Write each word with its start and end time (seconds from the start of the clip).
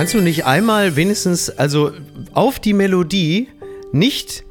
Kannst 0.00 0.14
du 0.14 0.22
nicht 0.22 0.46
einmal 0.46 0.96
wenigstens, 0.96 1.50
also 1.50 1.90
auf 2.32 2.58
die 2.58 2.72
Melodie, 2.72 3.48
nicht 3.92 4.44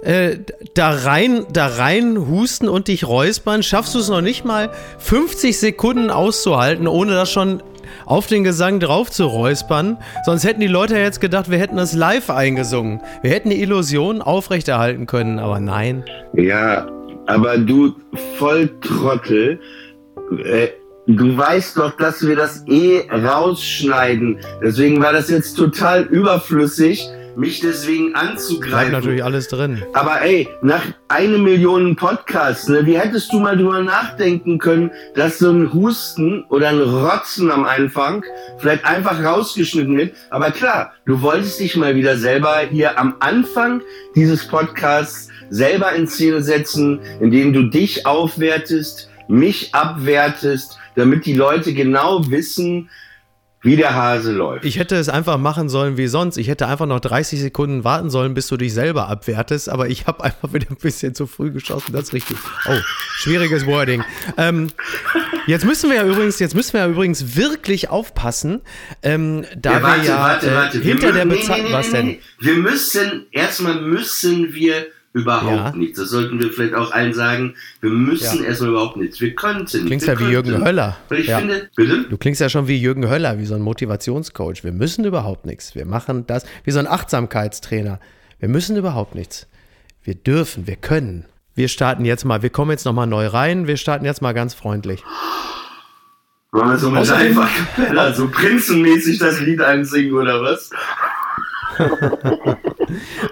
äh, 0.00 0.38
da 0.72 0.88
rein, 0.88 1.44
da 1.52 1.66
rein 1.66 2.30
husten 2.30 2.66
und 2.66 2.88
dich 2.88 3.06
räuspern? 3.06 3.62
Schaffst 3.62 3.94
du 3.94 3.98
es 3.98 4.08
noch 4.08 4.22
nicht 4.22 4.46
mal 4.46 4.70
50 4.96 5.58
Sekunden 5.58 6.08
auszuhalten, 6.08 6.88
ohne 6.88 7.12
das 7.12 7.30
schon 7.30 7.62
auf 8.06 8.26
den 8.26 8.42
Gesang 8.42 8.80
drauf 8.80 9.10
zu 9.10 9.26
räuspern? 9.26 9.98
Sonst 10.24 10.44
hätten 10.44 10.60
die 10.60 10.66
Leute 10.66 10.96
jetzt 10.96 11.20
gedacht, 11.20 11.50
wir 11.50 11.58
hätten 11.58 11.76
das 11.76 11.92
live 11.92 12.30
eingesungen. 12.30 13.02
Wir 13.20 13.32
hätten 13.32 13.50
die 13.50 13.60
Illusion 13.60 14.22
aufrechterhalten 14.22 15.04
können, 15.04 15.38
aber 15.38 15.60
nein. 15.60 16.04
Ja, 16.32 16.88
aber 17.26 17.58
du 17.58 17.94
Volltrottel, 18.38 19.60
äh, 20.42 20.68
du 21.06 21.36
weißt 21.36 21.76
doch, 21.76 21.96
dass 21.96 22.26
wir 22.26 22.36
das 22.36 22.64
eh 22.66 23.08
rausschneiden. 23.10 24.38
Deswegen 24.62 25.00
war 25.02 25.12
das 25.12 25.30
jetzt 25.30 25.54
total 25.54 26.02
überflüssig, 26.02 27.08
mich 27.36 27.60
deswegen 27.60 28.12
Bleibt 28.12 28.28
anzugreifen. 28.30 28.92
natürlich 28.92 29.22
alles 29.22 29.48
drin. 29.48 29.82
Aber 29.92 30.22
ey, 30.22 30.48
nach 30.62 30.82
eine 31.08 31.38
Million 31.38 31.94
Podcasts, 31.94 32.66
ne, 32.68 32.86
wie 32.86 32.98
hättest 32.98 33.32
du 33.32 33.38
mal 33.38 33.56
drüber 33.56 33.82
nachdenken 33.82 34.58
können, 34.58 34.90
dass 35.14 35.38
so 35.38 35.50
ein 35.50 35.72
Husten 35.72 36.44
oder 36.48 36.70
ein 36.70 36.80
Rotzen 36.80 37.50
am 37.50 37.64
Anfang 37.64 38.24
vielleicht 38.58 38.84
einfach 38.86 39.22
rausgeschnitten 39.22 39.96
wird? 39.98 40.14
Aber 40.30 40.50
klar, 40.50 40.92
du 41.04 41.20
wolltest 41.20 41.60
dich 41.60 41.76
mal 41.76 41.94
wieder 41.94 42.16
selber 42.16 42.60
hier 42.70 42.98
am 42.98 43.16
Anfang 43.20 43.82
dieses 44.14 44.46
Podcasts 44.46 45.28
selber 45.50 45.92
in 45.92 46.06
Szene 46.08 46.42
setzen, 46.42 47.00
indem 47.20 47.52
du 47.52 47.64
dich 47.64 48.06
aufwertest, 48.06 49.10
mich 49.28 49.74
abwertest, 49.74 50.78
damit 50.96 51.24
die 51.26 51.34
Leute 51.34 51.72
genau 51.74 52.28
wissen, 52.30 52.90
wie 53.62 53.74
der 53.74 53.94
Hase 53.96 54.30
läuft. 54.32 54.64
Ich 54.64 54.78
hätte 54.78 54.94
es 54.94 55.08
einfach 55.08 55.38
machen 55.38 55.68
sollen 55.68 55.96
wie 55.96 56.06
sonst. 56.06 56.36
Ich 56.36 56.46
hätte 56.46 56.68
einfach 56.68 56.86
noch 56.86 57.00
30 57.00 57.40
Sekunden 57.40 57.82
warten 57.82 58.10
sollen, 58.10 58.32
bis 58.32 58.46
du 58.46 58.56
dich 58.56 58.72
selber 58.72 59.08
abwertest, 59.08 59.68
aber 59.68 59.88
ich 59.88 60.06
habe 60.06 60.22
einfach 60.22 60.52
wieder 60.52 60.66
ein 60.70 60.76
bisschen 60.76 61.14
zu 61.16 61.26
früh 61.26 61.50
geschossen. 61.50 61.92
Das 61.92 62.04
ist 62.04 62.12
richtig. 62.12 62.36
Oh, 62.68 62.76
schwieriges 63.16 63.66
Wording. 63.66 64.04
Ähm, 64.36 64.68
jetzt 65.48 65.64
müssen 65.64 65.90
wir 65.90 65.96
ja 65.96 66.06
übrigens, 66.06 66.38
jetzt 66.38 66.54
müssen 66.54 66.74
wir 66.74 66.80
ja 66.80 66.88
übrigens 66.88 67.34
wirklich 67.36 67.88
aufpassen, 67.90 68.60
ähm, 69.02 69.44
da 69.56 69.82
wir 69.82 70.04
ja 70.04 70.36
äh, 70.36 70.70
hinter 70.78 71.08
Wir 71.08 71.12
der 71.14 71.24
mü- 71.24 71.28
nee, 71.30 71.34
Bezahlung. 71.40 71.62
nee, 71.64 71.68
nee, 71.70 71.74
Was 71.74 71.90
denn? 71.90 72.18
Wir 72.38 72.54
müssen, 72.54 73.26
erstmal 73.32 73.80
müssen 73.80 74.54
wir 74.54 74.86
überhaupt 75.16 75.46
Ja. 75.56 75.72
nichts. 75.72 75.98
Das 75.98 76.10
sollten 76.10 76.38
wir 76.40 76.50
vielleicht 76.50 76.74
auch 76.74 76.92
allen 76.92 77.14
sagen. 77.14 77.54
Wir 77.80 77.90
müssen 77.90 78.42
Ja. 78.42 78.48
erstmal 78.48 78.70
überhaupt 78.70 78.96
nichts. 78.98 79.20
Wir 79.20 79.34
könnten. 79.34 79.86
Klingst 79.86 80.06
wir 80.06 80.14
ja 80.14 80.20
wie 80.20 80.30
Jürgen 80.30 80.50
könnten. 80.50 80.66
Höller. 80.66 80.96
Weil 81.08 81.20
ich 81.20 81.26
Ja. 81.28 81.38
finde, 81.38 81.70
bitte? 81.74 82.04
Du 82.08 82.16
klingst 82.18 82.40
ja 82.40 82.48
schon 82.48 82.68
wie 82.68 82.76
Jürgen 82.76 83.08
Höller, 83.08 83.38
wie 83.38 83.46
so 83.46 83.54
ein 83.54 83.62
Motivationscoach. 83.62 84.62
Wir 84.62 84.72
müssen 84.72 85.04
überhaupt 85.04 85.46
nichts. 85.46 85.74
Wir 85.74 85.86
machen 85.86 86.26
das 86.26 86.44
wie 86.64 86.70
so 86.70 86.78
ein 86.78 86.86
Achtsamkeitstrainer. 86.86 87.98
Wir 88.38 88.48
müssen 88.48 88.76
überhaupt 88.76 89.14
nichts. 89.14 89.46
Wir 90.02 90.14
dürfen, 90.14 90.66
wir 90.66 90.76
können. 90.76 91.24
Wir 91.54 91.68
starten 91.68 92.04
jetzt 92.04 92.24
mal, 92.24 92.42
wir 92.42 92.50
kommen 92.50 92.70
jetzt 92.70 92.84
nochmal 92.84 93.06
neu 93.06 93.26
rein. 93.26 93.66
Wir 93.66 93.78
starten 93.78 94.04
jetzt 94.04 94.20
mal 94.20 94.34
ganz 94.34 94.52
freundlich. 94.52 95.02
Wollen 96.52 96.68
wir 96.70 96.78
so 96.78 96.90
mit 96.90 97.10
einfach 97.10 97.48
so 98.14 98.28
prinzenmäßig 98.28 99.18
das 99.18 99.40
Lied 99.40 99.60
einsingen 99.60 100.14
oder 100.14 100.42
was? 100.42 100.70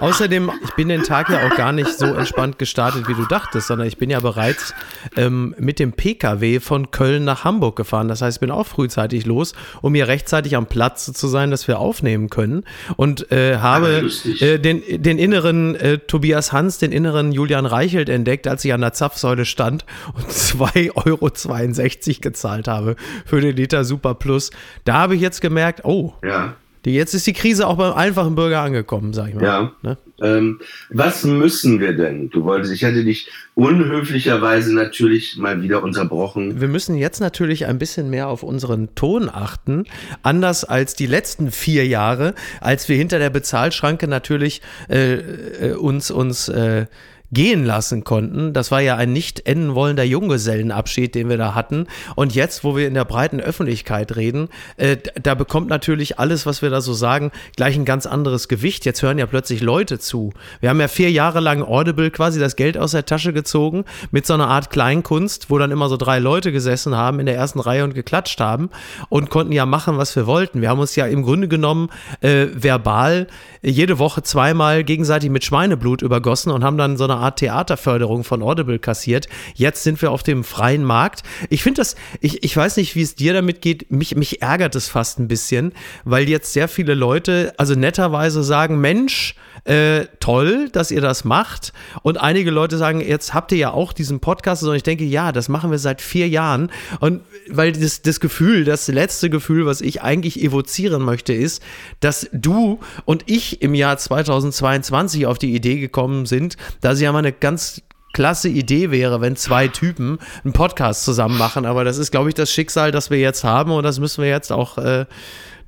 Außerdem, 0.00 0.50
ich 0.64 0.70
bin 0.72 0.88
den 0.88 1.02
Tag 1.04 1.30
ja 1.30 1.46
auch 1.46 1.56
gar 1.56 1.72
nicht 1.72 1.96
so 1.98 2.06
entspannt 2.06 2.58
gestartet, 2.58 3.08
wie 3.08 3.14
du 3.14 3.24
dachtest, 3.26 3.68
sondern 3.68 3.86
ich 3.86 3.96
bin 3.98 4.10
ja 4.10 4.20
bereits 4.20 4.74
ähm, 5.16 5.54
mit 5.58 5.78
dem 5.78 5.92
Pkw 5.92 6.60
von 6.60 6.90
Köln 6.90 7.24
nach 7.24 7.44
Hamburg 7.44 7.76
gefahren. 7.76 8.08
Das 8.08 8.20
heißt, 8.22 8.36
ich 8.38 8.40
bin 8.40 8.50
auch 8.50 8.66
frühzeitig 8.66 9.26
los, 9.26 9.54
um 9.80 9.94
hier 9.94 10.08
rechtzeitig 10.08 10.56
am 10.56 10.66
Platz 10.66 11.12
zu 11.12 11.28
sein, 11.28 11.50
dass 11.50 11.68
wir 11.68 11.78
aufnehmen 11.78 12.30
können. 12.30 12.64
Und 12.96 13.30
äh, 13.30 13.54
Ah, 13.54 13.60
habe 13.62 14.00
lustig. 14.00 14.42
äh, 14.42 14.58
den, 14.58 14.82
den 15.02 15.18
inneren 15.18 15.74
äh, 15.76 15.98
Tobias 15.98 16.52
Hans, 16.52 16.78
den 16.78 16.92
inneren 16.92 17.30
Julian 17.32 17.66
Reichelt 17.66 18.08
entdeckt, 18.08 18.46
als 18.48 18.64
ich 18.64 18.72
an 18.72 18.80
der 18.80 18.92
Zapfsäule 18.92 19.44
stand 19.44 19.84
und 20.14 20.26
2,62 20.30 22.08
Euro 22.16 22.20
gezahlt 22.20 22.68
habe 22.68 22.96
für 23.24 23.40
den 23.40 23.54
Liter 23.56 23.84
Super 23.84 24.14
Plus. 24.14 24.50
Da 24.84 24.94
habe 24.94 25.14
ich 25.14 25.20
jetzt 25.20 25.40
gemerkt, 25.40 25.84
oh, 25.84 26.14
Ja. 26.24 26.54
Jetzt 26.92 27.14
ist 27.14 27.26
die 27.26 27.32
Krise 27.32 27.66
auch 27.66 27.76
beim 27.76 27.94
einfachen 27.94 28.34
Bürger 28.34 28.60
angekommen, 28.60 29.12
sag 29.12 29.28
ich 29.28 29.34
mal. 29.34 29.44
Ja. 29.44 29.72
Ne? 29.82 29.96
Ähm, 30.20 30.60
was 30.90 31.24
müssen 31.24 31.80
wir 31.80 31.94
denn? 31.94 32.30
Du 32.30 32.44
wolltest, 32.44 32.72
ich 32.72 32.84
hatte 32.84 33.04
dich 33.04 33.28
unhöflicherweise 33.54 34.74
natürlich 34.74 35.36
mal 35.36 35.62
wieder 35.62 35.82
unterbrochen. 35.82 36.60
Wir 36.60 36.68
müssen 36.68 36.96
jetzt 36.96 37.20
natürlich 37.20 37.66
ein 37.66 37.78
bisschen 37.78 38.10
mehr 38.10 38.28
auf 38.28 38.42
unseren 38.42 38.94
Ton 38.94 39.28
achten. 39.28 39.84
Anders 40.22 40.64
als 40.64 40.94
die 40.94 41.06
letzten 41.06 41.50
vier 41.50 41.86
Jahre, 41.86 42.34
als 42.60 42.88
wir 42.88 42.96
hinter 42.96 43.18
der 43.18 43.30
Bezahlschranke 43.30 44.06
natürlich 44.06 44.62
äh, 44.88 45.14
äh, 45.14 45.72
uns, 45.74 46.10
uns 46.10 46.48
äh, 46.48 46.86
gehen 47.34 47.64
lassen 47.64 48.04
konnten. 48.04 48.52
Das 48.52 48.70
war 48.70 48.80
ja 48.80 48.96
ein 48.96 49.12
nicht 49.12 49.46
enden 49.46 49.74
wollender 49.74 50.04
Junggesellenabschied, 50.04 51.14
den 51.14 51.28
wir 51.28 51.36
da 51.36 51.54
hatten. 51.54 51.86
Und 52.14 52.34
jetzt, 52.34 52.64
wo 52.64 52.76
wir 52.76 52.86
in 52.86 52.94
der 52.94 53.04
breiten 53.04 53.40
Öffentlichkeit 53.40 54.16
reden, 54.16 54.48
äh, 54.76 54.96
da 55.22 55.34
bekommt 55.34 55.68
natürlich 55.68 56.18
alles, 56.18 56.46
was 56.46 56.62
wir 56.62 56.70
da 56.70 56.80
so 56.80 56.94
sagen, 56.94 57.32
gleich 57.56 57.76
ein 57.76 57.84
ganz 57.84 58.06
anderes 58.06 58.48
Gewicht. 58.48 58.84
Jetzt 58.84 59.02
hören 59.02 59.18
ja 59.18 59.26
plötzlich 59.26 59.60
Leute 59.60 59.98
zu. 59.98 60.32
Wir 60.60 60.70
haben 60.70 60.80
ja 60.80 60.88
vier 60.88 61.10
Jahre 61.10 61.40
lang 61.40 61.62
Audible 61.62 62.10
quasi 62.10 62.40
das 62.40 62.56
Geld 62.56 62.78
aus 62.78 62.92
der 62.92 63.04
Tasche 63.04 63.32
gezogen 63.32 63.84
mit 64.10 64.26
so 64.26 64.34
einer 64.34 64.48
Art 64.48 64.70
Kleinkunst, 64.70 65.50
wo 65.50 65.58
dann 65.58 65.70
immer 65.70 65.88
so 65.88 65.96
drei 65.96 66.20
Leute 66.20 66.52
gesessen 66.52 66.96
haben 66.96 67.18
in 67.18 67.26
der 67.26 67.34
ersten 67.34 67.60
Reihe 67.60 67.84
und 67.84 67.94
geklatscht 67.94 68.40
haben 68.40 68.70
und 69.08 69.28
konnten 69.28 69.52
ja 69.52 69.66
machen, 69.66 69.98
was 69.98 70.14
wir 70.14 70.26
wollten. 70.26 70.60
Wir 70.60 70.70
haben 70.70 70.78
uns 70.78 70.94
ja 70.96 71.06
im 71.06 71.22
Grunde 71.22 71.48
genommen 71.48 71.90
äh, 72.20 72.46
verbal 72.54 73.26
jede 73.62 73.98
Woche 73.98 74.22
zweimal 74.22 74.84
gegenseitig 74.84 75.30
mit 75.30 75.44
Schweineblut 75.44 76.02
übergossen 76.02 76.52
und 76.52 76.62
haben 76.62 76.76
dann 76.76 76.96
so 76.96 77.04
eine 77.04 77.16
Art 77.24 77.38
Theaterförderung 77.38 78.22
von 78.24 78.42
Audible 78.42 78.78
kassiert. 78.78 79.28
Jetzt 79.54 79.82
sind 79.82 80.00
wir 80.02 80.10
auf 80.10 80.22
dem 80.22 80.44
freien 80.44 80.84
Markt. 80.84 81.22
Ich 81.48 81.62
finde 81.62 81.80
das, 81.80 81.96
ich, 82.20 82.44
ich 82.44 82.56
weiß 82.56 82.76
nicht, 82.76 82.94
wie 82.94 83.02
es 83.02 83.14
dir 83.14 83.32
damit 83.32 83.62
geht. 83.62 83.90
Mich, 83.90 84.14
mich 84.16 84.42
ärgert 84.42 84.74
es 84.76 84.88
fast 84.88 85.18
ein 85.18 85.28
bisschen, 85.28 85.72
weil 86.04 86.28
jetzt 86.28 86.52
sehr 86.52 86.68
viele 86.68 86.94
Leute, 86.94 87.54
also 87.56 87.74
netterweise 87.74 88.42
sagen, 88.42 88.80
Mensch, 88.80 89.34
äh, 89.64 90.06
toll, 90.20 90.68
dass 90.70 90.90
ihr 90.90 91.00
das 91.00 91.24
macht. 91.24 91.72
Und 92.02 92.20
einige 92.20 92.50
Leute 92.50 92.76
sagen, 92.76 93.00
jetzt 93.00 93.32
habt 93.32 93.50
ihr 93.52 93.58
ja 93.58 93.70
auch 93.70 93.92
diesen 93.92 94.20
Podcast. 94.20 94.62
Und 94.62 94.74
ich 94.74 94.82
denke, 94.82 95.04
ja, 95.04 95.32
das 95.32 95.48
machen 95.48 95.70
wir 95.70 95.78
seit 95.78 96.02
vier 96.02 96.28
Jahren. 96.28 96.70
Und 97.00 97.22
weil 97.48 97.72
das, 97.72 98.02
das 98.02 98.20
Gefühl, 98.20 98.64
das 98.64 98.88
letzte 98.88 99.30
Gefühl, 99.30 99.64
was 99.64 99.80
ich 99.80 100.02
eigentlich 100.02 100.42
evozieren 100.42 101.02
möchte, 101.02 101.32
ist, 101.32 101.62
dass 102.00 102.28
du 102.32 102.80
und 103.06 103.24
ich 103.26 103.62
im 103.62 103.74
Jahr 103.74 103.96
2022 103.96 105.26
auf 105.26 105.38
die 105.38 105.54
Idee 105.54 105.80
gekommen 105.80 106.26
sind, 106.26 106.56
dass 106.82 107.00
ja 107.00 107.12
mal 107.14 107.20
eine 107.20 107.32
ganz 107.32 107.82
klasse 108.14 108.48
Idee 108.48 108.90
wäre, 108.90 109.20
wenn 109.20 109.36
zwei 109.36 109.68
Typen 109.68 110.18
einen 110.44 110.52
Podcast 110.54 111.04
zusammen 111.04 111.36
machen. 111.36 111.66
Aber 111.66 111.84
das 111.84 111.98
ist, 111.98 112.10
glaube 112.10 112.30
ich, 112.30 112.34
das 112.34 112.50
Schicksal, 112.50 112.90
das 112.92 113.10
wir 113.10 113.18
jetzt 113.18 113.44
haben 113.44 113.72
und 113.72 113.82
das 113.82 114.00
müssen 114.00 114.22
wir 114.22 114.30
jetzt 114.30 114.52
auch, 114.52 114.78
äh, 114.78 115.04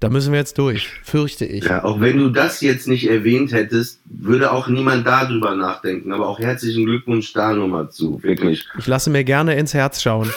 da 0.01 0.09
müssen 0.09 0.33
wir 0.33 0.39
jetzt 0.39 0.59
durch, 0.59 0.89
fürchte 1.03 1.45
ich. 1.45 1.65
Ja, 1.65 1.85
auch 1.85 2.01
wenn 2.01 2.19
du 2.19 2.31
das 2.31 2.61
jetzt 2.61 2.87
nicht 2.87 3.09
erwähnt 3.09 3.53
hättest, 3.53 4.01
würde 4.05 4.53
auch 4.53 4.69
niemand 4.69 5.07
darüber 5.07 5.55
nachdenken. 5.55 6.13
Aber 6.13 6.29
auch 6.29 6.39
herzlichen 6.39 6.87
Glückwunsch 6.87 7.33
da 7.33 7.53
nochmal 7.53 7.91
zu, 7.91 8.23
wirklich. 8.23 8.67
Ich 8.79 8.87
lasse 8.87 9.11
mir 9.11 9.25
gerne 9.25 9.57
ins 9.57 9.75
Herz 9.75 10.03
schauen. 10.03 10.31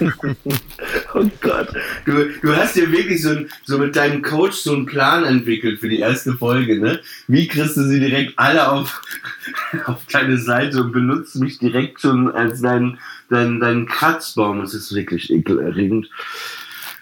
Oh 1.14 1.30
Gott. 1.40 1.68
Du, 2.04 2.28
du 2.42 2.54
hast 2.54 2.76
ja 2.76 2.90
wirklich 2.90 3.22
so, 3.22 3.34
so 3.64 3.78
mit 3.78 3.96
deinem 3.96 4.22
Coach 4.22 4.56
so 4.56 4.74
einen 4.74 4.86
Plan 4.86 5.24
entwickelt 5.24 5.80
für 5.80 5.88
die 5.88 6.00
erste 6.00 6.34
Folge, 6.34 6.78
ne? 6.78 7.00
Wie 7.26 7.48
kriegst 7.48 7.76
du 7.76 7.82
sie 7.82 8.00
direkt 8.00 8.38
alle 8.38 8.70
auf, 8.70 9.00
auf 9.86 10.04
deine 10.12 10.36
Seite 10.36 10.82
und 10.82 10.92
benutzt 10.92 11.36
mich 11.36 11.58
direkt 11.58 12.02
schon 12.02 12.30
als 12.30 12.60
dein, 12.60 12.98
dein, 13.30 13.60
dein 13.60 13.86
Kratzbaum? 13.86 14.60
Das 14.60 14.74
ist 14.74 14.94
wirklich 14.94 15.30
ekelerregend. 15.30 16.10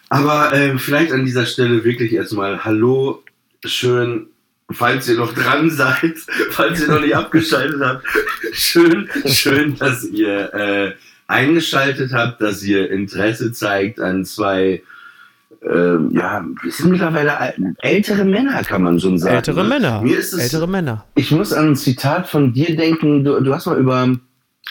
Aber 0.08 0.52
äh, 0.52 0.78
vielleicht 0.78 1.12
an 1.12 1.24
dieser 1.24 1.46
Stelle 1.46 1.82
wirklich 1.82 2.12
erstmal 2.12 2.64
Hallo, 2.64 3.24
schön, 3.64 4.28
falls 4.70 5.08
ihr 5.08 5.16
noch 5.16 5.34
dran 5.34 5.70
seid, 5.70 6.18
falls 6.50 6.80
ihr 6.80 6.88
noch 6.88 7.00
nicht 7.00 7.16
abgeschaltet 7.16 7.80
habt. 7.80 8.06
Schön, 8.52 9.08
schön, 9.26 9.76
dass 9.76 10.04
ihr 10.04 10.54
äh, 10.54 10.92
eingeschaltet 11.26 12.12
habt, 12.12 12.40
dass 12.40 12.62
ihr 12.62 12.90
Interesse 12.90 13.52
zeigt 13.52 14.00
an 14.00 14.24
zwei, 14.24 14.82
ähm, 15.62 16.10
ja, 16.12 16.44
wir 16.62 16.70
sind 16.70 16.90
mittlerweile 16.90 17.54
ältere 17.78 18.24
Männer, 18.24 18.62
kann 18.62 18.82
man 18.82 19.00
schon 19.00 19.18
sagen. 19.18 19.36
Ältere 19.36 19.62
ne? 19.62 19.68
Männer. 19.68 20.02
Mir 20.02 20.18
ist 20.18 20.32
es, 20.32 20.40
Ältere 20.40 20.68
Männer. 20.68 21.04
ich 21.14 21.30
muss 21.30 21.52
an 21.52 21.70
ein 21.70 21.76
Zitat 21.76 22.28
von 22.28 22.52
dir 22.52 22.76
denken. 22.76 23.24
Du, 23.24 23.40
du 23.40 23.54
hast 23.54 23.66
mal 23.66 23.78
über 23.78 24.14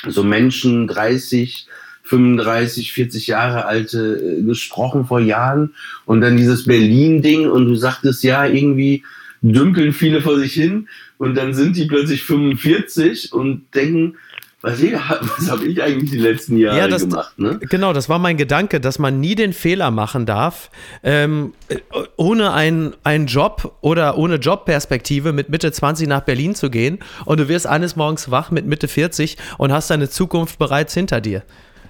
so 0.07 0.23
Menschen 0.23 0.88
30, 0.88 1.67
35, 2.03 2.94
40 2.94 3.27
Jahre 3.27 3.65
alte 3.65 4.38
äh, 4.39 4.41
gesprochen 4.44 5.06
vor 5.06 5.19
Jahren 5.19 5.73
und 6.06 6.21
dann 6.21 6.38
dieses 6.38 6.65
Berlin-Ding 6.65 7.49
und 7.49 7.65
du 7.65 7.75
sagtest 7.75 8.23
ja 8.23 8.45
irgendwie 8.45 9.03
dümpeln 9.41 9.94
viele 9.94 10.21
vor 10.21 10.38
sich 10.38 10.53
hin 10.53 10.88
und 11.17 11.35
dann 11.35 11.53
sind 11.53 11.75
die 11.75 11.85
plötzlich 11.85 12.23
45 12.23 13.33
und 13.33 13.63
denken, 13.73 14.15
was, 14.63 14.81
was 15.38 15.51
habe 15.51 15.65
ich 15.65 15.83
eigentlich 15.83 16.10
die 16.12 16.18
letzten 16.18 16.57
Jahre 16.57 16.77
Ja, 16.80 16.88
das- 16.88 17.01
gemacht? 17.04 17.38
Ne? 17.38 17.60
Genau, 17.69 17.94
das 17.94 18.10
war 18.10 18.18
mein 18.18 18.38
Gedanke, 18.38 18.80
dass 18.80 18.98
man 18.98 19.19
nie 19.19 19.36
den 19.36 19.54
Fehler 19.54 19.92
machen 19.92 20.25
darf, 20.25 20.71
ähm, 21.04 21.54
äh, 21.68 21.77
ohne 22.15 22.54
einen, 22.54 22.95
einen 23.04 23.27
Job 23.27 23.75
oder 23.81 24.18
ohne 24.18 24.36
Jobperspektive 24.38 25.33
mit 25.33 25.50
Mitte 25.50 25.71
20 25.71 26.07
nach 26.07 26.21
Berlin 26.21 26.56
zu 26.56 26.69
gehen 26.71 27.00
und 27.25 27.39
du 27.39 27.48
wirst 27.50 27.68
eines 27.68 27.95
Morgens 27.95 28.31
wach 28.31 28.50
mit 28.50 28.65
Mitte 28.65 28.88
40 28.88 29.38
und 29.57 29.71
hast 29.71 29.89
deine 29.92 30.10
Zukunft 30.10 30.57
bereits 30.57 30.94
hinter 30.94 31.21
dir. 31.21 31.44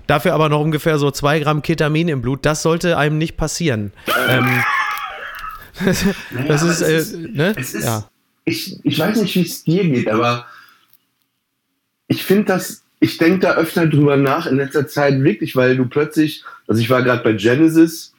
Dafür 0.07 0.33
aber 0.33 0.49
noch 0.49 0.59
ungefähr 0.59 0.97
so 0.97 1.11
zwei 1.11 1.39
Gramm 1.39 1.61
Ketamin 1.61 2.09
im 2.09 2.21
Blut. 2.21 2.45
Das 2.45 2.61
sollte 2.61 2.97
einem 2.97 3.17
nicht 3.17 3.37
passieren. 3.37 3.93
Ähm, 4.27 4.47
das 5.85 6.05
Naja, 6.31 6.53
ist, 6.55 6.81
aber 6.81 6.89
äh, 6.91 6.97
ist, 6.97 7.15
ne? 7.17 7.53
ist 7.55 7.73
ja. 7.83 8.09
ich, 8.45 8.79
ich 8.83 8.99
weiß 8.99 9.21
nicht, 9.21 9.35
wie 9.35 9.41
es 9.41 9.63
dir 9.63 9.83
geht, 9.87 10.09
aber 10.09 10.45
ich 12.13 12.23
finde 12.23 12.45
das, 12.45 12.83
ich 12.99 13.17
denke 13.17 13.39
da 13.39 13.55
öfter 13.55 13.87
drüber 13.87 14.17
nach 14.17 14.45
in 14.45 14.57
letzter 14.57 14.87
Zeit 14.87 15.21
wirklich, 15.23 15.55
weil 15.55 15.75
du 15.75 15.85
plötzlich, 15.87 16.43
also 16.67 16.79
ich 16.79 16.89
war 16.89 17.01
gerade 17.03 17.23
bei 17.23 17.33
Genesis 17.33 18.13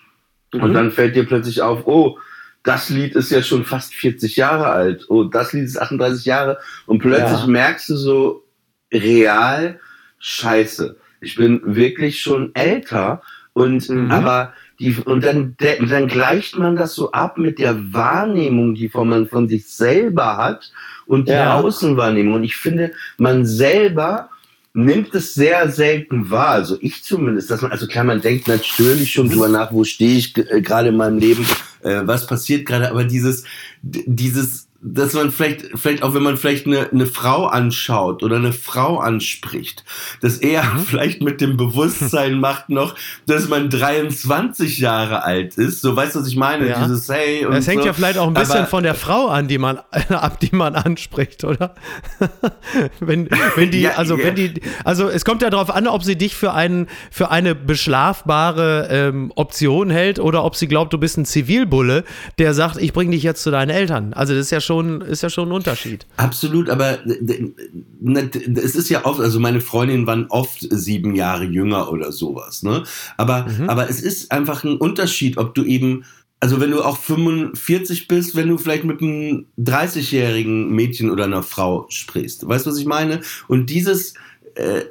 und 0.53 0.71
Mhm. 0.71 0.75
dann 0.75 0.91
fällt 0.91 1.15
dir 1.17 1.25
plötzlich 1.25 1.63
auf, 1.63 1.87
oh, 1.87 2.19
das 2.65 2.89
Lied 2.91 3.15
ist 3.15 3.31
ja 3.31 3.43
schon 3.43 3.65
fast 3.65 3.95
40 3.95 4.37
Jahre 4.37 4.67
alt, 4.67 5.07
oh, 5.09 5.25
das 5.25 5.53
Lied 5.53 5.65
ist 5.65 5.79
38 5.81 6.25
Jahre 6.25 6.59
und 6.87 6.99
plötzlich 6.99 7.41
Ja. 7.41 7.47
merkst 7.47 7.89
du 7.91 7.97
so 7.97 8.45
real, 8.93 9.79
scheiße, 10.19 10.97
ich 11.21 11.37
bin 11.37 11.61
wirklich 11.65 12.21
schon 12.21 12.55
älter 12.55 13.23
und 13.53 13.89
Mhm. 13.89 14.11
aber 14.11 14.53
die, 14.81 14.97
und 15.05 15.25
dann, 15.25 15.57
dann 15.59 16.09
gleicht 16.09 16.59
man 16.59 16.75
das 16.75 16.95
so 16.97 17.13
ab 17.13 17.39
mit 17.39 17.61
der 17.61 17.93
Wahrnehmung, 17.93 18.75
die 18.75 18.91
man 18.93 19.29
von 19.29 19.49
sich 19.49 19.69
selber 19.69 20.37
hat 20.37 20.73
und 21.07 21.29
der 21.29 21.37
Ja. 21.37 21.61
Außenwahrnehmung. 21.61 22.35
Und 22.35 22.45
ich 22.45 22.57
finde, 22.57 22.93
man 23.19 23.47
selber 23.47 24.31
nimmt 24.75 25.15
es 25.15 25.35
sehr 25.35 25.71
selten 25.71 26.31
wahr. 26.31 26.49
Also 26.49 26.77
ich 26.81 27.05
zumindest, 27.05 27.51
dass 27.51 27.63
man, 27.63 27.71
also 27.71 27.87
klar, 27.87 28.05
man 28.05 28.21
denkt 28.21 28.49
natürlich 28.49 29.13
schon 29.13 29.31
drüber 29.31 29.49
nach, 29.49 29.73
wo 29.73 29.85
stehe 29.85 30.17
ich 30.19 30.37
äh, 30.37 30.61
gerade 30.61 30.89
in 30.89 30.97
meinem 30.97 31.19
Leben, 31.19 31.47
äh, 31.83 32.01
was 32.05 32.27
passiert 32.27 32.67
gerade, 32.67 32.91
aber 32.91 33.05
dieses, 33.05 33.45
dieses, 33.83 34.64
dass 34.87 35.15
man 35.15 35.31
vielleicht, 35.33 35.63
vielleicht 35.77 36.03
auch 36.03 36.13
wenn 36.13 36.23
man 36.23 36.37
vielleicht 36.37 36.67
eine, 36.67 36.91
eine 36.91 37.07
Frau 37.07 37.47
anschaut 37.47 38.23
oder 38.23 38.37
eine 38.37 38.53
Frau 38.53 38.99
anspricht, 38.99 39.83
dass 40.21 40.37
er 40.37 40.63
vielleicht 40.87 41.23
mit 41.23 41.41
dem 41.41 41.57
Bewusstsein 41.57 42.39
macht 42.39 42.69
noch, 42.69 42.95
dass 43.27 43.49
man 43.49 43.71
23 43.71 44.79
Jahre 44.79 45.25
alt 45.25 45.57
ist. 45.57 45.81
So 45.81 45.97
weißt 45.97 46.15
du, 46.17 46.21
was 46.21 46.29
ich 46.29 46.37
meine? 46.37 46.69
Ja. 46.69 46.83
Dieses 46.85 47.09
Hey 47.09 47.47
und 47.47 47.55
Das 47.55 47.67
hängt 47.67 47.81
so. 47.81 47.87
ja 47.87 47.93
vielleicht 47.95 48.19
auch 48.19 48.27
ein 48.27 48.35
bisschen 48.35 48.59
Aber- 48.59 48.67
von 48.67 48.83
der 48.83 48.95
Frau 48.95 49.29
an, 49.29 49.49
die 49.49 49.57
man 49.57 49.79
ab, 50.11 50.39
die 50.41 50.55
man 50.55 50.75
anspricht, 50.75 51.45
oder? 51.45 51.75
wenn, 53.01 53.29
wenn 53.57 53.71
die, 53.71 53.81
Ja, 53.81 53.93
also 53.93 54.19
ja. 54.19 54.25
wenn 54.25 54.35
die, 54.35 54.53
also 54.85 55.09
es 55.09 55.25
kommt 55.25 55.41
ja 55.41 55.49
darauf 55.49 55.71
an, 55.75 55.87
ob 55.89 56.05
sie 56.05 56.17
dich 56.17 56.35
für 56.35 56.53
einen, 56.53 56.89
für 57.11 57.31
eine 57.31 57.55
beschlafbare 57.55 58.89
ähm, 58.91 59.33
Option 59.35 59.89
hält 59.89 60.19
oder 60.19 60.45
ob 60.45 60.57
sie 60.57 60.69
glaubt, 60.69 60.93
du 60.93 60.99
bist 60.99 61.17
ein 61.17 61.25
Zivilbulle, 61.25 62.05
der 62.39 62.53
sagt, 62.53 62.77
ich 62.77 62.93
bring 62.93 63.11
dich 63.11 63.23
jetzt 63.23 63.43
zu 63.43 63.51
deinen 63.51 63.71
Eltern. 63.71 64.13
Also 64.13 64.35
das 64.35 64.43
ist 64.47 64.51
ja 64.51 64.61
schon, 64.61 64.74
ist 64.83 65.23
ja 65.23 65.31
schon 65.31 65.49
ein 65.49 65.53
Unterschied. 65.53 66.07
Absolut, 66.17 66.69
aber 66.71 66.99
d- 67.05 67.53
ne, 68.01 68.31
es 68.63 68.75
ist 68.77 68.89
ja 68.91 69.05
oft, 69.05 69.21
also 69.21 69.41
meine 69.41 69.61
Freundinnen 69.61 70.07
waren 70.07 70.27
oft 70.29 70.59
sieben 70.61 71.15
Jahre 71.15 71.45
jünger 71.45 71.91
oder 71.91 72.13
sowas, 72.13 72.63
ne? 72.63 72.85
Aber, 73.17 73.47
aber 73.69 73.89
es 73.89 74.01
ist 74.01 74.33
einfach 74.33 74.65
ein 74.65 74.77
Unterschied, 74.77 75.39
ob 75.39 75.55
du 75.55 75.65
eben, 75.65 76.05
also 76.41 76.61
wenn 76.61 76.71
du 76.71 76.83
auch 76.83 76.99
45 76.99 78.09
bist, 78.09 78.35
wenn 78.35 78.49
du 78.49 78.59
vielleicht 78.59 78.85
mit 78.85 79.01
einem 79.01 79.47
30-jährigen 79.59 80.71
Mädchen 80.71 81.11
oder 81.11 81.25
einer 81.25 81.43
Frau 81.43 81.87
sprichst. 81.89 82.47
Weißt 82.47 82.67
du, 82.67 82.71
was 82.71 82.79
ich 82.79 82.87
meine? 82.87 83.21
Und 83.49 83.71
dieses, 83.71 84.15
äh, 84.55 84.83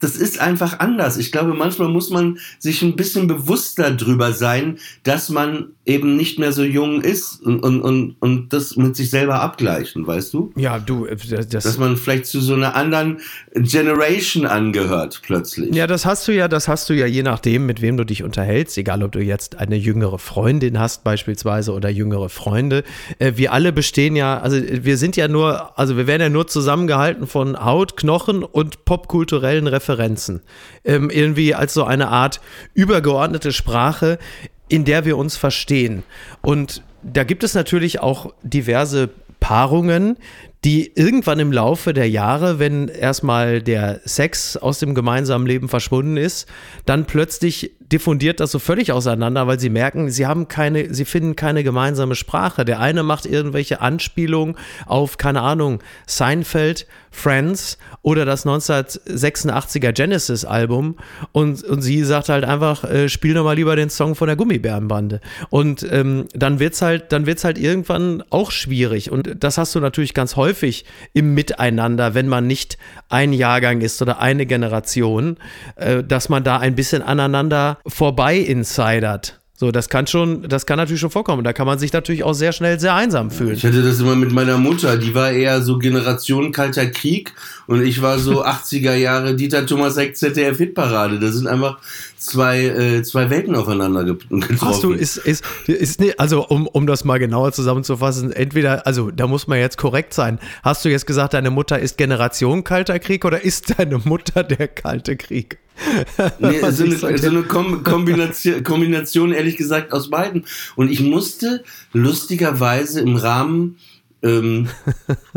das 0.00 0.16
ist 0.16 0.40
einfach 0.40 0.78
anders. 0.80 1.16
Ich 1.16 1.30
glaube, 1.32 1.54
manchmal 1.54 1.88
muss 1.88 2.10
man 2.10 2.38
sich 2.58 2.82
ein 2.82 2.96
bisschen 2.96 3.28
bewusster 3.28 3.90
drüber 3.92 4.32
sein, 4.32 4.78
dass 5.04 5.28
man 5.30 5.72
eben 5.86 6.16
nicht 6.16 6.40
mehr 6.40 6.52
so 6.52 6.64
jung 6.64 7.00
ist 7.00 7.40
und, 7.42 7.60
und, 7.60 7.80
und, 7.80 8.16
und 8.18 8.52
das 8.52 8.76
mit 8.76 8.96
sich 8.96 9.08
selber 9.08 9.40
abgleichen, 9.40 10.04
weißt 10.04 10.34
du? 10.34 10.52
Ja, 10.56 10.80
du, 10.80 11.06
äh, 11.06 11.16
das, 11.16 11.48
Dass 11.48 11.78
man 11.78 11.96
vielleicht 11.96 12.26
zu 12.26 12.40
so 12.40 12.54
einer 12.54 12.74
anderen 12.74 13.20
Generation 13.54 14.46
angehört 14.46 15.22
plötzlich. 15.22 15.72
Ja, 15.72 15.86
das 15.86 16.04
hast 16.04 16.26
du 16.26 16.32
ja, 16.32 16.48
das 16.48 16.66
hast 16.66 16.88
du 16.88 16.94
ja 16.94 17.06
je 17.06 17.22
nachdem, 17.22 17.66
mit 17.66 17.82
wem 17.82 17.96
du 17.96 18.04
dich 18.04 18.24
unterhältst, 18.24 18.76
egal 18.76 19.04
ob 19.04 19.12
du 19.12 19.20
jetzt 19.20 19.58
eine 19.58 19.76
jüngere 19.76 20.18
Freundin 20.18 20.80
hast 20.80 21.04
beispielsweise 21.04 21.72
oder 21.72 21.88
jüngere 21.88 22.30
Freunde. 22.30 22.82
Äh, 23.20 23.34
wir 23.36 23.52
alle 23.52 23.72
bestehen 23.72 24.16
ja, 24.16 24.40
also 24.40 24.56
wir 24.60 24.96
sind 24.96 25.16
ja 25.16 25.28
nur, 25.28 25.78
also 25.78 25.96
wir 25.96 26.08
werden 26.08 26.22
ja 26.22 26.28
nur 26.30 26.48
zusammengehalten 26.48 27.28
von 27.28 27.64
Haut, 27.64 27.96
Knochen 27.96 28.42
und 28.42 28.84
popkulturellen 28.86 29.68
Referenzen. 29.68 30.40
Ähm, 30.84 31.10
irgendwie 31.10 31.54
als 31.54 31.74
so 31.74 31.84
eine 31.84 32.08
Art 32.08 32.40
übergeordnete 32.74 33.52
Sprache, 33.52 34.18
in 34.68 34.84
der 34.84 35.04
wir 35.04 35.16
uns 35.16 35.36
verstehen. 35.36 36.02
Und 36.42 36.82
da 37.02 37.24
gibt 37.24 37.44
es 37.44 37.54
natürlich 37.54 38.00
auch 38.00 38.32
diverse 38.42 39.10
Paarungen, 39.40 40.16
die 40.64 40.90
irgendwann 40.96 41.38
im 41.38 41.52
Laufe 41.52 41.92
der 41.92 42.10
Jahre, 42.10 42.58
wenn 42.58 42.88
erstmal 42.88 43.62
der 43.62 44.00
Sex 44.04 44.56
aus 44.56 44.80
dem 44.80 44.94
gemeinsamen 44.94 45.46
Leben 45.46 45.68
verschwunden 45.68 46.16
ist, 46.16 46.48
dann 46.86 47.04
plötzlich 47.06 47.75
diffundiert 47.92 48.40
das 48.40 48.50
so 48.50 48.58
völlig 48.58 48.92
auseinander, 48.92 49.46
weil 49.46 49.60
sie 49.60 49.70
merken, 49.70 50.10
sie 50.10 50.26
haben 50.26 50.48
keine, 50.48 50.92
sie 50.92 51.04
finden 51.04 51.36
keine 51.36 51.62
gemeinsame 51.64 52.14
Sprache. 52.14 52.64
Der 52.64 52.80
eine 52.80 53.02
macht 53.02 53.26
irgendwelche 53.26 53.80
Anspielungen 53.80 54.56
auf, 54.86 55.18
keine 55.18 55.42
Ahnung, 55.42 55.82
Seinfeld, 56.06 56.86
Friends 57.16 57.78
oder 58.02 58.24
das 58.24 58.46
1986er 58.46 59.92
Genesis-Album 59.92 60.96
und, 61.32 61.64
und 61.64 61.80
sie 61.80 62.04
sagt 62.04 62.28
halt 62.28 62.44
einfach, 62.44 62.84
äh, 62.84 63.08
spiel 63.08 63.34
doch 63.34 63.44
mal 63.44 63.56
lieber 63.56 63.74
den 63.74 63.88
Song 63.88 64.14
von 64.14 64.26
der 64.26 64.36
Gummibärenbande. 64.36 65.20
Und 65.48 65.86
ähm, 65.90 66.26
dann 66.34 66.60
wird's 66.60 66.82
halt, 66.82 67.12
dann 67.12 67.26
wird's 67.26 67.44
halt 67.44 67.56
irgendwann 67.58 68.22
auch 68.30 68.50
schwierig. 68.50 69.10
Und 69.10 69.42
das 69.42 69.56
hast 69.56 69.74
du 69.74 69.80
natürlich 69.80 70.12
ganz 70.12 70.36
häufig 70.36 70.84
im 71.14 71.34
Miteinander, 71.34 72.14
wenn 72.14 72.28
man 72.28 72.46
nicht 72.46 72.76
ein 73.08 73.32
Jahrgang 73.32 73.80
ist 73.80 74.00
oder 74.02 74.20
eine 74.20 74.44
Generation, 74.44 75.38
äh, 75.76 76.04
dass 76.04 76.28
man 76.28 76.44
da 76.44 76.58
ein 76.58 76.74
bisschen 76.74 77.02
aneinander 77.02 77.75
vorbei 77.86 78.36
insidert. 78.38 79.40
So, 79.58 79.70
das 79.70 79.88
kann 79.88 80.06
schon, 80.06 80.42
das 80.42 80.66
kann 80.66 80.76
natürlich 80.76 81.00
schon 81.00 81.10
vorkommen. 81.10 81.42
Da 81.42 81.54
kann 81.54 81.66
man 81.66 81.78
sich 81.78 81.90
natürlich 81.90 82.24
auch 82.24 82.34
sehr 82.34 82.52
schnell 82.52 82.78
sehr 82.78 82.94
einsam 82.94 83.30
fühlen. 83.30 83.54
Ich 83.54 83.64
hatte 83.64 83.82
das 83.82 84.00
immer 84.00 84.14
mit 84.14 84.30
meiner 84.30 84.58
Mutter, 84.58 84.98
die 84.98 85.14
war 85.14 85.30
eher 85.30 85.62
so 85.62 85.78
Generation 85.78 86.52
Kalter 86.52 86.86
Krieg 86.88 87.32
und 87.66 87.82
ich 87.82 88.02
war 88.02 88.18
so 88.18 88.44
80er 88.46 88.94
Jahre 88.94 89.34
Dieter 89.34 89.64
Thomas 89.64 89.96
Heck 89.96 90.14
ZDF 90.14 90.58
Hitparade. 90.58 91.18
Das 91.18 91.34
sind 91.34 91.46
einfach 91.46 91.78
zwei, 92.26 92.64
äh, 92.64 93.02
zwei 93.02 93.30
Welten 93.30 93.54
aufeinander 93.54 94.04
ge- 94.04 94.16
getroffen. 94.30 94.60
Hast 94.60 94.82
du, 94.82 94.92
ist, 94.92 95.16
ist, 95.16 95.44
ist 95.66 96.00
nee, 96.00 96.12
also 96.18 96.46
um, 96.46 96.66
um 96.66 96.86
das 96.86 97.04
mal 97.04 97.18
genauer 97.18 97.52
zusammenzufassen, 97.52 98.32
entweder, 98.32 98.86
also 98.86 99.10
da 99.10 99.26
muss 99.26 99.46
man 99.46 99.58
jetzt 99.58 99.78
korrekt 99.78 100.12
sein. 100.14 100.38
Hast 100.62 100.84
du 100.84 100.88
jetzt 100.88 101.06
gesagt, 101.06 101.34
deine 101.34 101.50
Mutter 101.50 101.78
ist 101.78 101.96
Generation 101.98 102.64
Kalter 102.64 102.98
Krieg 102.98 103.24
oder 103.24 103.42
ist 103.44 103.78
deine 103.78 103.98
Mutter 103.98 104.42
der 104.42 104.68
Kalte 104.68 105.16
Krieg? 105.16 105.58
Nee, 106.38 106.58
so 106.70 106.84
eine, 106.84 106.96
so 106.96 107.06
eine 107.06 107.42
Kom 107.42 107.82
Kombination, 107.82 108.62
Kombination, 108.64 109.32
ehrlich 109.32 109.58
gesagt, 109.58 109.92
aus 109.92 110.08
beiden. 110.08 110.46
Und 110.74 110.90
ich 110.90 111.00
musste 111.00 111.64
lustigerweise 111.92 113.00
im 113.02 113.16
Rahmen 113.16 113.76
ähm, 114.22 114.68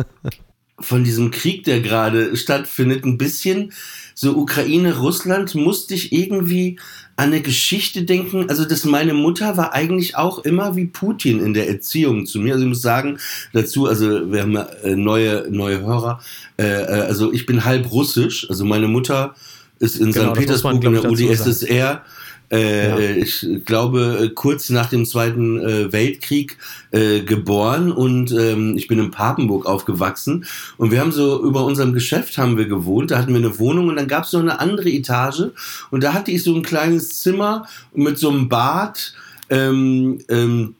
von 0.79 1.03
diesem 1.03 1.31
Krieg, 1.31 1.65
der 1.65 1.81
gerade 1.81 2.37
stattfindet, 2.37 3.03
ein 3.03 3.17
bisschen 3.17 3.73
so 4.19 4.35
Ukraine, 4.35 4.97
Russland, 4.97 5.55
musste 5.55 5.93
ich 5.93 6.11
irgendwie 6.11 6.77
an 7.15 7.27
eine 7.27 7.41
Geschichte 7.41 8.03
denken. 8.03 8.49
Also, 8.49 8.65
dass 8.65 8.83
meine 8.83 9.13
Mutter 9.13 9.55
war 9.55 9.71
eigentlich 9.71 10.17
auch 10.17 10.39
immer 10.39 10.75
wie 10.75 10.87
Putin 10.87 11.39
in 11.39 11.53
der 11.53 11.69
Erziehung 11.69 12.25
zu 12.25 12.39
mir. 12.39 12.51
Also, 12.51 12.65
ich 12.65 12.69
muss 12.69 12.81
sagen 12.81 13.17
dazu, 13.53 13.85
also, 13.85 14.29
wir 14.29 14.41
haben 14.41 14.57
äh, 14.57 14.97
neue, 14.97 15.47
neue 15.49 15.79
Hörer. 15.79 16.21
Äh, 16.57 16.65
äh, 16.65 16.85
also, 17.07 17.31
ich 17.31 17.45
bin 17.45 17.63
halb 17.63 17.89
russisch. 17.93 18.45
Also, 18.49 18.65
meine 18.65 18.89
Mutter 18.89 19.35
ist 19.79 19.95
in 19.95 20.11
Genau, 20.11 20.35
St. 20.35 20.51
muss 20.51 20.63
man, 20.63 20.79
Petersburg 20.81 20.83
in 20.83 20.93
der 20.93 21.29
UdSSR. 21.29 22.01
Äh, 22.51 22.89
Ja. 22.89 23.15
Ich 23.17 23.45
glaube, 23.65 24.19
äh, 24.23 24.29
kurz 24.29 24.69
nach 24.69 24.89
dem 24.89 25.05
Zweiten 25.05 25.59
äh, 25.59 25.91
Weltkrieg 25.93 26.57
äh, 26.91 27.21
geboren 27.21 27.91
und 27.91 28.31
ähm, 28.31 28.75
ich 28.77 28.87
bin 28.87 28.99
in 28.99 29.11
Papenburg 29.11 29.65
aufgewachsen. 29.65 30.45
Und 30.77 30.91
wir 30.91 30.99
haben 30.99 31.11
so 31.11 31.43
über 31.43 31.63
unserem 31.65 31.93
Geschäft 31.93 32.37
haben 32.37 32.57
wir 32.57 32.65
gewohnt, 32.67 33.11
da 33.11 33.17
hatten 33.19 33.33
wir 33.33 33.37
eine 33.37 33.59
Wohnung 33.59 33.87
und 33.87 33.95
dann 33.97 34.07
gab 34.07 34.23
es 34.23 34.33
noch 34.33 34.41
eine 34.41 34.59
andere 34.59 34.89
Etage. 34.89 35.51
Und 35.91 36.03
da 36.03 36.13
hatte 36.13 36.31
ich 36.31 36.43
so 36.43 36.55
ein 36.55 36.63
kleines 36.63 37.19
Zimmer 37.19 37.67
mit 37.93 38.17
so 38.17 38.29
einem 38.29 38.49
Bad, 38.49 39.13
ähm, 39.49 40.19
ähm, 40.29 40.75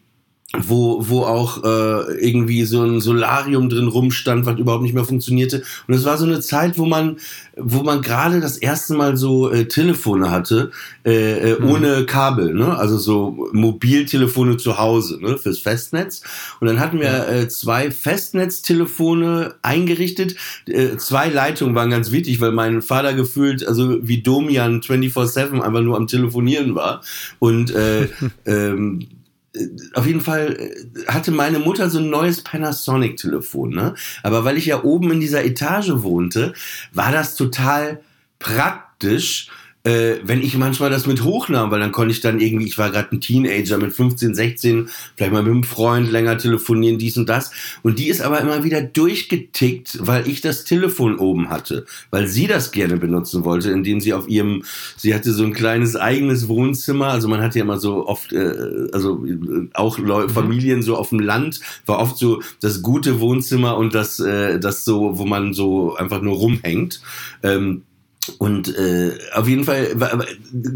wo, 0.58 1.08
wo 1.08 1.22
auch 1.26 1.64
äh, 1.64 2.14
irgendwie 2.26 2.66
so 2.66 2.82
ein 2.84 3.02
Solarium 3.02 3.70
drin 3.70 3.88
rumstand, 3.88 4.48
was 4.48 4.58
überhaupt 4.58 4.82
nicht 4.82 4.96
mehr 4.96 5.06
funktionierte. 5.06 5.62
Und 5.88 5.94
es 5.94 6.06
war 6.06 6.18
so 6.18 6.26
eine 6.26 6.40
Zeit, 6.40 6.80
wo 6.80 6.86
man, 6.86 7.18
wo 7.56 7.84
man 7.84 8.02
gerade 8.02 8.40
das 8.40 8.58
erste 8.58 8.96
Mal 8.96 9.16
so 9.16 9.52
äh, 9.52 9.66
Telefone 9.66 10.32
hatte, 10.32 10.72
äh, 11.06 11.52
äh, 11.52 11.62
ohne 11.62 12.06
Kabel, 12.08 12.56
ne? 12.56 12.76
Also 12.76 12.98
so 12.98 13.48
Mobiltelefone 13.52 14.58
zu 14.58 14.80
Hause, 14.80 15.20
ne? 15.22 15.38
Fürs 15.38 15.60
Festnetz. 15.60 16.24
Und 16.60 16.66
dann 16.66 16.80
hatten 16.80 17.00
wir 17.00 17.30
äh, 17.30 17.48
zwei 17.48 17.92
Festnetztelefone 17.92 19.54
eingerichtet. 19.62 20.36
Äh, 20.66 20.98
zwei 20.98 21.30
Leitungen 21.30 21.76
waren 21.76 21.92
ganz 21.92 22.12
wichtig, 22.12 22.42
weil 22.42 22.54
mein 22.54 22.82
Vater 22.82 23.14
gefühlt, 23.14 23.68
also 23.68 24.00
wie 24.02 24.24
Domian 24.24 24.82
24-7 24.82 25.62
einfach 25.62 25.82
nur 25.82 25.96
am 25.96 26.08
Telefonieren 26.08 26.74
war. 26.74 27.04
Und 27.38 27.70
äh, 27.76 28.08
ähm, 28.48 29.08
auf 29.94 30.06
jeden 30.06 30.22
Fall 30.22 30.56
äh, 30.58 31.06
hatte 31.08 31.32
meine 31.32 31.60
Mutter 31.60 31.90
so 31.90 32.00
ein 32.00 32.10
neues 32.10 32.44
Panasonic-Telefon, 32.44 33.70
ne? 33.72 33.96
Aber 34.24 34.46
weil 34.46 34.58
ich 34.58 34.66
ja 34.66 34.84
oben 34.84 35.12
in 35.12 35.20
dieser 35.20 35.44
Etage 35.44 35.92
wohnte, 35.96 36.54
war 36.94 37.12
das 37.12 37.36
total 37.36 38.02
praktisch, 38.38 39.50
äh, 39.84 40.16
wenn 40.24 40.42
ich 40.42 40.58
manchmal 40.58 40.90
das 40.90 41.08
mit 41.08 41.24
hochnahm, 41.24 41.72
weil 41.72 41.80
dann 41.80 41.94
konnte 41.94 42.12
ich 42.12 42.20
dann 42.20 42.40
irgendwie, 42.40 42.68
ich 42.68 42.78
war 42.78 42.92
gerade 42.92 43.16
ein 43.16 43.22
Teenager 43.22 43.78
mit 43.78 43.94
15, 43.94 44.36
16, 44.36 44.90
vielleicht 45.16 45.32
mal 45.32 45.42
mit 45.42 45.52
einem 45.52 45.64
Freund 45.64 46.12
länger 46.12 46.38
telefonieren, 46.38 46.98
dies 46.98 47.18
und 47.18 47.30
das. 47.30 47.52
Und 47.82 47.98
die 47.98 48.10
ist 48.10 48.22
aber 48.22 48.42
immer 48.42 48.64
wieder 48.66 48.82
durchgetickt, 48.82 50.00
weil 50.02 50.28
ich 50.28 50.42
das 50.42 50.66
Telefon 50.66 51.18
oben 51.18 51.50
hatte, 51.50 51.86
weil 52.12 52.28
sie 52.28 52.48
das 52.48 52.72
gerne 52.72 52.98
benutzen 52.98 53.46
wollte, 53.46 53.72
indem 53.72 54.02
sie 54.02 54.14
auf 54.14 54.28
ihrem, 54.28 54.64
sie 54.98 55.16
hatte 55.16 55.32
so 55.32 55.44
ein 55.44 55.54
kleines 55.54 55.96
eigenes 55.96 56.50
Wohnzimmer, 56.50 57.08
also 57.08 57.30
man 57.30 57.42
hat 57.42 57.56
ja 57.56 57.62
immer 57.62 57.80
so 57.80 58.06
oft, 58.06 58.34
äh, 58.34 58.90
also 58.92 59.26
äh, 59.26 59.70
auch 59.74 59.98
Leu 59.98 60.28
Familien 60.28 60.82
so 60.82 60.98
auf 60.98 61.10
dem 61.10 61.20
Land, 61.20 61.62
war 61.86 62.00
oft 62.00 62.18
so 62.18 62.42
das 62.60 62.82
gute 62.82 63.22
Wohnzimmer 63.22 63.78
und 63.78 63.96
das, 63.96 64.20
äh, 64.20 64.60
das 64.60 64.84
so, 64.84 65.18
wo 65.18 65.26
man 65.26 65.54
so 65.54 65.96
einfach 65.96 66.22
nur 66.22 66.36
rumhängt. 66.36 67.02
Ähm, 67.44 67.84
und 68.38 68.76
äh, 68.76 69.18
auf 69.34 69.48
jeden 69.48 69.64
Fall 69.64 69.96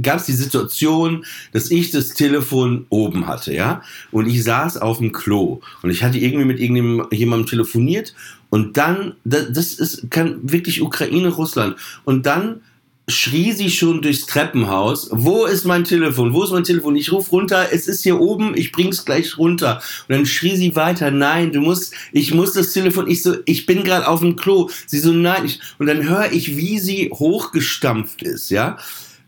gab 0.02 0.20
es 0.20 0.26
die 0.26 0.34
Situation, 0.34 1.26
dass 1.52 1.72
ich 1.72 1.92
das 1.92 2.14
Telefon 2.14 2.86
oben 2.90 3.28
hatte, 3.28 3.54
ja, 3.54 3.82
und 4.12 4.28
ich 4.28 4.44
saß 4.44 4.78
auf 4.78 4.98
dem 4.98 5.12
Klo 5.12 5.62
und 5.82 5.90
ich 5.90 6.04
hatte 6.04 6.18
irgendwie 6.18 6.46
mit 6.46 6.60
irgendjemandem 6.60 7.48
telefoniert 7.48 8.14
und 8.54 8.78
dann, 8.78 9.16
das, 9.24 9.74
ist 9.74 10.12
kann 10.12 10.40
wirklich 10.44 10.80
Ukraine, 10.80 11.30
Russland. 11.30 11.76
Und 12.06 12.28
dann 12.28 12.62
schrie 13.08 13.52
sie 13.52 13.70
schon 13.70 14.02
durchs 14.02 14.26
Treppenhaus, 14.26 15.10
wo 15.12 15.46
ist 15.46 15.66
mein 15.66 15.84
Telefon, 15.84 16.34
wo 16.34 16.44
ist 16.44 16.52
mein 16.52 16.64
Telefon, 16.64 16.96
ich 16.96 17.12
ruf 17.12 17.32
runter, 17.32 17.68
es 17.72 17.88
ist 17.88 18.04
hier 18.04 18.20
oben, 18.20 18.56
ich 18.56 18.72
bring's 18.72 19.04
gleich 19.04 19.38
runter. 19.38 19.82
Und 20.08 20.16
dann 20.16 20.26
schrie 20.26 20.56
sie 20.56 20.76
weiter, 20.76 21.12
nein, 21.12 21.52
du 21.52 21.60
musst, 21.60 21.94
ich 22.14 22.34
muss 22.34 22.54
das 22.54 22.72
Telefon, 22.72 23.10
ich 23.10 23.22
so, 23.22 23.36
ich 23.46 23.66
bin 23.66 23.84
gerade 23.84 24.08
auf 24.08 24.22
dem 24.22 24.38
Klo. 24.38 24.70
Sie 24.88 25.00
so, 25.00 25.12
nein, 25.12 25.46
ich, 25.46 25.60
und 25.80 25.88
dann 25.88 26.08
höre 26.08 26.32
ich, 26.32 26.56
wie 26.56 26.80
sie 26.80 27.10
hochgestampft 27.14 28.22
ist, 28.22 28.50
ja. 28.50 28.78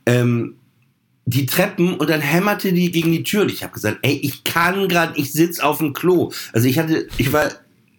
Ähm, 0.05 0.55
die 1.25 1.47
Treppen 1.47 1.95
und 1.95 2.09
dann 2.09 2.21
hämmerte 2.21 2.71
die 2.71 2.91
gegen 2.91 3.11
die 3.11 3.23
Tür 3.23 3.41
und 3.41 3.51
ich 3.51 3.63
habe 3.63 3.73
gesagt, 3.73 3.97
ey, 4.03 4.13
ich 4.21 4.43
kann 4.43 4.87
gerade, 4.87 5.19
ich 5.19 5.33
sitz 5.33 5.59
auf 5.59 5.79
dem 5.79 5.93
Klo. 5.93 6.31
Also 6.53 6.67
ich 6.67 6.77
hatte, 6.77 7.07
ich 7.17 7.33
war 7.33 7.49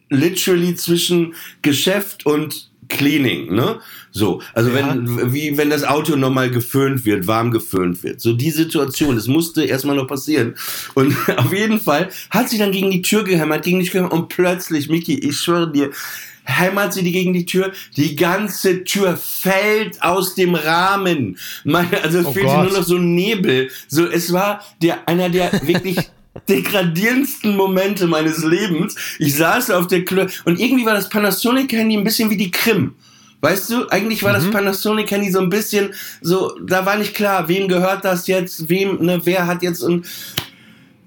literally 0.09 0.77
zwischen 0.77 1.35
Geschäft 1.61 2.25
und 2.25 2.66
Cleaning, 2.89 3.55
ne? 3.55 3.79
So, 4.11 4.41
also 4.55 4.71
Ja. 4.71 4.77
wenn, 4.77 5.33
wie 5.33 5.57
wenn 5.57 5.71
das 5.71 5.85
Auto 5.85 6.17
nochmal 6.17 6.51
geföhnt 6.51 7.05
wird, 7.05 7.27
warm 7.27 7.51
geföhnt 7.51 8.03
wird. 8.03 8.21
So 8.21 8.33
die 8.33 8.51
Situation, 8.51 9.17
das 9.17 9.27
musste 9.27 9.65
erstmal 9.65 9.97
noch 9.97 10.07
passieren. 10.07 10.55
Und 10.95 11.15
auf 11.37 11.53
jeden 11.53 11.81
Fall 11.81 12.09
hat 12.31 12.49
sie 12.49 12.59
dann 12.59 12.73
gegen 12.73 12.91
die 12.91 13.03
Tür 13.03 13.25
gehämmert, 13.25 13.65
gegen 13.65 13.79
die 13.81 13.85
Tür 13.87 14.03
gehämmert 14.03 14.13
und 14.13 14.29
plötzlich, 14.29 14.89
Miki, 14.89 15.19
ich 15.19 15.37
schwöre 15.39 15.71
dir, 15.71 15.91
hämmert 16.45 16.95
sie 16.95 17.03
die 17.03 17.13
gegen 17.13 17.33
die 17.33 17.45
Tür, 17.45 17.73
die 17.97 18.15
ganze 18.17 18.85
Tür 18.85 19.17
fällt 19.17 20.01
aus 20.03 20.35
dem 20.35 20.55
Rahmen. 20.55 21.37
Meine, 21.65 22.03
also 22.03 22.21
es 22.21 22.27
Oh 22.27 22.33
fehlte 22.33 22.55
nur 22.55 22.73
noch 22.73 22.85
so 22.85 22.97
ein 22.97 23.15
Nebel. 23.15 23.69
So, 23.89 24.07
es 24.07 24.33
war 24.33 24.65
der, 24.81 25.09
einer 25.09 25.29
der 25.29 25.51
wirklich 25.67 25.99
degradierendsten 26.49 27.57
Momente 27.57 28.07
meines 28.07 28.45
Lebens. 28.45 28.95
Ich 29.19 29.35
saß 29.37 29.71
auf 29.71 29.87
der 29.87 30.05
Klo 30.05 30.27
und 30.45 30.59
irgendwie 30.61 30.85
war 30.87 30.95
das 30.95 31.09
Panasonic-Handy 31.09 31.97
ein 31.97 32.05
bisschen 32.05 32.31
wie 32.31 32.37
die 32.37 32.51
Krim. 32.51 32.95
Weißt 33.41 33.71
du, 33.71 33.87
eigentlich 33.89 34.23
war 34.23 34.31
Mhm. 34.33 34.37
das 34.37 34.51
Panasonic-Handy 34.51 35.31
so 35.31 35.41
ein 35.41 35.51
bisschen 35.51 35.93
so, 36.23 36.59
da 36.67 36.87
war 36.87 36.97
nicht 36.97 37.15
klar, 37.15 37.49
wem 37.49 37.69
gehört 37.69 38.05
das 38.05 38.27
jetzt, 38.27 38.69
wem, 38.69 38.99
ne, 39.05 39.21
wer 39.25 39.47
hat 39.47 39.63
jetzt 39.63 39.83
und 39.83 40.07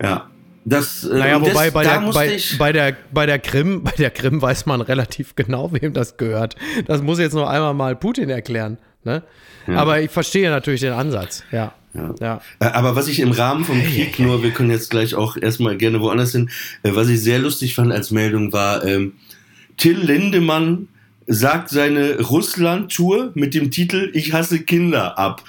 ja, 0.01 0.29
das. 0.63 1.03
äh, 1.03 1.17
Naja, 1.17 1.37
und 1.37 1.47
das, 1.47 1.53
wobei 1.55 1.71
bei 1.71 1.83
der, 1.83 1.99
bei, 2.13 2.37
bei, 2.57 2.71
der, 2.71 2.95
bei 3.11 3.25
der 3.25 3.39
Krim, 3.39 3.83
bei 3.83 3.91
der 3.97 4.11
Krim 4.11 4.41
weiß 4.41 4.65
man 4.67 4.81
relativ 4.81 5.35
genau, 5.35 5.71
wem 5.73 5.93
das 5.93 6.17
gehört. 6.17 6.55
Das 6.85 7.01
muss 7.01 7.19
jetzt 7.19 7.33
noch 7.33 7.47
einmal 7.49 7.73
mal 7.73 7.95
Putin 7.95 8.29
erklären. 8.29 8.77
Ne? 9.03 9.23
Aber 9.67 9.99
ich 10.01 10.11
verstehe 10.11 10.49
natürlich 10.49 10.81
den 10.81 10.93
Ansatz. 10.93 11.43
Ja. 11.51 11.73
Ja. 11.93 12.41
Äh, 12.59 12.65
Aber 12.65 12.95
was 12.95 13.07
ich 13.07 13.19
im 13.19 13.31
Rahmen 13.31 13.65
vom 13.65 13.81
Krieg 13.83 14.19
nur, 14.19 14.43
wir 14.43 14.51
können 14.51 14.69
jetzt 14.71 14.89
gleich 14.89 15.15
auch 15.15 15.37
erstmal 15.37 15.77
gerne 15.77 15.99
woanders 16.01 16.31
hin, 16.31 16.49
äh, 16.83 16.91
was 16.93 17.09
ich 17.09 17.21
sehr 17.21 17.39
lustig 17.39 17.75
fand 17.75 17.91
als 17.91 18.11
Meldung 18.11 18.53
war, 18.53 18.85
ähm, 18.85 19.13
Till 19.77 19.97
Lindemann 19.97 20.89
sagt 21.25 21.69
seine 21.69 22.19
Russland-Tour 22.19 23.31
mit 23.35 23.53
dem 23.53 23.71
Titel 23.71 24.09
Ich 24.13 24.33
hasse 24.33 24.59
Kinder 24.59 25.17
ab. 25.17 25.43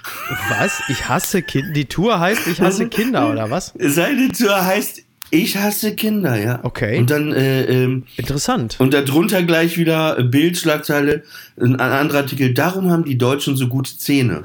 Was? 0.50 0.82
Ich 0.88 1.08
hasse 1.08 1.42
Kinder. 1.42 1.72
Die 1.72 1.86
Tour 1.86 2.20
heißt 2.20 2.46
Ich 2.46 2.60
hasse 2.60 2.88
Kinder, 2.88 3.30
oder 3.30 3.50
was? 3.50 3.72
Seine 3.78 4.30
Tour 4.30 4.64
heißt 4.64 5.02
Ich 5.32 5.56
hasse 5.56 5.94
Kinder, 5.94 6.36
ja. 6.36 6.58
Okay. 6.64 6.98
Und 6.98 7.10
dann, 7.10 7.32
äh, 7.32 7.64
ähm, 7.64 8.04
Interessant. 8.16 8.76
und 8.80 8.94
darunter 8.94 9.42
gleich 9.44 9.78
wieder 9.78 10.18
äh, 10.18 10.24
Bildschlagzeile, 10.24 11.22
ein 11.60 11.78
anderer 11.78 12.18
Artikel, 12.18 12.52
darum 12.52 12.90
haben 12.90 13.04
die 13.04 13.16
Deutschen 13.16 13.54
so 13.54 13.68
gute 13.68 13.96
Zähne. 13.96 14.42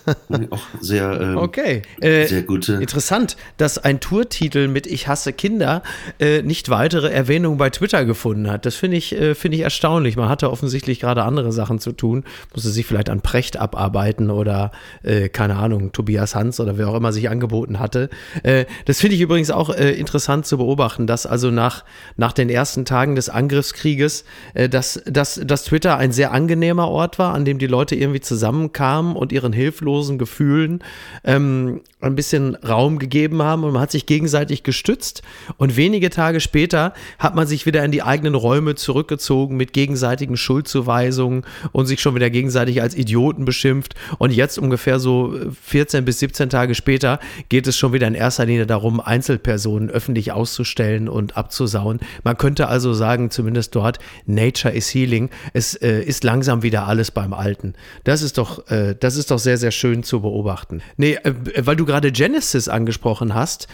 Auch 0.50 0.62
sehr, 0.80 1.20
ähm, 1.20 1.36
Okay. 1.36 1.82
Äh, 2.00 2.26
sehr 2.26 2.42
gute. 2.42 2.74
Interessant, 2.74 3.36
dass 3.56 3.78
ein 3.78 4.00
Tourtitel 4.00 4.66
mit 4.66 4.86
Ich 4.88 5.06
hasse 5.06 5.32
Kinder 5.32 5.82
äh, 6.18 6.42
nicht 6.42 6.70
weitere 6.70 7.08
Erwähnung 7.08 7.56
bei 7.56 7.70
Twitter 7.70 8.04
gefunden 8.04 8.50
hat. 8.50 8.66
Das 8.66 8.74
finde 8.74 8.96
ich, 8.96 9.14
äh, 9.14 9.34
finde 9.34 9.58
ich 9.58 9.62
erstaunlich. 9.62 10.16
Man 10.16 10.28
hatte 10.28 10.50
offensichtlich 10.50 10.98
gerade 10.98 11.22
andere 11.22 11.52
Sachen 11.52 11.78
zu 11.78 11.92
tun, 11.92 12.24
musste 12.52 12.70
sich 12.70 12.86
vielleicht 12.86 13.10
an 13.10 13.20
Precht 13.20 13.58
abarbeiten 13.58 14.30
oder, 14.30 14.72
äh, 15.04 15.28
keine 15.28 15.56
Ahnung, 15.56 15.92
Tobias 15.92 16.34
Hans 16.34 16.58
oder 16.58 16.78
wer 16.78 16.88
auch 16.88 16.96
immer 16.96 17.12
sich 17.12 17.30
angeboten 17.30 17.78
hatte. 17.78 18.10
Äh, 18.42 18.64
das 18.86 19.00
finde 19.00 19.14
ich 19.14 19.20
übrigens 19.20 19.52
auch 19.52 19.70
äh, 19.70 19.92
interessant 19.92 20.15
interessant 20.16 20.46
zu 20.46 20.56
beobachten, 20.56 21.06
dass 21.06 21.26
also 21.26 21.50
nach, 21.50 21.84
nach 22.16 22.32
den 22.32 22.48
ersten 22.48 22.86
Tagen 22.86 23.16
des 23.16 23.28
Angriffskrieges, 23.28 24.24
äh, 24.54 24.66
dass, 24.66 25.02
dass, 25.04 25.38
dass 25.44 25.64
Twitter 25.64 25.98
ein 25.98 26.10
sehr 26.10 26.32
angenehmer 26.32 26.88
Ort 26.88 27.18
war, 27.18 27.34
an 27.34 27.44
dem 27.44 27.58
die 27.58 27.66
Leute 27.66 27.94
irgendwie 27.94 28.20
zusammenkamen 28.20 29.14
und 29.14 29.30
ihren 29.30 29.52
hilflosen 29.52 30.16
Gefühlen 30.16 30.82
ähm, 31.22 31.82
ein 32.00 32.14
bisschen 32.14 32.54
Raum 32.56 32.98
gegeben 32.98 33.42
haben 33.42 33.64
und 33.64 33.72
man 33.72 33.82
hat 33.82 33.90
sich 33.90 34.06
gegenseitig 34.06 34.62
gestützt. 34.62 35.22
Und 35.58 35.76
wenige 35.76 36.08
Tage 36.08 36.40
später 36.40 36.94
hat 37.18 37.34
man 37.34 37.46
sich 37.46 37.66
wieder 37.66 37.84
in 37.84 37.90
die 37.90 38.02
eigenen 38.02 38.34
Räume 38.34 38.74
zurückgezogen 38.74 39.58
mit 39.58 39.74
gegenseitigen 39.74 40.38
Schuldzuweisungen 40.38 41.42
und 41.72 41.86
sich 41.86 42.00
schon 42.00 42.14
wieder 42.14 42.30
gegenseitig 42.30 42.80
als 42.80 42.94
Idioten 42.94 43.44
beschimpft. 43.44 43.94
Und 44.16 44.32
jetzt 44.32 44.58
ungefähr 44.58 44.98
so 44.98 45.34
14 45.64 46.06
bis 46.06 46.20
17 46.20 46.48
Tage 46.48 46.74
später 46.74 47.18
geht 47.50 47.66
es 47.66 47.76
schon 47.76 47.92
wieder 47.92 48.06
in 48.06 48.14
erster 48.14 48.46
Linie 48.46 48.66
darum, 48.66 49.00
Einzelpersonen 49.00 49.90
öffentlich 49.90 50.05
auszustellen 50.32 51.08
und 51.08 51.36
abzusauen. 51.36 52.00
Man 52.24 52.36
könnte 52.36 52.68
also 52.68 52.94
sagen, 52.94 53.30
zumindest 53.30 53.74
dort, 53.74 53.98
Nature 54.26 54.74
is 54.74 54.92
healing. 54.92 55.30
Es 55.52 55.74
äh, 55.74 56.00
ist 56.02 56.24
langsam 56.24 56.62
wieder 56.62 56.86
alles 56.86 57.10
beim 57.10 57.32
Alten. 57.32 57.74
Das 58.04 58.22
ist 58.22 58.38
doch, 58.38 58.68
äh, 58.70 58.94
das 58.98 59.16
ist 59.16 59.30
doch 59.30 59.38
sehr, 59.38 59.58
sehr 59.58 59.70
schön 59.70 60.02
zu 60.02 60.20
beobachten. 60.20 60.82
Nee, 60.96 61.14
äh, 61.22 61.34
weil 61.58 61.76
du 61.76 61.84
gerade 61.84 62.12
Genesis 62.12 62.68
angesprochen 62.68 63.34
hast, 63.34 63.68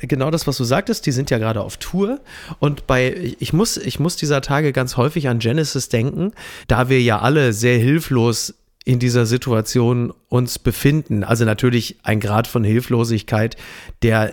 genau 0.00 0.30
das, 0.30 0.46
was 0.46 0.56
du 0.56 0.64
sagtest, 0.64 1.06
die 1.06 1.12
sind 1.12 1.30
ja 1.30 1.38
gerade 1.38 1.60
auf 1.60 1.76
Tour 1.76 2.20
und 2.58 2.86
bei, 2.86 3.34
ich 3.38 3.52
muss, 3.52 3.76
ich 3.76 3.98
muss 3.98 4.16
dieser 4.16 4.40
Tage 4.40 4.72
ganz 4.72 4.96
häufig 4.96 5.28
an 5.28 5.38
Genesis 5.38 5.88
denken, 5.88 6.32
da 6.66 6.88
wir 6.88 7.00
ja 7.00 7.20
alle 7.20 7.52
sehr 7.52 7.78
hilflos 7.78 8.54
in 8.88 8.98
dieser 8.98 9.26
Situation 9.26 10.14
uns 10.30 10.58
befinden. 10.58 11.22
Also 11.22 11.44
natürlich 11.44 11.96
ein 12.04 12.20
Grad 12.20 12.46
von 12.46 12.64
Hilflosigkeit, 12.64 13.58
der 14.02 14.32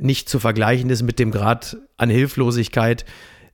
nicht 0.00 0.28
zu 0.28 0.38
vergleichen 0.38 0.90
ist 0.90 1.02
mit 1.02 1.18
dem 1.18 1.30
Grad 1.30 1.76
an 1.96 2.10
Hilflosigkeit, 2.10 3.04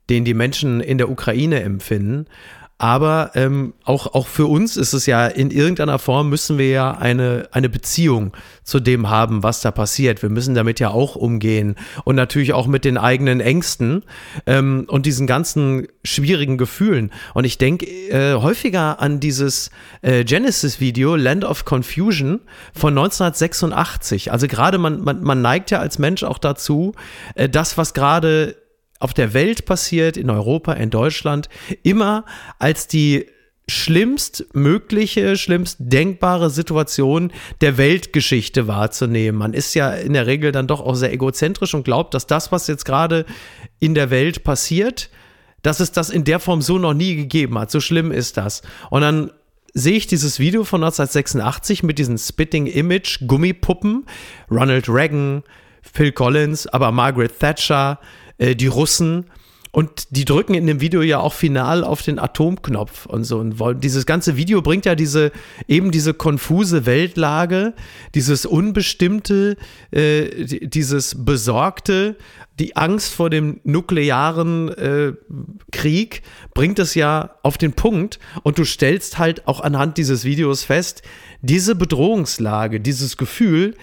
den 0.09 0.25
die 0.25 0.35
Menschen 0.35 0.81
in 0.81 0.99
der 0.99 1.09
Ukraine 1.09 1.63
empfinden. 1.63 2.27
Aber 2.81 3.33
ähm, 3.35 3.75
auch, 3.85 4.15
auch 4.15 4.27
für 4.27 4.47
uns 4.47 4.79
ist 4.79 4.95
es 4.95 5.05
ja 5.05 5.27
in 5.27 5.51
irgendeiner 5.51 5.99
Form 5.99 6.31
müssen 6.31 6.57
wir 6.57 6.71
ja 6.71 6.93
eine, 6.93 7.47
eine 7.53 7.69
Beziehung 7.69 8.33
zu 8.65 8.81
dem 8.81 9.11
haben, 9.11 9.43
was 9.43 9.61
da 9.61 9.71
passiert. 9.71 10.23
Wir 10.23 10.31
müssen 10.31 10.55
damit 10.55 10.81
ja 10.81 10.89
auch 10.89 11.15
umgehen 11.15 11.77
und 12.05 12.17
natürlich 12.17 12.55
auch 12.55 12.67
mit 12.67 12.87
den 12.87 12.97
eigenen 12.97 13.41
Ängsten 13.41 14.03
ähm, 14.47 14.87
und 14.89 15.05
diesen 15.05 15.27
ganzen 15.27 15.89
schwierigen 16.05 16.57
Gefühlen. 16.57 17.13
Und 17.35 17.45
ich 17.45 17.59
denke 17.59 17.85
äh, 17.85 18.37
häufiger 18.37 18.99
an 18.99 19.21
dieses 19.21 19.71
äh, 20.01 20.25
Genesis-Video 20.25 21.17
Land 21.17 21.45
of 21.45 21.67
Confusion 21.67 22.41
von 22.73 22.97
1986. 22.97 24.33
Also 24.33 24.49
gerade 24.49 24.79
man, 24.79 25.03
man, 25.03 25.23
man 25.23 25.43
neigt 25.43 25.71
ja 25.71 25.81
als 25.81 25.99
Mensch 25.99 26.23
auch 26.23 26.39
dazu, 26.39 26.95
äh, 27.35 27.47
das, 27.47 27.77
was 27.77 27.93
gerade 27.93 28.57
auf 29.01 29.15
der 29.15 29.35
Welt 29.35 29.65
passiert, 29.65 30.17
in 30.17 30.31
Europa, 30.31 30.75
in 30.75 30.91
Deutschland, 30.91 31.49
immer 31.83 32.25
als 32.59 32.87
die 32.87 33.27
schlimmst 33.67 34.47
mögliche, 34.53 35.37
schlimmst 35.37 35.77
denkbare 35.79 36.51
Situation 36.51 37.33
der 37.61 37.79
Weltgeschichte 37.79 38.67
wahrzunehmen. 38.67 39.39
Man 39.39 39.55
ist 39.55 39.75
ja 39.75 39.93
in 39.93 40.13
der 40.13 40.27
Regel 40.27 40.53
dann 40.53 40.67
doch 40.67 40.81
auch 40.81 40.95
sehr 40.95 41.13
egozentrisch 41.13 41.75
und 41.75 41.85
glaubt, 41.85 42.15
dass 42.15 42.27
das, 42.27 42.53
was 42.53 42.67
jetzt 42.67 42.85
gerade 42.85 43.25
in 43.79 43.95
der 43.95 44.11
Welt 44.11 44.45
passiert, 44.45 45.09
dass 45.63 45.81
es 45.81 45.93
das 45.93 46.11
in 46.11 46.25
der 46.25 46.41
Form 46.41 46.63
so 46.63 46.79
noch 46.79 46.95
nie 46.95 47.17
gegeben 47.17 47.59
hat. 47.59 47.71
So 47.71 47.81
schlimm 47.81 48.13
ist 48.13 48.37
das. 48.37 48.63
Und 48.91 49.03
dann 49.03 49.31
sehe 49.73 49.97
ich 49.97 50.07
dieses 50.07 50.39
Video 50.39 50.65
von 50.65 50.83
1986 50.83 51.83
mit 51.83 51.99
diesen 51.99 52.19
Spitting 52.19 52.67
Image 52.67 53.27
Gummipuppen, 53.27 54.05
Ronald 54.51 54.89
Reagan, 54.89 55.45
Phil 55.83 56.13
Collins, 56.13 56.67
aber 56.67 56.93
Margaret 56.93 57.39
Thatcher, 57.39 58.01
äh, 58.41 58.57
die 58.57 58.67
Russen. 58.67 59.27
Und 59.73 60.17
die 60.17 60.25
drücken 60.25 60.55
in 60.55 60.67
dem 60.67 60.81
Video 60.81 61.01
ja 61.01 61.21
auch 61.21 61.33
final 61.33 61.85
auf 61.85 62.03
den 62.03 62.19
Atomknopf 62.19 63.07
und 63.07 63.23
so. 63.23 63.39
Und 63.39 63.61
wollen, 63.61 63.79
dieses 63.79 64.05
ganze 64.05 64.37
Video 64.37 64.63
bringt 64.63 64.85
ja 64.85 64.97
diese, 64.97 65.31
eben 65.69 65.93
diese 65.93 66.13
konfuse 66.13 66.87
Weltlage, 66.87 67.75
dieses 68.17 68.47
Unbestimmte, 68.47 69.57
äh, 69.93 70.45
dieses 70.45 71.25
Besorgte, 71.25 72.17
die 72.59 72.75
Angst 72.75 73.15
vor 73.15 73.31
dem 73.31 73.61
nuklearen 73.63 74.71
äh, 74.71 75.13
Krieg, 75.71 76.23
bringt 76.53 76.81
es 76.81 76.97
ja 76.97 77.37
auf 77.45 77.57
den 77.57 77.75
Punkt. 77.75 78.19
Und 78.43 78.59
du 78.59 78.65
stellst 78.65 79.19
halt 79.19 79.47
auch 79.47 79.61
anhand 79.61 79.99
dieses 79.99 80.25
Videos 80.25 80.65
fest, 80.65 81.03
diese 81.43 81.77
Bedrohungslage, 81.77 82.81
dieses 82.81 83.17
Gefühl 83.17 83.77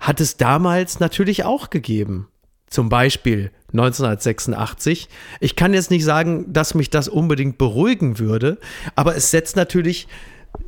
hat 0.00 0.20
es 0.20 0.36
damals 0.36 0.98
natürlich 0.98 1.44
auch 1.44 1.70
gegeben. 1.70 2.26
Zum 2.72 2.88
Beispiel 2.88 3.50
1986. 3.72 5.10
Ich 5.40 5.56
kann 5.56 5.74
jetzt 5.74 5.90
nicht 5.90 6.04
sagen, 6.04 6.50
dass 6.54 6.74
mich 6.74 6.88
das 6.88 7.06
unbedingt 7.06 7.58
beruhigen 7.58 8.18
würde, 8.18 8.56
aber 8.96 9.14
es 9.14 9.30
setzt 9.30 9.56
natürlich 9.56 10.08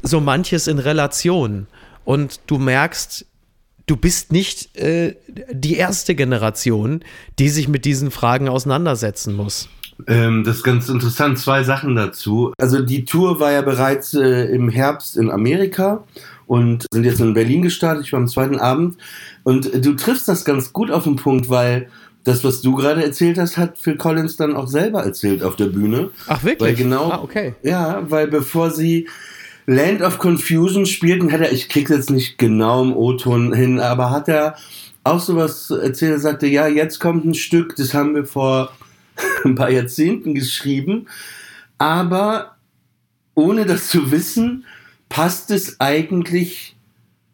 so 0.02 0.20
manches 0.20 0.66
in 0.66 0.78
Relation. 0.78 1.66
Und 2.04 2.40
du 2.46 2.58
merkst, 2.58 3.24
du 3.86 3.96
bist 3.96 4.32
nicht 4.32 4.76
äh, 4.76 5.16
die 5.50 5.76
erste 5.76 6.14
Generation, 6.14 7.00
die 7.38 7.48
sich 7.48 7.68
mit 7.68 7.86
diesen 7.86 8.10
Fragen 8.10 8.50
auseinandersetzen 8.50 9.34
muss. 9.34 9.70
Ähm, 10.06 10.44
das 10.44 10.56
ist 10.56 10.62
ganz 10.62 10.90
interessant. 10.90 11.38
Zwei 11.38 11.62
Sachen 11.62 11.94
dazu. 11.94 12.52
Also 12.58 12.82
die 12.82 13.06
Tour 13.06 13.40
war 13.40 13.52
ja 13.52 13.62
bereits 13.62 14.12
äh, 14.12 14.44
im 14.54 14.68
Herbst 14.68 15.16
in 15.16 15.30
Amerika 15.30 16.04
und 16.46 16.86
sind 16.92 17.04
jetzt 17.04 17.20
in 17.20 17.34
Berlin 17.34 17.62
gestartet. 17.62 18.04
Ich 18.04 18.12
war 18.12 18.20
am 18.20 18.28
zweiten 18.28 18.58
Abend. 18.58 18.96
Und 19.42 19.70
du 19.84 19.94
triffst 19.94 20.28
das 20.28 20.44
ganz 20.44 20.72
gut 20.72 20.90
auf 20.90 21.04
den 21.04 21.16
Punkt, 21.16 21.48
weil 21.48 21.88
das, 22.24 22.42
was 22.42 22.62
du 22.62 22.74
gerade 22.74 23.04
erzählt 23.04 23.38
hast, 23.38 23.56
hat 23.58 23.76
Phil 23.78 23.96
Collins 23.96 24.36
dann 24.36 24.56
auch 24.56 24.66
selber 24.66 25.04
erzählt 25.04 25.42
auf 25.42 25.56
der 25.56 25.66
Bühne. 25.66 26.10
Ach, 26.26 26.42
wirklich? 26.42 26.68
Weil 26.70 26.74
genau, 26.74 27.10
Ah, 27.10 27.20
okay. 27.22 27.54
Ja, 27.62 28.02
weil 28.08 28.28
bevor 28.28 28.70
sie 28.70 29.08
Land 29.66 30.02
of 30.02 30.18
Confusion 30.18 30.86
spielten, 30.86 31.32
hat 31.32 31.40
er, 31.40 31.52
ich 31.52 31.68
krieg's 31.68 31.90
jetzt 31.90 32.10
nicht 32.10 32.38
genau 32.38 32.82
im 32.82 32.96
O-Ton 32.96 33.52
hin, 33.54 33.80
aber 33.80 34.10
hat 34.10 34.28
er 34.28 34.56
auch 35.04 35.20
sowas 35.20 35.70
erzählt, 35.70 36.12
er 36.12 36.18
sagte, 36.18 36.46
ja, 36.46 36.66
jetzt 36.66 36.98
kommt 36.98 37.24
ein 37.26 37.34
Stück, 37.34 37.76
das 37.76 37.92
haben 37.92 38.14
wir 38.14 38.24
vor 38.24 38.72
ein 39.44 39.54
paar 39.54 39.70
Jahrzehnten 39.70 40.34
geschrieben, 40.34 41.06
aber 41.78 42.56
ohne 43.34 43.66
das 43.66 43.88
zu 43.88 44.10
wissen, 44.10 44.64
passt 45.08 45.50
es 45.50 45.80
eigentlich 45.80 46.76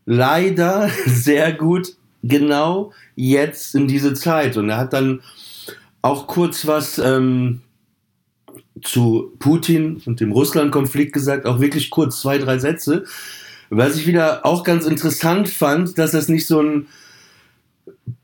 leider 0.06 0.90
sehr 1.06 1.52
gut 1.52 1.96
genau 2.22 2.92
jetzt 3.16 3.74
in 3.74 3.88
diese 3.88 4.14
Zeit. 4.14 4.56
Und 4.56 4.70
er 4.70 4.76
hat 4.76 4.92
dann 4.92 5.20
auch 6.02 6.26
kurz 6.26 6.66
was 6.66 6.98
ähm, 6.98 7.60
zu 8.82 9.32
Putin 9.38 10.02
und 10.06 10.20
dem 10.20 10.32
Russland-Konflikt 10.32 11.12
gesagt, 11.12 11.46
auch 11.46 11.60
wirklich 11.60 11.90
kurz 11.90 12.20
zwei, 12.20 12.38
drei 12.38 12.58
Sätze. 12.58 13.04
Was 13.68 13.96
ich 13.96 14.06
wieder 14.06 14.44
auch 14.44 14.64
ganz 14.64 14.84
interessant 14.84 15.48
fand, 15.48 15.96
dass 15.98 16.10
das 16.12 16.28
nicht 16.28 16.46
so 16.46 16.60
ein 16.60 16.86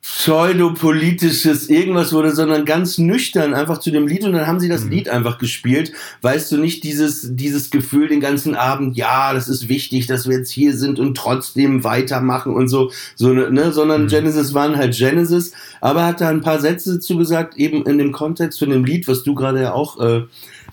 pseudopolitisches 0.07 1.69
irgendwas 1.69 2.12
wurde, 2.12 2.33
sondern 2.33 2.64
ganz 2.64 2.97
nüchtern 2.97 3.55
einfach 3.55 3.79
zu 3.79 3.90
dem 3.90 4.07
Lied 4.07 4.23
und 4.25 4.35
dann 4.35 4.47
haben 4.47 4.61
sie 4.61 4.69
das 4.69 4.85
Lied 4.85 5.09
einfach 5.09 5.37
gespielt. 5.38 5.92
Weißt 6.23 6.53
du 6.53 6.59
nicht 6.59 6.85
dieses, 6.85 7.35
dieses 7.35 7.71
Gefühl 7.71 8.07
den 8.07 8.21
ganzen 8.21 8.55
Abend, 8.55 8.97
ja, 8.97 9.35
das 9.35 9.49
ist 9.49 9.69
wichtig, 9.69 10.07
dass 10.07 10.29
wir 10.29 10.38
jetzt 10.38 10.51
hier 10.53 10.77
sind 10.77 11.01
und 11.01 11.16
trotzdem 11.16 11.83
weitermachen 11.83 12.55
und 12.55 12.69
so, 12.69 12.92
so 13.16 13.33
ne, 13.33 13.73
sondern 13.73 14.07
Genesis 14.07 14.55
waren 14.55 14.77
halt 14.77 14.97
Genesis, 14.97 15.51
aber 15.81 16.07
hat 16.07 16.21
da 16.21 16.29
ein 16.29 16.40
paar 16.40 16.61
Sätze 16.61 16.95
dazu 16.95 17.19
gesagt, 17.19 17.57
eben 17.57 17.85
in 17.85 17.99
dem 17.99 18.12
Kontext 18.12 18.61
von 18.61 18.71
dem 18.71 18.85
Lied, 18.85 19.09
was 19.09 19.25
du 19.25 19.35
gerade 19.35 19.61
ja 19.61 19.73
auch 19.73 19.99
äh, 19.99 20.23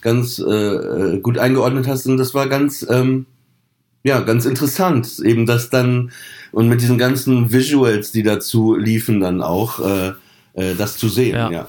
ganz 0.01 0.37
äh, 0.37 0.51
äh, 0.51 1.19
gut 1.21 1.39
eingeordnet 1.39 1.87
hast. 1.87 2.05
Und 2.05 2.17
das 2.17 2.35
war 2.35 2.47
ganz, 2.47 2.85
ähm, 2.87 3.25
ja, 4.03 4.19
ganz 4.21 4.45
interessant, 4.45 5.19
eben 5.23 5.45
das 5.45 5.69
dann 5.69 6.11
und 6.51 6.67
mit 6.67 6.81
diesen 6.81 6.97
ganzen 6.97 7.51
Visuals, 7.51 8.11
die 8.11 8.23
dazu 8.23 8.75
liefen, 8.75 9.19
dann 9.19 9.41
auch 9.41 9.79
äh, 9.79 10.13
äh, 10.53 10.75
das 10.75 10.97
zu 10.97 11.09
sehen. 11.09 11.35
Ja. 11.35 11.51
Ja. 11.51 11.67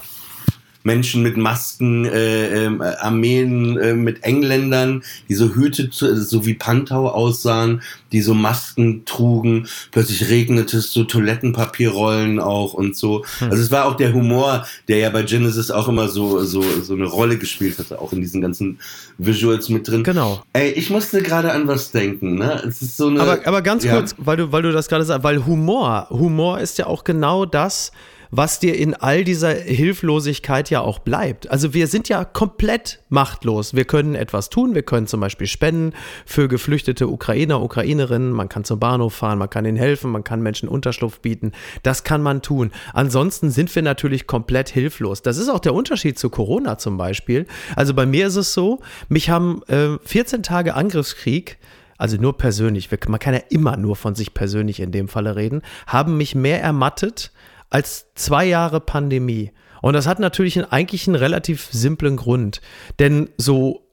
Menschen 0.85 1.23
mit 1.23 1.37
Masken, 1.37 2.05
äh, 2.05 2.67
äh, 2.67 2.81
Armeen 3.01 3.77
äh, 3.79 3.95
mit 3.95 4.23
Engländern, 4.23 5.03
die 5.29 5.35
so 5.35 5.55
Hüte, 5.55 5.91
zu- 5.91 6.15
so 6.23 6.47
wie 6.47 6.55
Pantau 6.55 7.09
aussahen, 7.09 7.83
die 8.13 8.21
so 8.21 8.35
Masken 8.35 9.05
trugen. 9.07 9.67
Plötzlich 9.91 10.29
regnete 10.29 10.77
es 10.77 10.93
so 10.93 11.03
Toilettenpapierrollen 11.05 12.39
auch 12.39 12.75
und 12.75 12.97
so. 12.97 13.25
Also 13.41 13.57
es 13.63 13.71
war 13.71 13.87
auch 13.87 13.95
der 13.97 14.13
Humor, 14.13 14.67
der 14.89 14.99
ja 14.99 15.11
bei 15.11 15.23
Genesis 15.23 15.71
auch 15.71 15.89
immer 15.89 16.09
so 16.09 16.45
so 16.45 16.63
so 16.83 16.95
eine 16.95 17.07
Rolle 17.07 17.39
gespielt 17.39 17.79
hatte, 17.79 18.01
auch 18.01 18.13
in 18.13 18.21
diesen 18.21 18.41
ganzen 18.41 18.79
Visuals 19.19 19.69
mit 19.69 19.89
drin. 19.89 20.03
Genau. 20.05 20.43
Ey, 20.53 20.71
ich 20.73 20.91
musste 20.91 21.23
gerade 21.23 21.53
an 21.53 21.67
was 21.67 21.91
denken, 21.91 22.35
ne? 22.37 22.63
Es 22.67 22.83
ist 22.83 22.97
so 22.97 23.09
eine. 23.09 23.21
Aber, 23.21 23.39
aber 23.47 23.63
ganz 23.63 23.85
Ja. 23.85 23.95
kurz, 23.97 24.15
weil 24.19 24.37
du, 24.37 24.53
weil 24.53 24.63
du 24.63 24.73
das 24.73 24.89
gerade 24.89 25.05
sagst, 25.05 25.25
weil 25.25 25.45
Humor, 25.47 26.09
Humor 26.11 26.61
ist 26.61 26.79
ja 26.79 26.87
auch 26.87 27.05
genau 27.05 27.47
das, 27.47 27.91
was 28.37 28.59
dir 28.59 28.77
in 28.77 28.95
all 28.95 29.23
dieser 29.23 29.55
Hilflosigkeit 29.55 30.69
ja 30.71 30.81
auch 30.81 30.99
bleibt. 30.99 31.51
Also 31.51 31.73
wir 31.73 31.87
sind 31.87 32.09
ja 32.09 32.25
komplett 32.25 33.01
machtlos. 33.09 33.75
Wir 33.75 33.85
können 33.85 34.15
etwas 34.15 34.51
tun, 34.51 34.75
wir 34.75 34.83
können 34.83 35.07
zum 35.07 35.21
Beispiel 35.21 35.47
spenden 35.47 35.93
für 36.27 36.49
geflüchtete 36.49 37.07
Ukrainer, 37.09 37.63
Ukrainerinnen, 37.63 38.33
man 38.33 38.49
kann 38.49 38.65
zum 38.65 38.81
Bahnhof 38.81 39.15
fahren, 39.15 39.39
man 39.39 39.51
kann 39.51 39.65
ihnen 39.65 39.77
helfen, 39.77 40.11
man 40.11 40.25
kann 40.25 40.43
Menschen 40.43 40.69
Unterschlupf 40.69 41.21
bieten. 41.21 41.53
Das 41.83 42.03
kann 42.03 42.23
man 42.23 42.43
tun. 42.43 42.73
Ansonsten 42.93 43.51
sind 43.51 43.75
wir 43.75 43.83
natürlich 43.83 44.27
komplett 44.27 44.69
hilflos. 44.69 45.23
Das 45.23 45.39
ist 45.39 45.49
auch 45.49 45.61
der 45.61 45.75
Unterschied 45.75 46.19
zu 46.19 46.29
Corona 46.29 46.79
zum 46.79 46.97
Beispiel. 46.97 47.47
Also 47.77 47.95
bei 47.95 48.07
mir 48.07 48.27
ist 48.27 48.37
es 48.37 48.53
so, 48.53 48.81
mich 49.09 49.31
haben 49.31 49.63
äh, 49.69 49.99
14 50.05 50.43
Tage 50.43 50.75
Angriffskrieg 50.75 51.59
also 51.97 52.17
nur 52.17 52.37
persönlich, 52.37 52.91
man 53.07 53.21
kann 53.21 53.35
ja 53.35 53.41
immer 53.51 53.77
nur 53.77 53.95
von 53.95 54.17
sich 54.17 54.35
persönlich 54.35 54.81
in 54.81 54.91
dem 54.91 55.07
Falle 55.07 55.37
reden, 55.37 55.63
haben 55.87 56.17
mich 56.17 56.35
mehr 56.35 56.61
ermattet 56.61 57.31
als 57.71 58.07
zwei 58.15 58.47
Jahre 58.47 58.81
Pandemie. 58.81 59.53
Und 59.83 59.93
das 59.95 60.07
hat 60.07 60.19
natürlich 60.19 60.59
einen, 60.59 60.71
eigentlich 60.71 61.07
einen 61.07 61.17
relativ 61.17 61.69
simplen 61.71 62.17
Grund. 62.17 62.61
Denn 62.99 63.29
so, 63.37 63.87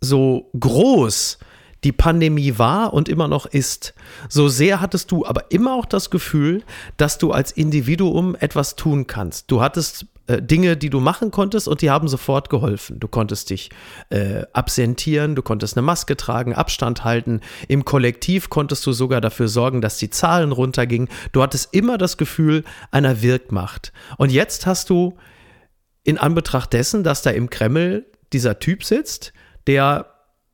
so 0.00 0.50
groß 0.58 1.38
die 1.84 1.92
Pandemie 1.92 2.58
war 2.58 2.92
und 2.92 3.08
immer 3.08 3.28
noch 3.28 3.46
ist, 3.46 3.94
so 4.28 4.48
sehr 4.48 4.80
hattest 4.80 5.10
du 5.12 5.26
aber 5.26 5.50
immer 5.50 5.74
auch 5.74 5.84
das 5.86 6.10
Gefühl, 6.10 6.62
dass 6.96 7.18
du 7.18 7.32
als 7.32 7.52
Individuum 7.52 8.34
etwas 8.34 8.76
tun 8.76 9.06
kannst. 9.06 9.50
Du 9.50 9.60
hattest 9.60 10.06
äh, 10.26 10.42
Dinge, 10.42 10.76
die 10.76 10.90
du 10.90 11.00
machen 11.00 11.30
konntest 11.30 11.68
und 11.68 11.82
die 11.82 11.90
haben 11.90 12.08
sofort 12.08 12.50
geholfen. 12.50 12.98
Du 13.00 13.08
konntest 13.08 13.50
dich 13.50 13.70
äh, 14.10 14.42
absentieren, 14.52 15.34
du 15.34 15.42
konntest 15.42 15.76
eine 15.76 15.86
Maske 15.86 16.16
tragen, 16.16 16.54
Abstand 16.54 17.04
halten. 17.04 17.40
Im 17.68 17.84
Kollektiv 17.84 18.50
konntest 18.50 18.84
du 18.86 18.92
sogar 18.92 19.20
dafür 19.20 19.48
sorgen, 19.48 19.80
dass 19.80 19.98
die 19.98 20.10
Zahlen 20.10 20.52
runtergingen. 20.52 21.08
Du 21.32 21.42
hattest 21.42 21.72
immer 21.74 21.98
das 21.98 22.16
Gefühl 22.16 22.64
einer 22.90 23.22
Wirkmacht. 23.22 23.92
Und 24.18 24.32
jetzt 24.32 24.66
hast 24.66 24.90
du 24.90 25.16
in 26.02 26.18
Anbetracht 26.18 26.72
dessen, 26.72 27.04
dass 27.04 27.22
da 27.22 27.30
im 27.30 27.50
Kreml 27.50 28.06
dieser 28.32 28.58
Typ 28.58 28.84
sitzt, 28.84 29.32
der 29.66 30.06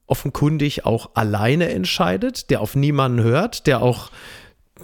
offenkundig 0.06 0.84
auch 0.84 1.10
alleine 1.14 1.70
entscheidet, 1.70 2.50
der 2.50 2.60
auf 2.60 2.74
niemanden 2.74 3.22
hört, 3.22 3.66
der 3.66 3.80
auch 3.82 4.10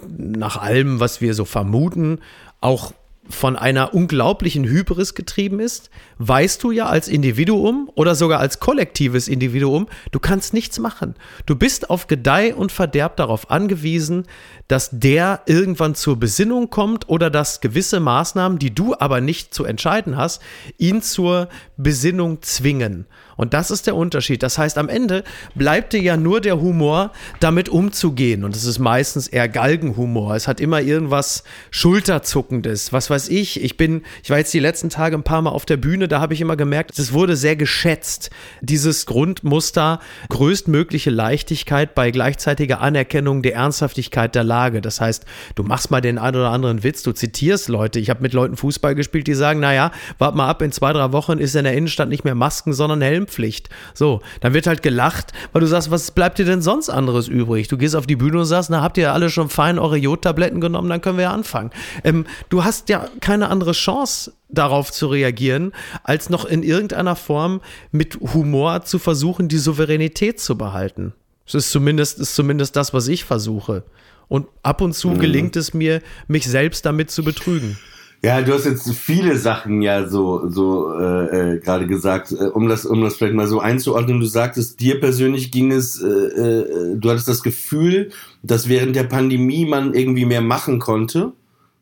nach 0.07 0.57
allem, 0.57 0.99
was 0.99 1.21
wir 1.21 1.33
so 1.33 1.45
vermuten, 1.45 2.19
auch 2.61 2.93
von 3.29 3.55
einer 3.55 3.93
unglaublichen 3.93 4.65
Hybris 4.65 5.13
getrieben 5.13 5.59
ist, 5.59 5.91
weißt 6.17 6.63
du 6.63 6.71
ja 6.71 6.87
als 6.87 7.07
Individuum 7.07 7.89
oder 7.93 8.15
sogar 8.15 8.39
als 8.39 8.59
kollektives 8.59 9.27
Individuum, 9.27 9.87
du 10.11 10.19
kannst 10.19 10.53
nichts 10.53 10.79
machen. 10.79 11.15
Du 11.45 11.55
bist 11.55 11.89
auf 11.89 12.07
Gedeih 12.07 12.55
und 12.55 12.71
Verderb 12.71 13.17
darauf 13.17 13.51
angewiesen, 13.51 14.25
dass 14.67 14.89
der 14.91 15.41
irgendwann 15.45 15.95
zur 15.95 16.17
Besinnung 16.19 16.69
kommt 16.69 17.07
oder 17.07 17.29
dass 17.29 17.61
gewisse 17.61 17.99
Maßnahmen, 17.99 18.57
die 18.57 18.73
du 18.73 18.95
aber 18.97 19.21
nicht 19.21 19.53
zu 19.53 19.63
entscheiden 19.63 20.17
hast, 20.17 20.41
ihn 20.77 21.01
zur 21.01 21.49
Besinnung 21.77 22.41
zwingen. 22.41 23.05
Und 23.39 23.53
das 23.53 23.71
ist 23.71 23.87
der 23.87 23.95
Unterschied. 23.95 24.43
Das 24.43 24.57
heißt, 24.57 24.77
am 24.77 24.89
Ende 24.89 25.23
bleibt 25.55 25.93
dir 25.93 26.01
ja 26.01 26.17
nur 26.17 26.41
der 26.41 26.59
Humor, 26.59 27.13
damit 27.39 27.69
umzugehen. 27.69 28.43
Und 28.43 28.53
es 28.53 28.65
ist 28.65 28.79
meistens 28.79 29.29
eher 29.29 29.47
Galgenhumor. 29.47 30.35
Es 30.35 30.45
hat 30.45 30.59
immer 30.59 30.81
irgendwas 30.81 31.45
Schulterzuckendes. 31.71 32.91
Was 32.91 33.09
weiß 33.09 33.29
ich. 33.29 33.63
Ich 33.63 33.77
bin, 33.77 34.01
ich 34.23 34.29
war 34.29 34.39
jetzt 34.39 34.53
die 34.53 34.59
letzten 34.59 34.89
Tage 34.89 35.15
ein 35.15 35.23
paar 35.23 35.41
Mal 35.41 35.51
auf 35.51 35.65
der 35.65 35.77
Bühne, 35.77 36.09
da 36.09 36.19
habe 36.19 36.33
ich 36.33 36.41
immer 36.41 36.57
gemerkt, 36.57 36.99
es 36.99 37.13
wurde 37.13 37.37
sehr 37.37 37.55
geschätzt. 37.55 38.29
Dieses 38.59 39.05
Grundmuster, 39.05 40.01
größtmögliche 40.27 41.09
Leichtigkeit 41.09 41.95
bei 41.95 42.11
gleichzeitiger 42.11 42.81
Anerkennung 42.81 43.41
der 43.41 43.55
Ernsthaftigkeit 43.55 44.35
der 44.35 44.43
Lage. 44.43 44.81
Das 44.81 44.99
heißt, 44.99 45.23
du 45.55 45.63
machst 45.63 45.91
mal 45.91 46.01
den 46.01 46.17
einen 46.17 46.35
oder 46.35 46.49
anderen 46.49 46.83
Witz, 46.83 47.03
du 47.03 47.13
zitierst 47.13 47.69
Leute. 47.69 48.01
Ich 48.01 48.09
habe 48.09 48.21
mit 48.21 48.33
Leuten 48.33 48.57
Fußball 48.57 48.95
gespielt, 48.95 49.27
die 49.27 49.33
sagen, 49.33 49.61
naja, 49.61 49.91
wart 50.17 50.35
mal 50.35 50.49
ab, 50.49 50.61
in 50.61 50.73
zwei, 50.73 50.91
drei 50.91 51.13
Wochen 51.13 51.37
ist 51.37 51.55
in 51.55 51.63
der 51.63 51.73
Innenstadt 51.73 52.09
nicht 52.09 52.25
mehr 52.25 52.35
Masken, 52.35 52.73
sondern 52.73 52.99
Helm 52.99 53.27
Impfpflicht. 53.29 53.69
So, 53.93 54.21
dann 54.41 54.53
wird 54.53 54.67
halt 54.67 54.81
gelacht, 54.81 55.31
weil 55.53 55.61
du 55.61 55.67
sagst, 55.67 55.91
was 55.91 56.11
bleibt 56.11 56.39
dir 56.39 56.45
denn 56.45 56.61
sonst 56.61 56.89
anderes 56.89 57.27
übrig? 57.27 57.67
Du 57.67 57.77
gehst 57.77 57.95
auf 57.95 58.07
die 58.07 58.15
Bühne 58.15 58.39
und 58.39 58.45
sagst, 58.45 58.69
na, 58.69 58.81
habt 58.81 58.97
ihr 58.97 59.13
alle 59.13 59.29
schon 59.29 59.49
fein 59.49 59.79
eure 59.79 59.97
Jodtabletten 59.97 60.59
genommen, 60.59 60.89
dann 60.89 61.01
können 61.01 61.17
wir 61.17 61.25
ja 61.25 61.33
anfangen. 61.33 61.71
Ähm, 62.03 62.25
du 62.49 62.63
hast 62.63 62.89
ja 62.89 63.07
keine 63.21 63.49
andere 63.49 63.71
Chance, 63.73 64.33
darauf 64.51 64.91
zu 64.91 65.07
reagieren, 65.07 65.73
als 66.03 66.31
noch 66.31 66.43
in 66.43 66.63
irgendeiner 66.63 67.15
Form 67.15 67.61
mit 67.91 68.19
Humor 68.33 68.83
zu 68.83 68.97
versuchen, 68.97 69.47
die 69.47 69.59
Souveränität 69.59 70.39
zu 70.39 70.57
behalten. 70.57 71.13
Das 71.45 71.53
ist 71.53 71.71
zumindest, 71.71 72.19
ist 72.19 72.33
zumindest 72.33 72.75
das, 72.75 72.93
was 72.93 73.07
ich 73.07 73.25
versuche. 73.25 73.83
Und 74.27 74.47
ab 74.63 74.81
und 74.81 74.93
zu 74.93 75.09
mhm. 75.09 75.19
gelingt 75.19 75.55
es 75.55 75.73
mir, 75.75 76.01
mich 76.27 76.47
selbst 76.47 76.85
damit 76.85 77.11
zu 77.11 77.23
betrügen. 77.23 77.77
Ja, 78.21 78.41
du 78.41 78.53
hast 78.53 78.65
jetzt 78.65 78.91
viele 78.91 79.37
Sachen 79.37 79.81
ja 79.81 80.07
so 80.07 80.49
so 80.49 80.93
äh, 80.93 81.53
äh, 81.53 81.59
gerade 81.59 81.87
gesagt, 81.87 82.33
äh, 82.33 82.45
um 82.45 82.67
das 82.67 82.85
um 82.85 83.01
das 83.01 83.15
vielleicht 83.15 83.35
mal 83.35 83.47
so 83.47 83.61
einzuordnen. 83.61 84.19
Du 84.19 84.25
sagtest, 84.25 84.81
dir 84.81 84.99
persönlich 84.99 85.51
ging 85.51 85.71
es, 85.71 86.01
äh, 86.01 86.07
äh, 86.07 86.97
du 86.97 87.09
hattest 87.09 87.29
das 87.29 87.43
Gefühl, 87.43 88.11
dass 88.43 88.67
während 88.67 88.95
der 88.95 89.05
Pandemie 89.05 89.65
man 89.65 89.93
irgendwie 89.93 90.25
mehr 90.25 90.41
machen 90.41 90.79
konnte. 90.79 91.33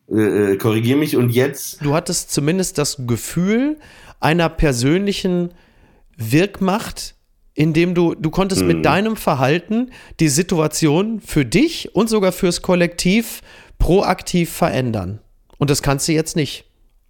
Äh, 0.10 0.54
äh, 0.54 0.58
korrigier 0.58 0.96
mich 0.96 1.18
und 1.18 1.32
jetzt. 1.32 1.84
Du 1.84 1.94
hattest 1.94 2.32
zumindest 2.32 2.78
das 2.78 2.98
Gefühl 3.06 3.78
einer 4.20 4.48
persönlichen 4.48 5.52
Wirkmacht, 6.16 7.16
indem 7.54 7.94
du, 7.94 8.16
du 8.16 8.30
konntest 8.30 8.62
hm. 8.62 8.68
mit 8.68 8.86
deinem 8.86 9.16
Verhalten 9.16 9.92
die 10.20 10.30
Situation 10.30 11.20
für 11.20 11.46
dich 11.46 11.94
und 11.94 12.10
sogar 12.10 12.32
fürs 12.32 12.62
Kollektiv 12.62 13.42
proaktiv 13.80 14.52
verändern. 14.52 15.20
Und 15.58 15.70
das 15.70 15.82
kannst 15.82 16.08
du 16.08 16.14
jetzt 16.14 16.36
nicht. 16.36 16.66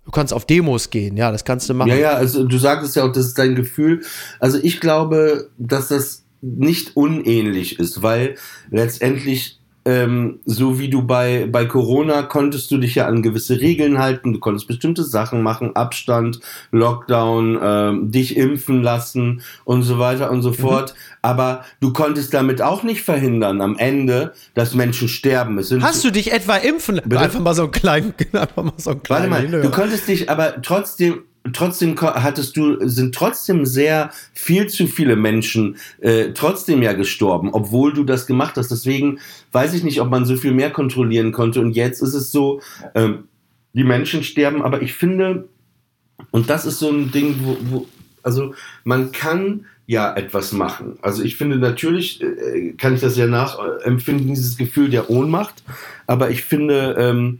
Du 0.05 0.11
kannst 0.11 0.33
auf 0.33 0.45
Demos 0.45 0.89
gehen, 0.89 1.17
ja, 1.17 1.31
das 1.33 1.43
kannst 1.43 1.69
du 1.69 1.73
machen. 1.73 1.89
Ja, 1.89 1.95
ja, 1.95 2.11
also 2.13 2.45
du 2.45 2.57
sagtest 2.57 2.95
ja 2.95 3.03
auch, 3.03 3.11
das 3.11 3.25
ist 3.25 3.37
dein 3.37 3.55
Gefühl. 3.55 4.03
Also 4.39 4.57
ich 4.61 4.79
glaube, 4.79 5.49
dass 5.57 5.89
das 5.89 6.23
nicht 6.41 6.95
unähnlich 6.95 7.77
ist, 7.77 8.01
weil 8.03 8.35
letztendlich 8.69 9.56
ähm, 9.87 10.41
so 10.43 10.79
wie 10.79 10.89
du 10.89 11.03
bei, 11.03 11.47
bei 11.49 11.65
Corona 11.65 12.23
konntest 12.23 12.69
du 12.71 12.77
dich 12.77 12.95
ja 12.95 13.07
an 13.07 13.21
gewisse 13.21 13.61
Regeln 13.61 13.99
halten, 13.99 14.33
du 14.33 14.39
konntest 14.39 14.67
bestimmte 14.67 15.05
Sachen 15.05 15.41
machen, 15.41 15.77
Abstand, 15.77 16.41
Lockdown, 16.71 17.57
ähm, 17.63 18.11
dich 18.11 18.35
impfen 18.35 18.83
lassen 18.83 19.41
und 19.63 19.83
so 19.83 19.97
weiter 19.97 20.29
und 20.29 20.41
so 20.41 20.49
mhm. 20.49 20.55
fort. 20.55 20.93
Aber 21.21 21.63
du 21.79 21.93
konntest 21.93 22.33
damit 22.33 22.61
auch 22.61 22.83
nicht 22.83 23.01
verhindern 23.01 23.61
am 23.61 23.77
Ende, 23.77 24.33
dass 24.55 24.75
Menschen 24.75 25.07
sterben. 25.07 25.57
Hast 25.81 26.03
du 26.03 26.11
dich 26.11 26.33
etwa 26.33 26.57
impfen? 26.57 26.99
Bitte? 27.05 27.21
Einfach 27.21 27.39
mal 27.39 27.55
so 27.55 27.63
einen 27.63 27.71
kleinen, 27.71 28.13
einfach 28.33 28.63
mal 28.63 28.73
so 28.75 28.89
einen 28.91 29.03
kleinen. 29.03 29.31
Warte 29.31 29.47
mal, 29.47 29.61
du 29.61 29.71
konntest 29.71 30.09
dich 30.09 30.29
aber 30.29 30.61
trotzdem 30.61 31.21
trotzdem 31.53 31.99
hattest 31.99 32.57
du, 32.57 32.87
sind 32.87 33.13
trotzdem 33.13 33.65
sehr 33.65 34.11
viel 34.33 34.67
zu 34.67 34.87
viele 34.87 35.15
Menschen 35.15 35.77
äh, 35.99 36.33
trotzdem 36.33 36.81
ja 36.81 36.93
gestorben, 36.93 37.49
obwohl 37.53 37.93
du 37.93 38.03
das 38.03 38.27
gemacht 38.27 38.55
hast. 38.57 38.69
Deswegen 38.69 39.19
weiß 39.51 39.73
ich 39.73 39.83
nicht, 39.83 40.01
ob 40.01 40.09
man 40.09 40.25
so 40.25 40.35
viel 40.35 40.53
mehr 40.53 40.71
kontrollieren 40.71 41.31
konnte. 41.31 41.61
Und 41.61 41.71
jetzt 41.73 42.01
ist 42.01 42.13
es 42.13 42.31
so, 42.31 42.61
ähm, 42.95 43.25
die 43.73 43.83
Menschen 43.83 44.23
sterben, 44.23 44.63
aber 44.63 44.81
ich 44.81 44.93
finde, 44.93 45.47
und 46.31 46.49
das 46.49 46.65
ist 46.65 46.79
so 46.79 46.89
ein 46.89 47.11
Ding, 47.11 47.35
wo, 47.41 47.57
wo 47.69 47.87
also 48.23 48.53
man 48.83 49.11
kann 49.11 49.65
ja 49.85 50.13
etwas 50.13 50.51
machen. 50.51 50.97
Also 51.01 51.23
ich 51.23 51.37
finde 51.37 51.57
natürlich 51.57 52.21
äh, 52.21 52.73
kann 52.73 52.95
ich 52.95 53.01
das 53.01 53.15
ja 53.17 53.27
nachempfinden, 53.27 54.27
dieses 54.27 54.57
Gefühl 54.57 54.89
der 54.89 55.09
Ohnmacht, 55.09 55.63
aber 56.07 56.29
ich 56.29 56.43
finde 56.43 56.95
ähm, 56.99 57.39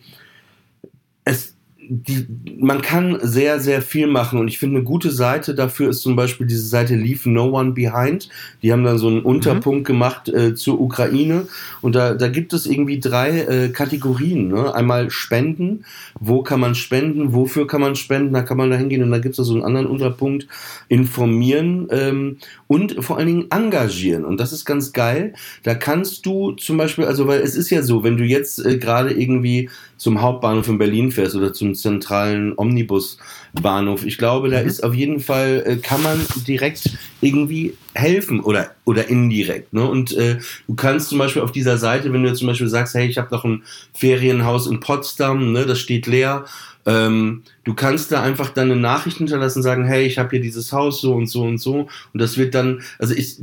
es 1.26 1.57
die, 1.90 2.28
man 2.60 2.82
kann 2.82 3.20
sehr, 3.22 3.60
sehr 3.60 3.82
viel 3.82 4.08
machen 4.08 4.40
und 4.40 4.48
ich 4.48 4.58
finde, 4.58 4.78
eine 4.78 4.84
gute 4.84 5.12
Seite 5.12 5.56
dafür 5.56 5.90
ist 5.90 6.02
zum 6.02 6.16
Beispiel 6.16 6.46
diese 6.46 6.68
Seite 6.68 6.96
Leave 6.96 7.30
No 7.30 7.58
One 7.58 7.72
Behind. 7.72 8.30
Die 8.62 8.72
haben 8.72 8.84
dann 8.84 8.98
so 8.98 9.08
einen 9.08 9.22
Unterpunkt 9.22 9.82
mhm. 9.82 9.86
gemacht 9.86 10.30
äh, 10.30 10.54
zur 10.56 10.82
Ukraine 10.82 11.48
und 11.82 11.96
da, 11.96 12.14
da 12.14 12.28
gibt 12.28 12.54
es 12.54 12.66
irgendwie 12.66 13.00
drei 13.00 13.42
äh, 13.42 13.70
Kategorien. 13.70 14.50
Ne? 14.50 14.74
Einmal 14.74 15.10
Spenden, 15.10 15.86
wo 16.20 16.44
kann 16.44 16.60
man 16.60 16.76
spenden, 16.76 17.34
wofür 17.34 17.68
kann 17.68 17.82
man 17.82 17.96
spenden, 17.96 18.34
da 18.34 18.42
kann 18.42 18.58
man 18.58 18.70
da 18.70 18.78
hingehen 18.78 19.04
und 19.04 19.12
da 19.12 19.20
gibt 19.20 19.38
es 19.38 19.48
so 19.48 19.54
einen 19.54 19.64
anderen 19.64 19.88
Unterpunkt, 19.88 20.48
informieren 20.90 21.88
ähm, 21.92 22.38
und 22.68 23.04
vor 23.04 23.18
allen 23.18 23.28
Dingen 23.28 23.52
engagieren. 23.52 24.26
Und 24.26 24.40
das 24.40 24.52
ist 24.52 24.66
ganz 24.66 24.94
geil. 24.94 25.34
Da 25.64 25.76
kannst 25.76 26.26
du 26.26 26.52
zum 26.52 26.78
Beispiel, 26.78 27.06
also 27.06 27.28
weil 27.28 27.40
es 27.42 27.56
ist 27.56 27.70
ja 27.70 27.82
so, 27.82 28.04
wenn 28.04 28.18
du 28.18 28.24
jetzt 28.24 28.64
äh, 28.66 28.78
gerade 28.78 29.12
irgendwie 29.12 29.70
zum 29.98 30.22
Hauptbahnhof 30.22 30.68
in 30.68 30.78
Berlin 30.78 31.12
fährst 31.12 31.36
oder 31.36 31.54
zum 31.54 31.76
zentralen 31.76 32.54
Omnibusbahnhof. 32.56 34.06
Ich 34.06 34.18
glaube, 34.18 34.50
da 34.50 34.62
mhm. 34.62 34.68
ist 34.68 34.84
auf 34.84 34.94
jeden 34.94 35.20
Fall, 35.20 35.64
äh, 35.66 35.76
kann 35.78 36.02
man 36.04 36.26
direkt 36.48 36.98
irgendwie 37.22 37.74
helfen 37.94 38.40
oder, 38.40 38.72
oder 38.86 39.10
indirekt. 39.10 39.74
Ne? 39.74 39.90
Und 39.90 40.16
äh, 40.16 40.38
du 40.68 40.76
kannst 40.76 41.10
zum 41.10 41.18
Beispiel 41.18 41.42
auf 41.42 41.52
dieser 41.52 41.78
Seite, 41.78 42.14
wenn 42.14 42.24
du 42.24 42.30
jetzt 42.30 42.40
zum 42.40 42.48
Beispiel 42.48 42.68
sagst, 42.68 42.94
hey, 42.94 43.08
ich 43.08 43.18
habe 43.18 43.34
noch 43.34 43.44
ein 43.44 43.64
Ferienhaus 43.94 44.68
in 44.68 44.80
Potsdam, 44.80 45.52
ne, 45.52 45.66
das 45.66 45.80
steht 45.80 46.06
leer, 46.06 46.46
ähm, 46.86 47.44
du 47.66 47.74
kannst 47.74 48.12
da 48.12 48.24
einfach 48.24 48.50
deine 48.50 48.76
Nachrichten 48.76 49.26
hinterlassen, 49.26 49.62
sagen, 49.62 49.86
hey, 49.86 50.06
ich 50.06 50.18
habe 50.18 50.30
hier 50.30 50.42
dieses 50.42 50.72
Haus 50.72 51.02
so 51.02 51.14
und 51.14 51.28
so 51.28 51.44
und 51.44 51.58
so. 51.58 51.90
Und 52.14 52.22
das 52.22 52.38
wird 52.38 52.56
dann, 52.56 52.82
also 52.98 53.14
ich, 53.14 53.38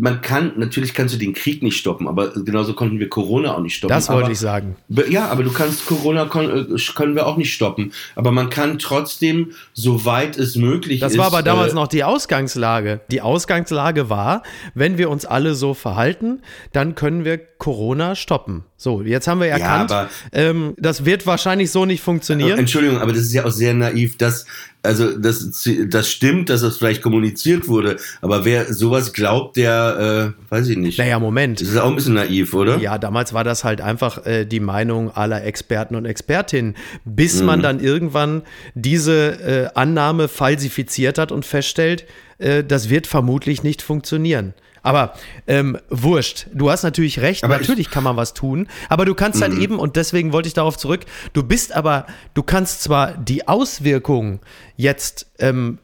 man 0.00 0.22
kann, 0.22 0.52
natürlich 0.56 0.94
kannst 0.94 1.14
du 1.14 1.18
den 1.18 1.34
Krieg 1.34 1.62
nicht 1.62 1.76
stoppen, 1.76 2.08
aber 2.08 2.30
genauso 2.30 2.72
konnten 2.72 2.98
wir 2.98 3.10
Corona 3.10 3.54
auch 3.54 3.60
nicht 3.60 3.76
stoppen. 3.76 3.94
Das 3.94 4.08
wollte 4.08 4.24
aber, 4.24 4.32
ich 4.32 4.38
sagen. 4.38 4.76
Ja, 5.10 5.28
aber 5.28 5.42
du 5.42 5.52
kannst 5.52 5.84
Corona 5.86 6.24
kon 6.24 6.74
äh, 6.74 6.78
können 6.94 7.14
wir 7.14 7.26
auch 7.26 7.36
nicht 7.36 7.52
stoppen. 7.52 7.92
Aber 8.16 8.32
man 8.32 8.48
kann 8.48 8.78
trotzdem, 8.78 9.52
soweit 9.74 10.38
es 10.38 10.56
möglich 10.56 11.00
Das 11.00 11.12
ist. 11.12 11.18
war 11.18 11.26
aber 11.26 11.42
damals 11.42 11.72
äh, 11.72 11.76
noch 11.76 11.86
die 11.86 12.02
Ausgangslage. 12.02 13.00
Die 13.10 13.20
Ausgangslage 13.20 14.08
war, 14.08 14.42
wenn 14.74 14.96
wir 14.96 15.10
uns 15.10 15.26
alle 15.26 15.54
so 15.54 15.74
verhalten, 15.74 16.40
dann 16.72 16.94
können 16.94 17.26
wir 17.26 17.40
Corona 17.60 18.16
stoppen. 18.16 18.64
So, 18.76 19.02
jetzt 19.02 19.28
haben 19.28 19.40
wir 19.40 19.46
erkannt, 19.48 19.92
aber- 19.92 20.08
ähm, 20.32 20.74
das 20.78 21.04
wird 21.04 21.24
wahrscheinlich 21.26 21.70
so 21.70 21.84
nicht 21.84 22.02
funktionieren. 22.02 22.58
Entschuldigung, 22.58 22.98
aber 22.98 23.12
das 23.12 23.22
ist 23.22 23.32
ja 23.34 23.44
auch 23.44 23.50
sehr 23.52 23.74
naiv, 23.74 24.16
dass, 24.18 24.46
also 24.82 25.16
das, 25.16 25.68
das 25.88 26.08
stimmt, 26.10 26.48
dass 26.48 26.62
das 26.62 26.78
vielleicht 26.78 27.02
kommuniziert 27.02 27.68
wurde, 27.68 27.98
aber 28.22 28.44
wer 28.46 28.72
sowas 28.72 29.12
glaubt, 29.12 29.56
der, 29.58 30.34
äh, 30.50 30.52
weiß 30.52 30.68
ich 30.68 30.78
nicht. 30.78 30.98
Naja, 30.98 31.18
Moment. 31.18 31.60
Das 31.60 31.68
ist 31.68 31.76
auch 31.76 31.90
ein 31.90 31.94
bisschen 31.96 32.14
naiv, 32.14 32.54
oder? 32.54 32.78
Ja, 32.78 32.96
damals 32.98 33.32
war 33.34 33.44
das 33.44 33.62
halt 33.62 33.80
einfach 33.82 34.26
äh, 34.26 34.46
die 34.46 34.60
Meinung 34.60 35.10
aller 35.10 35.44
Experten 35.44 35.94
und 35.94 36.06
Expertinnen, 36.06 36.74
bis 37.04 37.40
Mhm. 37.40 37.46
man 37.46 37.62
dann 37.62 37.78
irgendwann 37.80 38.42
diese 38.74 39.68
äh, 39.74 39.78
Annahme 39.78 40.28
falsifiziert 40.28 41.18
hat 41.18 41.30
und 41.30 41.44
feststellt, 41.44 42.06
äh, 42.38 42.64
das 42.64 42.88
wird 42.88 43.06
vermutlich 43.06 43.62
nicht 43.62 43.82
funktionieren. 43.82 44.54
Aber 44.82 45.14
ähm, 45.46 45.78
wurscht, 45.90 46.46
du 46.52 46.70
hast 46.70 46.82
natürlich 46.82 47.20
recht, 47.20 47.44
Aber 47.44 47.54
ich- 47.54 47.60
Mhm. 47.60 47.62
natürlich 47.72 47.90
kann 47.90 48.04
man 48.04 48.16
was 48.16 48.34
tun, 48.34 48.66
aber 48.88 49.04
du 49.04 49.14
kannst 49.14 49.42
halt 49.42 49.52
eben, 49.54 49.78
und 49.78 49.96
deswegen 49.96 50.32
wollte 50.32 50.48
ich 50.48 50.54
darauf 50.54 50.76
zurück, 50.78 51.00
du 51.32 51.42
bist 51.42 51.72
aber, 51.74 52.06
du 52.34 52.42
kannst 52.42 52.82
zwar 52.82 53.12
die 53.12 53.46
Auswirkungen 53.48 54.40
jetzt 54.76 55.26
ähm, 55.38 55.78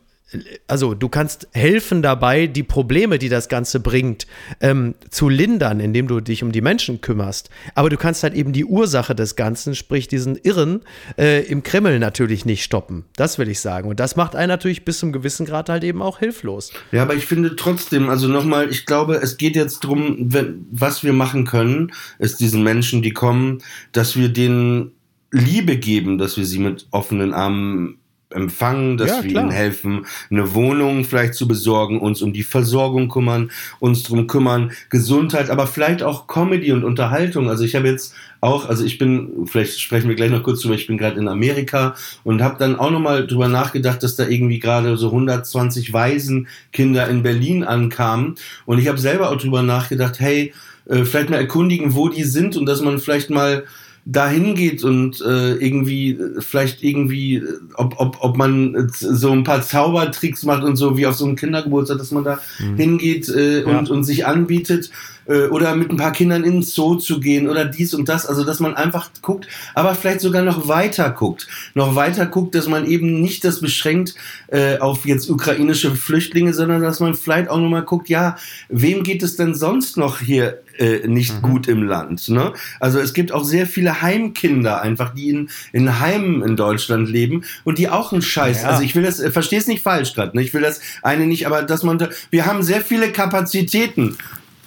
also 0.67 0.95
du 0.95 1.09
kannst 1.09 1.49
helfen 1.53 2.03
dabei, 2.03 2.47
die 2.49 2.65
Probleme, 2.65 3.19
die 3.19 3.29
das 3.29 3.49
Ganze 3.49 3.79
bringt, 3.81 4.27
ähm, 4.61 4.95
zu 5.11 5.29
lindern, 5.29 5.79
indem 5.79 6.09
du 6.09 6.21
dich 6.21 6.43
um 6.43 6.53
die 6.53 6.61
Menschen 6.61 7.01
kümmerst. 7.01 7.49
Aber 7.75 7.91
du 7.91 7.97
kannst 7.97 8.23
halt 8.23 8.35
eben 8.35 8.53
die 8.53 8.65
Ursache 8.65 9.15
des 9.15 9.37
Ganzen, 9.37 9.75
sprich 9.75 10.09
diesen 10.09 10.37
Irren, 10.37 10.81
äh, 11.17 11.45
im 11.47 11.63
Kreml 11.63 11.99
natürlich 11.99 12.45
nicht 12.45 12.65
stoppen. 12.65 13.05
Das 13.15 13.39
will 13.39 13.49
ich 13.49 13.61
sagen. 13.61 13.89
Und 13.89 14.01
das 14.01 14.17
macht 14.17 14.35
einen 14.35 14.49
natürlich 14.49 14.85
bis 14.85 14.99
zum 14.99 15.13
gewissen 15.13 15.47
Grad 15.47 15.69
halt 15.69 15.85
eben 15.85 16.03
auch 16.03 16.19
hilflos. 16.19 16.73
Ja, 16.91 17.03
aber 17.03 17.15
ich 17.15 17.27
finde 17.27 17.55
trotzdem, 17.55 18.09
also 18.09 18.27
nochmal, 18.27 18.69
ich 18.69 18.85
glaube, 18.85 19.17
es 19.17 19.37
geht 19.37 19.55
jetzt 19.55 19.87
wenn, 19.87 20.67
was 20.71 21.05
wir 21.05 21.13
machen 21.13 21.45
können, 21.45 21.93
ist 22.19 22.41
diesen 22.41 22.65
Menschen, 22.65 23.03
die 23.03 23.13
kommen, 23.13 23.63
dass 23.93 24.17
wir 24.17 24.29
denen 24.29 24.93
Liebe 25.31 25.77
geben, 25.77 26.19
dass 26.19 26.37
wir 26.37 26.45
sie 26.45 26.59
mit 26.59 26.87
offenen 26.91 27.33
Armen 27.33 27.99
empfangen, 28.31 28.97
dass 28.97 29.09
Ja, 29.09 29.23
wir 29.23 29.31
ihnen 29.31 29.51
helfen, 29.51 30.07
eine 30.31 30.53
Wohnung 30.55 31.05
vielleicht 31.05 31.35
zu 31.35 31.47
besorgen, 31.47 32.01
uns 32.01 32.23
um 32.23 32.33
die 32.33 32.43
Versorgung 32.43 33.09
kümmern, 33.09 33.51
uns 33.79 34.03
drum 34.03 34.27
kümmern, 34.27 34.73
Gesundheit, 34.91 35.49
aber 35.51 35.67
vielleicht 35.67 36.03
auch 36.03 36.27
Comedy 36.27 36.73
und 36.73 36.85
Unterhaltung. 36.85 37.49
Also 37.49 37.65
ich 37.65 37.77
habe 37.77 37.87
jetzt 37.89 38.15
auch, 38.41 38.69
also 38.69 38.85
ich 38.85 38.99
bin, 38.99 39.47
vielleicht 39.47 39.81
sprechen 39.81 40.09
wir 40.09 40.17
gleich 40.17 40.31
noch 40.31 40.43
kurz 40.43 40.61
drüber, 40.61 40.75
ich 40.75 40.87
bin 40.87 40.99
gerade 40.99 41.21
in 41.21 41.29
Amerika 41.29 41.95
und 42.25 42.43
habe 42.43 42.57
dann 42.59 42.77
auch 42.77 42.91
nochmal 42.91 43.27
drüber 43.27 43.49
nachgedacht, 43.49 44.03
dass 44.03 44.17
da 44.17 44.27
irgendwie 44.27 44.59
gerade 44.59 44.97
so 44.97 45.07
120 45.07 45.93
Waisenkinder 45.93 47.09
in 47.09 47.23
Berlin 47.23 47.65
ankamen 47.65 48.35
und 48.67 48.79
ich 48.79 48.89
habe 48.89 48.99
selber 48.99 49.31
auch 49.31 49.37
drüber 49.39 49.63
nachgedacht, 49.63 50.21
hey, 50.21 50.53
äh, 50.89 51.05
vielleicht 51.05 51.31
mal 51.31 51.39
erkundigen, 51.39 51.95
wo 51.95 52.09
die 52.09 52.25
sind 52.25 52.57
und 52.57 52.67
dass 52.67 52.81
man 52.81 52.99
vielleicht 52.99 53.31
mal 53.31 53.65
dahin 54.07 54.55
geht 54.55 54.85
und 54.85 55.21
äh, 55.21 55.55
irgendwie 55.55 56.17
vielleicht 56.39 56.83
irgendwie, 56.83 57.43
ob, 57.75 57.95
ob, 57.99 58.19
ob 58.21 58.37
man 58.37 58.89
so 58.93 59.33
ein 59.33 59.43
paar 59.43 59.63
Zaubertricks 59.63 60.45
macht 60.45 60.63
und 60.63 60.77
so 60.77 60.97
wie 60.97 61.07
auf 61.07 61.17
so 61.17 61.25
einem 61.25 61.35
Kindergeburtstag, 61.35 61.99
dass 61.99 62.13
man 62.13 62.23
da 62.23 62.39
hingeht 62.77 63.29
äh, 63.29 63.65
und, 63.65 63.91
und 63.91 64.05
sich 64.05 64.25
anbietet 64.25 64.91
äh, 65.27 65.47
oder 65.49 65.75
mit 65.75 65.91
ein 65.91 65.97
paar 65.97 66.13
Kindern 66.13 66.45
ins 66.45 66.73
Zoo 66.73 66.95
zu 66.95 67.19
gehen 67.19 67.49
oder 67.49 67.65
dies 67.65 67.95
und 67.95 68.09
das, 68.09 68.27
also 68.27 68.45
dass 68.45 68.61
man 68.61 68.75
einfach 68.75 69.11
guckt, 69.23 69.49
aber 69.75 69.95
vielleicht 69.97 70.21
sogar 70.21 70.43
noch 70.43 70.69
weiter 70.69 71.11
guckt, 71.11 71.49
noch 71.75 71.97
weiter 71.97 72.27
guckt, 72.27 72.55
dass 72.55 72.69
man 72.69 72.87
eben 72.87 73.21
nicht 73.21 73.45
das 73.45 73.61
beschränkt 73.61 74.15
äh, 74.49 74.79
auf 74.79 75.05
jetzt 75.05 75.29
ukrainische 75.29 75.95
Flüchtlinge, 75.97 76.55
sondern 76.55 76.81
dass 76.81 77.01
man 77.01 77.15
vielleicht 77.15 77.49
auch 77.49 77.59
nochmal 77.59 77.83
guckt, 77.83 78.09
ja, 78.09 78.37
wem 78.69 79.03
geht 79.03 79.25
es 79.25 79.35
denn 79.37 79.55
sonst 79.55 79.97
noch 79.97 80.21
hier 80.21 80.61
äh, 80.79 81.07
nicht 81.07 81.43
gut 81.43 81.69
im 81.69 81.83
Land. 81.83 82.29
Ne? 82.29 82.53
Also 82.81 82.99
es 82.99 83.15
gibt 83.15 83.33
auch 83.33 83.45
sehr 83.45 83.67
viele 83.67 84.03
Heimkinder 84.03 84.83
einfach, 84.83 85.15
die 85.15 85.31
in, 85.31 85.51
in 85.73 86.01
Heimen 86.01 86.43
in 86.43 86.57
Deutschland 86.57 87.09
leben 87.09 87.45
und 87.65 87.79
die 87.79 87.89
auch 87.89 88.13
einen 88.13 88.23
Scheiß. 88.23 88.63
Ja. 88.63 88.69
Also 88.69 88.83
ich 88.83 88.95
will 88.95 89.03
das, 89.03 89.21
äh, 89.21 89.31
verstehe 89.31 89.59
es 89.59 89.67
nicht 89.67 89.83
falsch 89.83 90.15
gerade, 90.15 90.37
ne? 90.37 90.43
ich 90.43 90.55
will 90.55 90.63
das 90.63 90.81
eine 91.03 91.27
nicht, 91.27 91.47
aber 91.47 91.63
dass 91.63 91.83
man, 91.83 92.09
wir 92.31 92.47
haben 92.47 92.63
sehr 92.63 92.81
viele 92.81 93.11
Kapazitäten. 93.13 94.17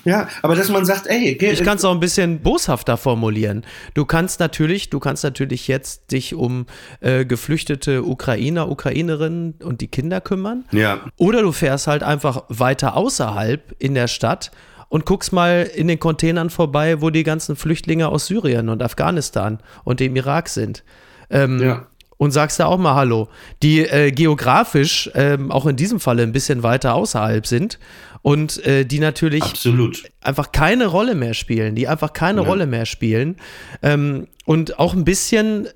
Ja, 0.06 0.28
aber 0.42 0.56
dass 0.56 0.70
man 0.70 0.86
sagt, 0.86 1.08
ey, 1.08 1.36
geh, 1.36 1.52
Ich 1.52 1.64
kann 1.64 1.78
es 1.78 1.86
auch 1.86 1.92
ein 1.92 2.00
bisschen 2.00 2.40
boshafter 2.40 2.98
formulieren. 2.98 3.66
Du 3.94 4.06
kannst 4.06 4.40
natürlich, 4.40 4.90
du 4.90 5.00
kannst 5.00 5.24
natürlich 5.24 5.68
jetzt 5.68 6.12
dich 6.12 6.36
um 6.36 6.66
äh, 7.02 7.26
geflüchtete 7.26 8.04
Ukrainer, 8.04 8.70
Ukrainerinnen 8.70 9.56
und 9.62 9.82
die 9.82 9.88
Kinder 9.88 10.22
kümmern. 10.22 10.66
Ja. 10.72 11.02
Oder 11.18 11.42
du 11.42 11.52
fährst 11.52 11.88
halt 11.88 12.04
einfach 12.04 12.44
weiter 12.48 12.96
außerhalb 12.96 13.76
in 13.80 13.94
der 13.94 14.08
Stadt 14.08 14.52
und 14.90 15.06
guckst 15.06 15.32
mal 15.32 15.70
in 15.74 15.88
den 15.88 16.00
Containern 16.00 16.50
vorbei, 16.50 17.02
wo 17.02 17.10
die 17.12 17.24
ganzen 17.24 17.56
Flüchtlinge 17.56 18.10
aus 18.10 18.28
Syrien 18.28 18.70
und 18.70 18.84
Afghanistan 18.84 19.60
und 19.84 20.00
dem 20.00 20.16
Irak 20.16 20.50
sind. 20.50 20.84
Ähm, 21.30 21.62
Ja. 21.62 21.88
Und 22.18 22.32
sagst 22.32 22.60
da 22.60 22.66
auch 22.66 22.78
mal 22.78 22.96
Hallo, 22.96 23.30
die 23.64 23.80
äh, 23.80 24.12
geografisch 24.12 25.10
ähm, 25.16 25.54
auch 25.54 25.66
in 25.66 25.78
diesem 25.78 26.02
Falle 26.02 26.24
ein 26.24 26.34
bisschen 26.34 26.64
weiter 26.64 26.94
außerhalb 26.94 27.48
sind 27.48 27.80
und 28.22 28.62
äh, 28.66 28.84
die 28.84 29.00
natürlich 29.00 29.42
Absolut. 29.44 30.04
einfach 30.20 30.52
keine 30.52 30.88
Rolle 30.88 31.16
mehr 31.16 31.34
spielen, 31.34 31.76
die 31.76 31.88
einfach 31.88 32.12
keine 32.12 32.42
Rolle 32.42 32.68
mehr 32.68 32.86
spielen 32.86 33.38
ähm, 33.82 34.28
und 34.44 34.80
auch 34.80 34.94
ein 34.94 35.06
bisschen 35.06 35.70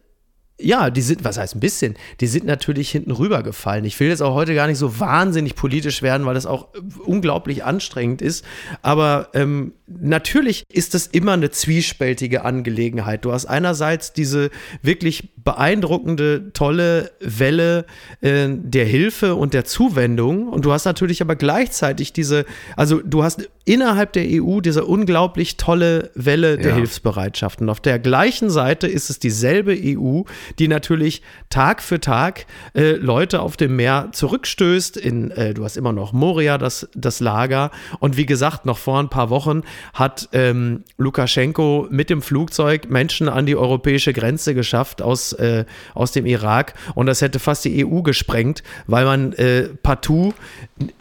ja, 0.59 0.89
die 0.89 1.01
sind, 1.01 1.23
was 1.23 1.37
heißt 1.37 1.55
ein 1.55 1.59
bisschen, 1.59 1.95
die 2.19 2.27
sind 2.27 2.45
natürlich 2.45 2.89
hinten 2.91 3.11
rübergefallen. 3.11 3.85
Ich 3.85 3.99
will 3.99 4.09
jetzt 4.09 4.21
auch 4.21 4.35
heute 4.35 4.53
gar 4.53 4.67
nicht 4.67 4.77
so 4.77 4.99
wahnsinnig 4.99 5.55
politisch 5.55 6.01
werden, 6.01 6.25
weil 6.25 6.35
das 6.35 6.45
auch 6.45 6.67
unglaublich 7.05 7.63
anstrengend 7.63 8.21
ist. 8.21 8.45
Aber 8.81 9.29
ähm, 9.33 9.73
natürlich 10.01 10.63
ist 10.71 10.93
das 10.93 11.07
immer 11.07 11.33
eine 11.33 11.51
zwiespältige 11.51 12.45
Angelegenheit. 12.45 13.25
Du 13.25 13.31
hast 13.31 13.45
einerseits 13.45 14.13
diese 14.13 14.49
wirklich 14.81 15.29
beeindruckende, 15.43 16.51
tolle 16.53 17.11
Welle 17.19 17.85
äh, 18.21 18.47
der 18.49 18.85
Hilfe 18.85 19.35
und 19.35 19.53
der 19.53 19.65
Zuwendung. 19.65 20.47
Und 20.47 20.65
du 20.65 20.71
hast 20.71 20.85
natürlich 20.85 21.21
aber 21.21 21.35
gleichzeitig 21.35 22.13
diese, 22.13 22.45
also 22.75 23.01
du 23.01 23.23
hast 23.23 23.49
innerhalb 23.65 24.13
der 24.13 24.25
EU 24.27 24.59
diese 24.59 24.85
unglaublich 24.85 25.57
tolle 25.57 26.11
Welle 26.15 26.57
der 26.57 26.71
Ja. 26.71 26.75
Hilfsbereitschaft. 26.75 27.61
Und 27.61 27.69
auf 27.69 27.79
der 27.79 27.99
gleichen 27.99 28.49
Seite 28.49 28.87
ist 28.87 29.09
es 29.09 29.19
dieselbe 29.19 29.73
EU, 29.73 30.23
die 30.59 30.67
natürlich 30.67 31.21
Tag 31.49 31.81
für 31.81 31.99
Tag 31.99 32.45
äh, 32.73 32.91
Leute 32.93 33.41
auf 33.41 33.55
dem 33.55 33.75
Meer 33.75 34.09
zurückstößt. 34.11 34.97
In, 34.97 35.31
äh, 35.31 35.53
du 35.53 35.63
hast 35.63 35.77
immer 35.77 35.93
noch 35.93 36.11
Moria, 36.13 36.57
das, 36.57 36.89
das 36.93 37.19
Lager. 37.19 37.71
Und 37.99 38.17
wie 38.17 38.25
gesagt, 38.25 38.65
noch 38.65 38.77
vor 38.77 38.99
ein 38.99 39.09
paar 39.09 39.29
Wochen 39.29 39.61
hat 39.93 40.29
ähm, 40.33 40.83
Lukaschenko 40.97 41.87
mit 41.89 42.09
dem 42.09 42.21
Flugzeug 42.21 42.89
Menschen 42.89 43.29
an 43.29 43.45
die 43.45 43.55
europäische 43.55 44.13
Grenze 44.13 44.53
geschafft 44.53 45.01
aus, 45.01 45.33
äh, 45.33 45.65
aus 45.93 46.11
dem 46.11 46.25
Irak. 46.25 46.73
Und 46.95 47.05
das 47.05 47.21
hätte 47.21 47.39
fast 47.39 47.65
die 47.65 47.85
EU 47.85 48.01
gesprengt, 48.01 48.63
weil 48.87 49.05
man 49.05 49.33
äh, 49.33 49.69
partout 49.81 50.33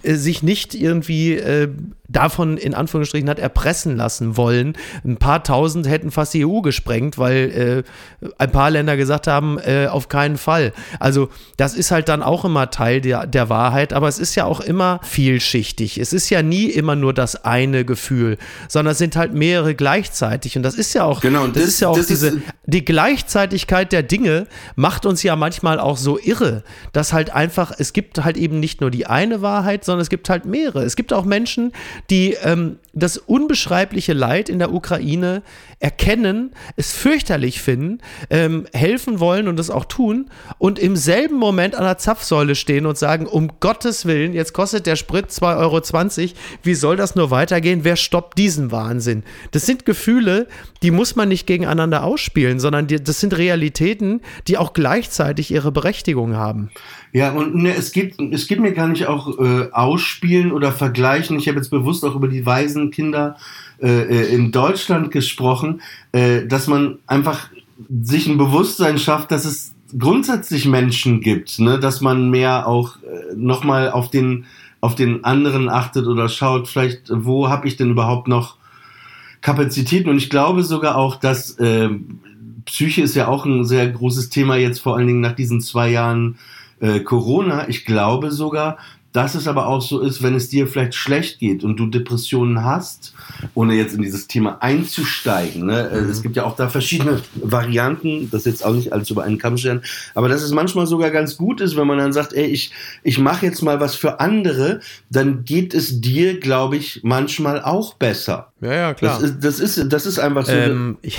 äh, 0.02 0.14
sich 0.14 0.42
nicht 0.42 0.74
irgendwie 0.74 1.34
äh, 1.34 1.68
davon 2.12 2.56
in 2.56 2.74
Anführungsstrichen 2.74 3.28
hat 3.28 3.38
erpressen 3.38 3.96
lassen 3.96 4.36
wollen. 4.36 4.74
Ein 5.04 5.16
paar 5.16 5.42
tausend 5.42 5.88
hätten 5.88 6.10
fast 6.10 6.34
die 6.34 6.44
EU 6.46 6.60
gesprengt, 6.60 7.18
weil 7.18 7.84
äh, 8.20 8.28
ein 8.38 8.52
paar 8.52 8.70
Länder 8.70 8.96
gesagt 8.96 9.26
haben, 9.26 9.58
äh, 9.58 9.86
auf 9.86 10.08
keinen 10.08 10.36
Fall. 10.36 10.72
Also 11.00 11.30
das 11.56 11.74
ist 11.74 11.90
halt 11.90 12.08
dann 12.08 12.22
auch 12.22 12.44
immer 12.44 12.70
Teil 12.70 13.00
der, 13.00 13.26
der 13.26 13.48
Wahrheit, 13.48 13.92
aber 13.92 14.08
es 14.08 14.18
ist 14.18 14.34
ja 14.34 14.44
auch 14.44 14.60
immer 14.60 15.00
vielschichtig. 15.02 15.98
Es 15.98 16.12
ist 16.12 16.30
ja 16.30 16.42
nie 16.42 16.66
immer 16.66 16.96
nur 16.96 17.14
das 17.14 17.44
eine 17.44 17.84
Gefühl, 17.84 18.38
sondern 18.68 18.92
es 18.92 18.98
sind 18.98 19.16
halt 19.16 19.34
mehrere 19.34 19.74
gleichzeitig. 19.74 20.56
Und 20.56 20.62
das 20.62 20.74
ist 20.74 20.94
ja 20.94 21.04
auch, 21.04 21.20
Genau, 21.20 21.44
und 21.44 21.56
das, 21.56 21.62
das- 21.64 21.72
ist 21.74 21.80
ja 21.80 21.88
auch 21.88 21.96
das 21.96 22.10
ist- 22.10 22.22
diese, 22.22 22.42
die 22.66 22.84
Gleichzeitigkeit 22.84 23.92
der 23.92 24.02
Dinge 24.02 24.46
macht 24.76 25.06
uns 25.06 25.22
ja 25.22 25.36
manchmal 25.36 25.78
auch 25.80 25.96
so 25.96 26.18
irre, 26.18 26.62
dass 26.92 27.12
halt 27.12 27.30
einfach, 27.30 27.72
es 27.78 27.92
gibt 27.92 28.22
halt 28.24 28.36
eben 28.36 28.60
nicht 28.60 28.80
nur 28.80 28.90
die 28.90 29.06
eine 29.06 29.42
Wahrheit, 29.42 29.84
sondern 29.84 30.02
es 30.02 30.10
gibt 30.10 30.28
halt 30.28 30.44
mehrere. 30.44 30.82
Es 30.84 30.96
gibt 30.96 31.12
auch 31.12 31.24
Menschen, 31.24 31.72
die 32.10 32.36
ähm, 32.42 32.76
das 32.94 33.16
unbeschreibliche 33.18 34.12
Leid 34.12 34.48
in 34.48 34.58
der 34.58 34.72
Ukraine 34.72 35.42
erkennen, 35.82 36.52
es 36.76 36.92
fürchterlich 36.92 37.60
finden, 37.60 37.98
ähm, 38.30 38.66
helfen 38.72 39.18
wollen 39.18 39.48
und 39.48 39.58
es 39.58 39.68
auch 39.68 39.84
tun 39.84 40.30
und 40.58 40.78
im 40.78 40.94
selben 40.94 41.36
Moment 41.36 41.74
an 41.74 41.82
der 41.82 41.98
Zapfsäule 41.98 42.54
stehen 42.54 42.86
und 42.86 42.96
sagen, 42.96 43.26
um 43.26 43.50
Gottes 43.58 44.06
Willen, 44.06 44.32
jetzt 44.32 44.52
kostet 44.52 44.86
der 44.86 44.94
Sprit 44.94 45.30
2,20 45.30 45.58
Euro, 45.58 46.30
wie 46.62 46.74
soll 46.74 46.96
das 46.96 47.16
nur 47.16 47.32
weitergehen? 47.32 47.80
Wer 47.82 47.96
stoppt 47.96 48.38
diesen 48.38 48.70
Wahnsinn? 48.70 49.24
Das 49.50 49.66
sind 49.66 49.84
Gefühle, 49.84 50.46
die 50.82 50.92
muss 50.92 51.16
man 51.16 51.28
nicht 51.28 51.48
gegeneinander 51.48 52.04
ausspielen, 52.04 52.60
sondern 52.60 52.86
die, 52.86 53.02
das 53.02 53.18
sind 53.18 53.36
Realitäten, 53.36 54.20
die 54.46 54.58
auch 54.58 54.74
gleichzeitig 54.74 55.50
ihre 55.50 55.72
Berechtigung 55.72 56.36
haben. 56.36 56.70
Ja, 57.12 57.32
und 57.32 57.54
ne, 57.54 57.74
es 57.74 57.92
geht, 57.92 58.18
es 58.32 58.46
geht 58.46 58.60
mir 58.60 58.72
gar 58.72 58.88
nicht 58.88 59.06
auch 59.06 59.38
äh, 59.38 59.70
ausspielen 59.70 60.50
oder 60.50 60.72
vergleichen. 60.72 61.38
Ich 61.38 61.46
habe 61.46 61.58
jetzt 61.58 61.70
bewusst 61.70 62.04
auch 62.04 62.14
über 62.14 62.28
die 62.28 62.46
Waisenkinder 62.46 63.36
äh, 63.82 63.88
äh, 63.88 64.34
in 64.34 64.50
Deutschland 64.50 65.10
gesprochen, 65.10 65.82
äh, 66.12 66.46
dass 66.46 66.68
man 66.68 66.98
einfach 67.06 67.48
sich 68.02 68.26
ein 68.26 68.38
Bewusstsein 68.38 68.98
schafft, 68.98 69.30
dass 69.30 69.44
es 69.44 69.74
grundsätzlich 69.98 70.66
Menschen 70.66 71.20
gibt, 71.20 71.58
ne? 71.58 71.78
dass 71.78 72.00
man 72.00 72.30
mehr 72.30 72.66
auch 72.66 72.96
äh, 72.96 73.34
nochmal 73.36 73.90
auf 73.90 74.10
den, 74.10 74.46
auf 74.80 74.94
den 74.94 75.24
anderen 75.24 75.68
achtet 75.68 76.06
oder 76.06 76.30
schaut, 76.30 76.66
vielleicht, 76.66 77.10
wo 77.10 77.50
habe 77.50 77.68
ich 77.68 77.76
denn 77.76 77.90
überhaupt 77.90 78.26
noch 78.26 78.56
Kapazitäten? 79.42 80.08
Und 80.08 80.16
ich 80.16 80.30
glaube 80.30 80.62
sogar 80.62 80.96
auch, 80.96 81.16
dass 81.16 81.58
äh, 81.58 81.90
Psyche 82.64 83.02
ist 83.02 83.16
ja 83.16 83.28
auch 83.28 83.44
ein 83.44 83.64
sehr 83.64 83.88
großes 83.88 84.30
Thema 84.30 84.56
jetzt, 84.56 84.78
vor 84.78 84.96
allen 84.96 85.08
Dingen 85.08 85.20
nach 85.20 85.34
diesen 85.34 85.60
zwei 85.60 85.90
Jahren 85.90 86.38
äh, 86.82 87.00
Corona. 87.00 87.68
Ich 87.68 87.86
glaube 87.86 88.30
sogar, 88.30 88.76
dass 89.12 89.34
es 89.34 89.46
aber 89.46 89.66
auch 89.66 89.82
so 89.82 90.00
ist, 90.00 90.22
wenn 90.22 90.34
es 90.34 90.48
dir 90.48 90.66
vielleicht 90.66 90.94
schlecht 90.94 91.38
geht 91.38 91.64
und 91.64 91.76
du 91.76 91.86
Depressionen 91.86 92.64
hast, 92.64 93.14
ohne 93.54 93.74
jetzt 93.74 93.94
in 93.94 94.02
dieses 94.02 94.26
Thema 94.26 94.62
einzusteigen. 94.62 95.66
Ne? 95.66 95.90
Mhm. 95.92 96.10
Es 96.10 96.22
gibt 96.22 96.36
ja 96.36 96.44
auch 96.44 96.56
da 96.56 96.68
verschiedene 96.68 97.20
Varianten, 97.34 98.30
das 98.30 98.46
jetzt 98.46 98.64
auch 98.64 98.72
nicht 98.72 98.92
alles 98.92 99.10
über 99.10 99.24
einen 99.24 99.38
Kamm 99.38 99.58
stellen, 99.58 99.82
aber 100.14 100.28
dass 100.28 100.42
es 100.42 100.52
manchmal 100.52 100.86
sogar 100.86 101.10
ganz 101.10 101.36
gut 101.36 101.60
ist, 101.60 101.76
wenn 101.76 101.86
man 101.86 101.98
dann 101.98 102.12
sagt, 102.12 102.32
ey, 102.32 102.46
ich, 102.46 102.72
ich 103.02 103.18
mache 103.18 103.46
jetzt 103.46 103.62
mal 103.62 103.80
was 103.80 103.94
für 103.94 104.18
andere, 104.20 104.80
dann 105.10 105.44
geht 105.44 105.74
es 105.74 106.00
dir, 106.00 106.40
glaube 106.40 106.76
ich, 106.76 107.00
manchmal 107.02 107.62
auch 107.62 107.94
besser. 107.94 108.51
Ja, 108.62 108.74
ja, 108.74 108.94
klar. 108.94 109.18
Das 109.20 109.30
ist, 109.30 109.44
das 109.44 109.58
ist, 109.58 109.92
das 109.92 110.06
ist 110.06 110.18
einfach 110.20 110.46
so. 110.46 110.52
Ähm, 110.52 110.96
ich 111.02 111.18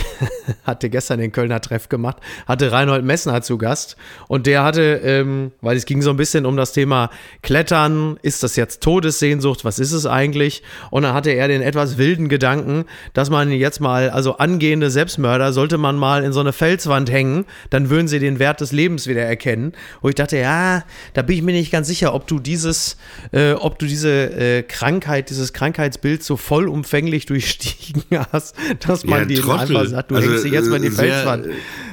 hatte 0.64 0.90
gestern 0.90 1.20
den 1.20 1.34
Kölner 1.34 1.60
Treff 1.60 1.90
gemacht, 1.90 2.18
hatte 2.48 2.72
Reinhold 2.72 3.04
Messner 3.04 3.42
zu 3.42 3.58
Gast 3.58 3.98
und 4.30 4.48
der 4.48 4.64
hatte, 4.64 5.02
ähm, 5.04 5.52
weil 5.60 5.76
es 5.76 5.86
ging 5.86 6.02
so 6.02 6.10
ein 6.10 6.16
bisschen 6.16 6.46
um 6.46 6.56
das 6.56 6.72
Thema 6.72 7.10
Klettern, 7.42 8.18
ist 8.22 8.44
das 8.44 8.56
jetzt 8.56 8.82
Todessehnsucht, 8.82 9.66
was 9.66 9.80
ist 9.80 9.92
es 9.92 10.06
eigentlich? 10.06 10.64
Und 10.90 11.04
dann 11.04 11.14
hatte 11.14 11.32
er 11.32 11.50
den 11.50 11.62
etwas 11.62 11.98
wilden 11.98 12.30
Gedanken, 12.30 12.86
dass 13.12 13.30
man 13.30 13.52
jetzt 13.52 13.82
mal, 13.82 14.10
also 14.10 14.38
angehende 14.38 14.90
Selbstmörder, 14.90 15.52
sollte 15.52 15.78
man 15.78 15.98
mal 15.98 16.24
in 16.24 16.32
so 16.32 16.40
eine 16.40 16.54
Felswand 16.54 17.12
hängen, 17.12 17.44
dann 17.70 17.90
würden 17.90 18.08
sie 18.08 18.20
den 18.20 18.40
Wert 18.40 18.62
des 18.62 18.72
Lebens 18.72 19.06
wieder 19.06 19.24
erkennen. 19.24 19.74
Wo 20.02 20.08
ich 20.08 20.16
dachte, 20.16 20.38
ja, 20.38 20.86
da 21.14 21.22
bin 21.24 21.36
ich 21.36 21.42
mir 21.42 21.52
nicht 21.52 21.74
ganz 21.74 21.88
sicher, 21.88 22.14
ob 22.14 22.26
du 22.26 22.40
dieses, 22.40 22.96
äh, 23.34 23.52
ob 23.52 23.80
du 23.80 23.86
diese 23.86 24.10
äh, 24.32 24.64
Krankheit, 24.64 25.30
dieses 25.30 25.52
Krankheitsbild 25.52 26.24
so 26.24 26.38
vollumfänglich 26.38 27.26
durchstiegen 27.34 28.04
hast, 28.32 28.56
dass 28.88 29.04
man 29.06 29.22
Ja, 29.22 29.26
dir 29.26 29.41
Trottel. 29.41 29.76
einfach 29.78 29.89
sagt, 29.89 30.12
du 30.12 30.15
Also, 30.15 30.30
hängst 30.30 30.43
dich 30.46 30.52
jetzt 30.54 30.69
mal 30.69 30.76
in 30.78 30.82
die 30.84 30.88
äh, 30.89 30.91
sehr, 30.91 31.13
Felswand. 31.13 31.48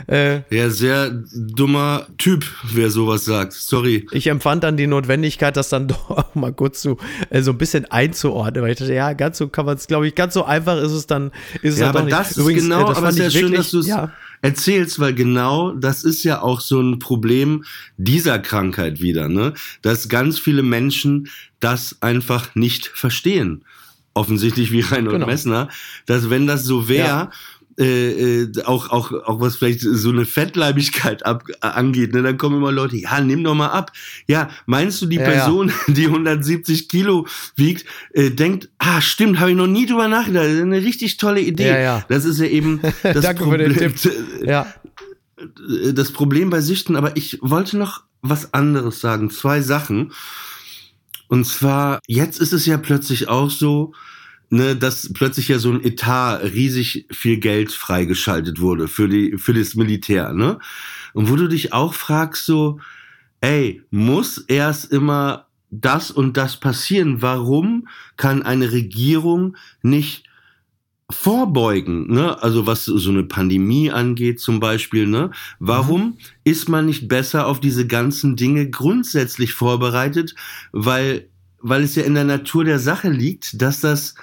Äh, 0.06 0.40
Ja, 0.50 0.70
sehr 0.70 1.10
dummer 1.34 2.06
Typ, 2.18 2.44
wer 2.72 2.90
sowas 2.90 3.24
sagt. 3.24 3.52
Sorry. 3.54 4.06
ich 4.12 4.26
empfand 4.26 4.64
dann 4.64 4.76
die 4.76 4.86
Notwendigkeit, 4.86 5.56
das 5.56 5.68
dann 5.70 5.88
doch 5.88 6.10
auch 6.10 6.34
mal 6.34 6.52
kurz 6.52 6.82
so, 6.82 6.98
äh, 7.30 7.42
so 7.42 7.52
ein 7.52 7.58
bisschen 7.58 7.84
einzuordnen, 7.90 8.62
weil 8.62 8.72
ich 8.72 8.78
dachte, 8.78 8.94
ja, 8.94 9.12
ganz 9.14 9.38
so 9.38 9.48
kann 9.48 9.66
man 9.66 9.76
es, 9.76 9.86
glaube 9.86 10.06
ich, 10.06 10.14
ganz 10.14 10.34
so 10.34 10.44
einfach 10.44 10.76
ist 10.80 10.92
es 10.92 11.06
dann, 11.06 11.30
ist 11.62 11.74
es 11.74 11.78
Ja, 11.80 11.86
dann 11.92 11.96
aber 11.96 12.10
doch 12.10 12.18
nicht. 12.18 12.18
das 12.18 12.36
ist 12.36 12.46
genau, 12.46 12.82
äh, 12.84 12.88
das 12.88 12.98
aber 12.98 13.08
es 13.08 13.16
fand 13.16 13.18
ist 13.18 13.18
ja 13.18 13.26
ich 13.28 13.32
schön, 13.32 13.42
wirklich- 13.42 13.56
dass 13.58 13.70
du 13.70 13.78
es 13.80 13.86
ja, 13.86 14.12
erzählst, 14.42 14.98
weil 15.00 15.14
genau 15.14 15.72
das 15.72 16.02
ist 16.04 16.22
ja 16.24 16.40
auch 16.42 16.60
so 16.60 16.80
ein 16.80 16.98
Problem 16.98 17.64
dieser 17.98 18.38
Krankheit 18.38 19.00
wieder, 19.00 19.28
ne? 19.28 19.52
Dass 19.82 20.08
ganz 20.08 20.38
viele 20.38 20.62
Menschen 20.62 21.28
das 21.60 21.96
einfach 22.00 22.54
nicht 22.54 22.86
verstehen. 22.86 23.62
Offensichtlich 24.14 24.72
wie 24.72 24.80
Reinhold 24.80 25.14
Genau. 25.14 25.26
Messner, 25.26 25.68
dass 26.06 26.30
wenn 26.30 26.46
das 26.46 26.64
so 26.64 26.88
wäre, 26.88 27.06
Ja. 27.06 27.30
äh, 27.78 28.42
äh, 28.42 28.62
auch, 28.64 28.90
auch, 28.90 29.12
auch 29.12 29.40
was 29.40 29.56
vielleicht 29.56 29.80
so 29.80 30.10
eine 30.10 30.26
Fettleibigkeit 30.26 31.24
ab, 31.24 31.44
äh, 31.48 31.66
angeht, 31.66 32.12
ne, 32.12 32.22
dann 32.22 32.36
kommen 32.36 32.56
immer 32.58 32.72
Leute, 32.72 32.96
ja, 32.96 33.20
nimm 33.20 33.44
doch 33.44 33.54
mal 33.54 33.68
ab. 33.68 33.92
Ja, 34.26 34.50
meinst 34.66 35.00
du, 35.00 35.06
die 35.06 35.16
Ja, 35.16 35.22
ja. 35.22 35.30
Person, 35.30 35.72
die 35.86 36.06
170 36.06 36.88
Kilo 36.88 37.26
wiegt, 37.56 37.86
äh, 38.12 38.30
denkt, 38.30 38.68
ah, 38.78 39.00
stimmt, 39.00 39.38
habe 39.40 39.52
ich 39.52 39.56
noch 39.56 39.66
nie 39.68 39.86
drüber 39.86 40.08
nachgedacht, 40.08 40.44
das 40.44 40.52
ist 40.54 40.62
eine 40.62 40.82
richtig 40.82 41.16
tolle 41.16 41.40
Idee. 41.40 41.68
Ja, 41.68 41.78
ja. 41.78 42.04
Das 42.08 42.24
ist 42.24 42.38
ja 42.40 42.46
eben 42.46 42.80
das 43.02 43.22
Danke 43.24 43.44
für 43.48 43.56
den 43.58 43.72
Problem. 43.72 43.94
ja. 44.44 44.66
Das 45.94 46.12
Problem 46.12 46.50
bei 46.50 46.60
Süchten, 46.60 46.96
aber 46.96 47.16
ich 47.16 47.38
wollte 47.40 47.78
noch 47.78 48.02
was 48.20 48.52
anderes 48.52 49.00
sagen, 49.00 49.30
zwei 49.30 49.62
Sachen. 49.62 50.12
Und 51.30 51.44
zwar, 51.44 52.00
jetzt 52.08 52.40
ist 52.40 52.52
es 52.52 52.66
ja 52.66 52.76
plötzlich 52.76 53.28
auch 53.28 53.50
so, 53.50 53.92
ne, 54.48 54.74
dass 54.74 55.12
plötzlich 55.12 55.46
ja 55.46 55.60
so 55.60 55.70
ein 55.70 55.84
Etat 55.84 56.38
riesig 56.42 57.06
viel 57.08 57.36
Geld 57.36 57.70
freigeschaltet 57.70 58.60
wurde 58.60 58.88
für 58.88 59.08
die, 59.08 59.38
für 59.38 59.54
das 59.54 59.76
Militär, 59.76 60.32
ne? 60.32 60.58
Und 61.12 61.30
wo 61.30 61.36
du 61.36 61.46
dich 61.46 61.72
auch 61.72 61.94
fragst, 61.94 62.46
so, 62.46 62.80
ey, 63.40 63.80
muss 63.92 64.38
erst 64.38 64.90
immer 64.90 65.46
das 65.70 66.10
und 66.10 66.36
das 66.36 66.58
passieren? 66.58 67.22
Warum 67.22 67.86
kann 68.16 68.42
eine 68.42 68.72
Regierung 68.72 69.56
nicht 69.82 70.24
vorbeugen, 71.10 72.12
ne? 72.12 72.42
Also 72.42 72.66
was 72.66 72.84
so 72.84 73.10
eine 73.10 73.24
Pandemie 73.24 73.90
angeht 73.90 74.40
zum 74.40 74.60
Beispiel, 74.60 75.06
ne? 75.06 75.30
Warum 75.58 76.16
ist 76.44 76.68
man 76.68 76.86
nicht 76.86 77.08
besser 77.08 77.46
auf 77.46 77.60
diese 77.60 77.86
ganzen 77.86 78.36
Dinge 78.36 78.70
grundsätzlich 78.70 79.54
vorbereitet? 79.54 80.34
Weil, 80.72 81.28
weil 81.60 81.82
es 81.82 81.94
ja 81.94 82.04
in 82.04 82.14
der 82.14 82.24
Natur 82.24 82.64
der 82.64 82.78
Sache 82.78 83.10
liegt, 83.10 83.60
dass 83.60 83.80
das 83.80 84.14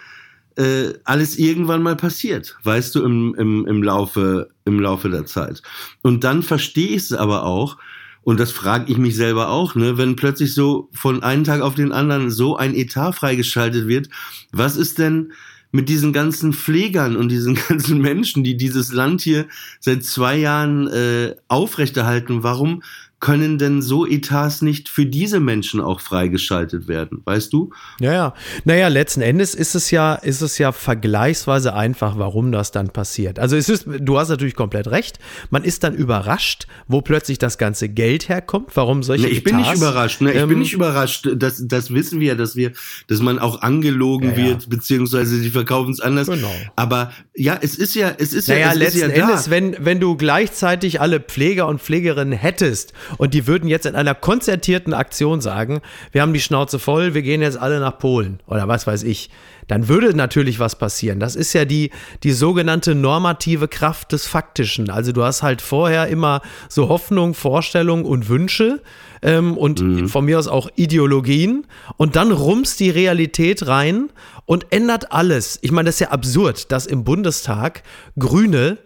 äh, 0.58 0.94
alles 1.04 1.38
irgendwann 1.38 1.84
mal 1.84 1.96
passiert, 1.96 2.58
weißt 2.64 2.96
du, 2.96 3.04
im, 3.04 3.36
im, 3.38 3.66
im, 3.68 3.84
Laufe, 3.84 4.50
im 4.66 4.80
Laufe 4.80 5.10
der 5.10 5.26
Zeit. 5.26 5.62
Und 6.02 6.24
dann 6.24 6.42
verstehe 6.44 6.90
ich 6.90 7.04
es 7.04 7.14
aber 7.14 7.44
auch, 7.44 7.78
und 8.24 8.40
das 8.42 8.52
frage 8.52 8.92
ich 8.92 8.98
mich 8.98 9.16
selber 9.16 9.50
auch, 9.50 9.76
ne, 9.76 9.98
wenn 9.98 10.18
plötzlich 10.18 10.54
so 10.54 10.90
von 10.92 11.24
einem 11.24 11.46
Tag 11.46 11.62
auf 11.62 11.76
den 11.76 11.94
anderen 11.94 12.30
so 12.30 12.58
ein 12.58 12.76
Etat 12.76 13.14
freigeschaltet 13.14 13.88
wird, 13.88 14.10
was 14.52 14.76
ist 14.76 15.00
denn 15.00 15.32
mit 15.72 15.90
diesen 15.90 16.14
ganzen 16.14 16.54
Pflegern 16.54 17.16
und 17.16 17.30
diesen 17.30 17.56
ganzen 17.68 18.00
Menschen, 18.00 18.44
die 18.44 18.58
dieses 18.58 18.92
Land 18.92 19.22
hier 19.22 19.48
seit 19.80 20.04
zwei 20.04 20.38
Jahren 20.38 20.88
äh, 20.88 21.36
aufrechterhalten, 21.48 22.44
warum 22.44 22.84
können 23.20 23.58
denn 23.58 23.82
so 23.82 24.06
Etats 24.06 24.62
nicht 24.62 24.90
für 24.90 25.08
diese 25.08 25.40
Menschen 25.40 25.82
auch 25.82 26.02
freigeschaltet 26.02 26.88
werden, 26.88 27.22
weißt 27.26 27.52
du? 27.52 27.72
Ja, 28.00 28.14
ja. 28.14 28.34
Naja, 28.64 28.90
letzten 28.90 29.22
Endes 29.22 29.56
ist 29.56 29.74
es 29.74 29.90
ja, 29.90 30.14
ist 30.14 30.42
es 30.42 30.60
ja 30.60 30.72
vergleichsweise 30.72 31.74
einfach, 31.74 32.20
warum 32.20 32.52
das 32.52 32.72
dann 32.72 32.90
passiert. 32.90 33.40
Also 33.40 33.56
es 33.56 33.70
ist, 33.70 33.88
du 33.88 34.20
hast 34.20 34.30
natürlich 34.30 34.54
komplett 34.54 34.88
recht. 34.88 35.18
Man 35.50 35.64
ist 35.64 35.84
dann 35.84 35.96
überrascht, 35.96 36.68
wo 36.88 37.02
plötzlich 37.02 37.40
das 37.40 37.58
ganze 37.58 37.90
Geld 37.90 38.30
herkommt, 38.30 38.70
warum 38.76 39.02
solche 39.02 39.26
Ne, 39.26 39.30
ich 39.30 39.44
bin 39.44 39.56
nicht 39.56 39.66
Etats, 39.66 39.82
überrascht, 39.82 40.22
ne? 40.22 40.34
Ich 40.34 40.42
ähm, 40.42 40.50
bin 40.50 40.60
nicht 40.60 40.74
überrascht. 40.74 41.28
Das, 41.38 41.66
das 41.66 41.92
wissen 41.92 42.20
wir, 42.20 42.36
dass 42.36 42.56
wir, 42.56 42.74
dass 43.08 43.20
man 43.20 43.40
auch 43.40 43.64
angelogen 43.64 44.30
Ja, 44.32 44.38
ja. 44.38 44.46
wird, 44.50 44.70
beziehungsweise 44.70 45.42
die 45.42 45.50
verkaufen 45.50 45.92
es 45.92 46.02
anders. 46.02 46.28
Genau. 46.28 46.54
Aber 46.76 47.12
ja, 47.36 47.58
es 47.60 47.76
ist 47.76 47.96
ja, 47.96 48.14
es 48.16 48.32
ist 48.32 48.48
Naja, 48.48 48.68
ja, 48.68 48.72
es 48.74 48.78
letzten 48.78 49.10
ja 49.10 49.28
Endes, 49.28 49.50
wenn, 49.50 49.76
wenn 49.80 50.00
du 50.00 50.16
gleichzeitig 50.16 51.02
alle 51.02 51.20
Pfleger 51.20 51.68
und 51.68 51.82
Pflegerinnen 51.82 52.38
hättest 52.38 52.94
und 53.18 53.34
die 53.34 53.48
würden 53.48 53.70
jetzt 53.70 53.86
in 53.86 53.96
einer 53.96 54.16
konzertierten 54.16 54.94
Aktion 54.94 55.42
sagen, 55.42 55.82
wir 56.12 56.22
haben 56.22 56.34
die 56.34 56.42
Schnauze 56.42 56.80
voll, 56.80 57.14
wir 57.14 57.22
gehen 57.22 57.42
jetzt 57.42 57.58
alle 57.58 57.80
nach 57.80 57.98
Polen 57.98 58.40
oder 58.48 58.68
was 58.68 58.88
weiß 58.88 59.04
ich, 59.04 59.30
dann 59.68 59.88
würde 59.88 60.16
natürlich 60.16 60.60
was 60.60 60.78
passieren. 60.78 61.20
Das 61.20 61.36
ist 61.36 61.54
ja 61.54 61.66
die, 61.66 61.92
die 62.24 62.32
sogenannte 62.32 62.96
normative 62.96 63.68
Kraft 63.68 64.14
des 64.14 64.26
Faktischen. 64.26 64.90
Also 64.90 65.12
du 65.12 65.24
hast 65.24 65.44
halt 65.44 65.62
vorher 65.62 66.08
immer 66.08 66.42
so 66.70 66.90
Hoffnung, 66.90 67.34
Vorstellung 67.34 68.06
und 68.06 68.30
Wünsche 68.30 68.82
ähm, 69.22 69.58
und 69.58 70.10
von 70.10 70.26
mir 70.26 70.40
aus 70.40 70.48
auch 70.48 70.70
Ideologien 70.76 71.66
und 71.98 72.16
dann 72.16 72.32
rumst 72.32 72.80
die 72.80 72.90
Realität 72.90 73.68
rein 73.68 74.10
und 74.46 74.68
ändert 74.70 75.12
alles. 75.12 75.60
Ich 75.62 75.72
meine, 75.72 75.88
das 75.88 75.96
ist 75.96 76.02
ja 76.02 76.10
absurd, 76.10 76.72
dass 76.72 76.86
im 76.86 77.04
Bundestag 77.04 77.84
Grüne 78.18 78.78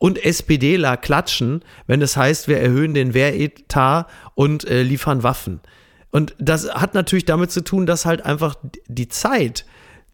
und 0.00 0.18
SPDler 0.24 0.96
klatschen, 0.96 1.62
wenn 1.86 2.00
es 2.00 2.16
heißt, 2.16 2.48
wir 2.48 2.58
erhöhen 2.58 2.94
den 2.94 3.12
Wehretat 3.12 4.08
und 4.34 4.64
äh, 4.64 4.82
liefern 4.82 5.22
Waffen. 5.22 5.60
Und 6.10 6.34
das 6.38 6.72
hat 6.72 6.94
natürlich 6.94 7.26
damit 7.26 7.50
zu 7.50 7.62
tun, 7.62 7.84
dass 7.84 8.06
halt 8.06 8.24
einfach 8.24 8.56
die 8.88 9.08
Zeit 9.08 9.66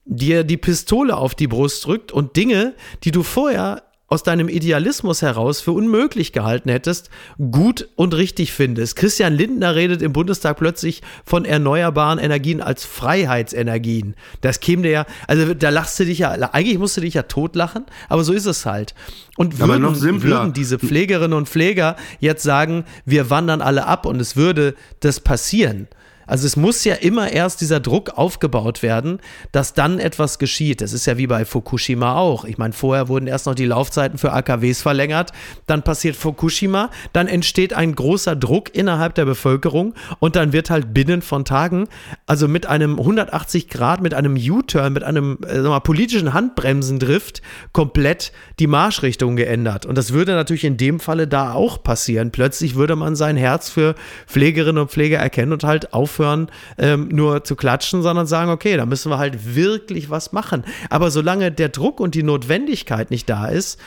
dir 0.04 0.42
die 0.42 0.56
Pistole 0.56 1.16
auf 1.16 1.36
die 1.36 1.46
Brust 1.46 1.86
drückt 1.86 2.10
und 2.10 2.36
Dinge, 2.36 2.74
die 3.04 3.12
du 3.12 3.22
vorher 3.22 3.84
aus 4.08 4.22
deinem 4.22 4.48
Idealismus 4.48 5.22
heraus 5.22 5.60
für 5.60 5.72
unmöglich 5.72 6.32
gehalten 6.32 6.70
hättest, 6.70 7.10
gut 7.50 7.88
und 7.96 8.14
richtig 8.14 8.52
findest. 8.52 8.94
Christian 8.96 9.34
Lindner 9.34 9.74
redet 9.74 10.00
im 10.00 10.12
Bundestag 10.12 10.58
plötzlich 10.58 11.02
von 11.24 11.44
erneuerbaren 11.44 12.18
Energien 12.18 12.60
als 12.60 12.84
Freiheitsenergien. 12.84 14.14
Das 14.42 14.60
käme 14.60 14.82
dir 14.82 14.90
ja, 14.90 15.06
also 15.26 15.54
da 15.54 15.70
lachst 15.70 15.98
du 15.98 16.04
dich 16.04 16.20
ja, 16.20 16.30
eigentlich 16.52 16.78
musst 16.78 16.96
du 16.96 17.00
dich 17.00 17.14
ja 17.14 17.22
totlachen, 17.22 17.84
aber 18.08 18.22
so 18.22 18.32
ist 18.32 18.46
es 18.46 18.64
halt. 18.64 18.94
Und 19.36 19.58
würden, 19.58 20.22
würden 20.22 20.52
diese 20.52 20.78
Pflegerinnen 20.78 21.36
und 21.36 21.48
Pfleger 21.48 21.96
jetzt 22.20 22.44
sagen, 22.44 22.84
wir 23.04 23.28
wandern 23.28 23.60
alle 23.60 23.86
ab 23.86 24.06
und 24.06 24.20
es 24.20 24.36
würde 24.36 24.74
das 25.00 25.20
passieren, 25.20 25.88
also 26.26 26.46
es 26.46 26.56
muss 26.56 26.84
ja 26.84 26.94
immer 26.94 27.32
erst 27.32 27.60
dieser 27.60 27.80
Druck 27.80 28.10
aufgebaut 28.16 28.82
werden, 28.82 29.20
dass 29.52 29.74
dann 29.74 29.98
etwas 29.98 30.38
geschieht. 30.38 30.80
Das 30.80 30.92
ist 30.92 31.06
ja 31.06 31.16
wie 31.18 31.26
bei 31.26 31.44
Fukushima 31.44 32.16
auch. 32.16 32.44
Ich 32.44 32.58
meine, 32.58 32.72
vorher 32.72 33.08
wurden 33.08 33.26
erst 33.26 33.46
noch 33.46 33.54
die 33.54 33.64
Laufzeiten 33.64 34.18
für 34.18 34.32
AKWs 34.32 34.82
verlängert, 34.82 35.32
dann 35.66 35.82
passiert 35.82 36.16
Fukushima, 36.16 36.90
dann 37.12 37.28
entsteht 37.28 37.74
ein 37.74 37.94
großer 37.94 38.36
Druck 38.36 38.74
innerhalb 38.74 39.14
der 39.14 39.24
Bevölkerung 39.24 39.94
und 40.18 40.36
dann 40.36 40.52
wird 40.52 40.70
halt 40.70 40.92
binnen 40.92 41.22
von 41.22 41.44
Tagen, 41.44 41.88
also 42.26 42.48
mit 42.48 42.66
einem 42.66 42.98
180 42.98 43.68
Grad, 43.68 44.00
mit 44.00 44.14
einem 44.14 44.36
U-Turn, 44.36 44.92
mit 44.92 45.04
einem 45.04 45.38
äh, 45.48 45.60
mal, 45.60 45.80
politischen 45.80 46.32
Handbremsendrift 46.32 47.42
komplett 47.72 48.32
die 48.58 48.66
Marschrichtung 48.66 49.36
geändert. 49.36 49.86
Und 49.86 49.96
das 49.96 50.12
würde 50.12 50.32
natürlich 50.32 50.64
in 50.64 50.76
dem 50.76 51.00
Falle 51.00 51.28
da 51.28 51.52
auch 51.52 51.82
passieren. 51.82 52.30
Plötzlich 52.30 52.74
würde 52.74 52.96
man 52.96 53.16
sein 53.16 53.36
Herz 53.36 53.68
für 53.68 53.94
Pflegerinnen 54.26 54.82
und 54.82 54.90
Pfleger 54.90 55.18
erkennen 55.18 55.52
und 55.52 55.64
halt 55.64 55.92
aufhören, 56.16 56.48
ähm, 56.78 57.08
nur 57.10 57.44
zu 57.44 57.56
klatschen, 57.56 58.02
sondern 58.02 58.26
sagen, 58.26 58.50
okay, 58.50 58.76
da 58.76 58.86
müssen 58.86 59.10
wir 59.10 59.18
halt 59.18 59.54
wirklich 59.54 60.10
was 60.10 60.32
machen. 60.32 60.64
Aber 60.90 61.10
solange 61.10 61.52
der 61.52 61.68
Druck 61.68 62.00
und 62.00 62.14
die 62.14 62.22
Notwendigkeit 62.22 63.10
nicht 63.10 63.28
da 63.28 63.48
ist, 63.48 63.78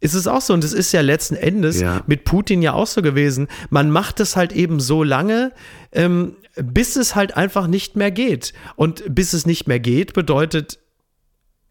ist 0.00 0.14
es 0.14 0.26
auch 0.26 0.40
so. 0.40 0.54
Und 0.54 0.64
es 0.64 0.72
ist 0.72 0.92
ja 0.92 1.00
letzten 1.00 1.36
Endes 1.36 1.80
Ja. 1.80 2.02
mit 2.06 2.24
Putin 2.24 2.62
ja 2.62 2.72
auch 2.72 2.86
so 2.86 3.02
gewesen. 3.02 3.48
Man 3.70 3.90
macht 3.90 4.20
es 4.20 4.36
halt 4.36 4.52
eben 4.52 4.80
so 4.80 5.02
lange, 5.02 5.52
ähm, 5.92 6.36
bis 6.56 6.96
es 6.96 7.14
halt 7.14 7.36
einfach 7.36 7.66
nicht 7.66 7.96
mehr 7.96 8.10
geht. 8.10 8.52
Und 8.76 9.02
bis 9.08 9.32
es 9.32 9.46
nicht 9.46 9.68
mehr 9.68 9.80
geht, 9.80 10.12
bedeutet 10.14 10.78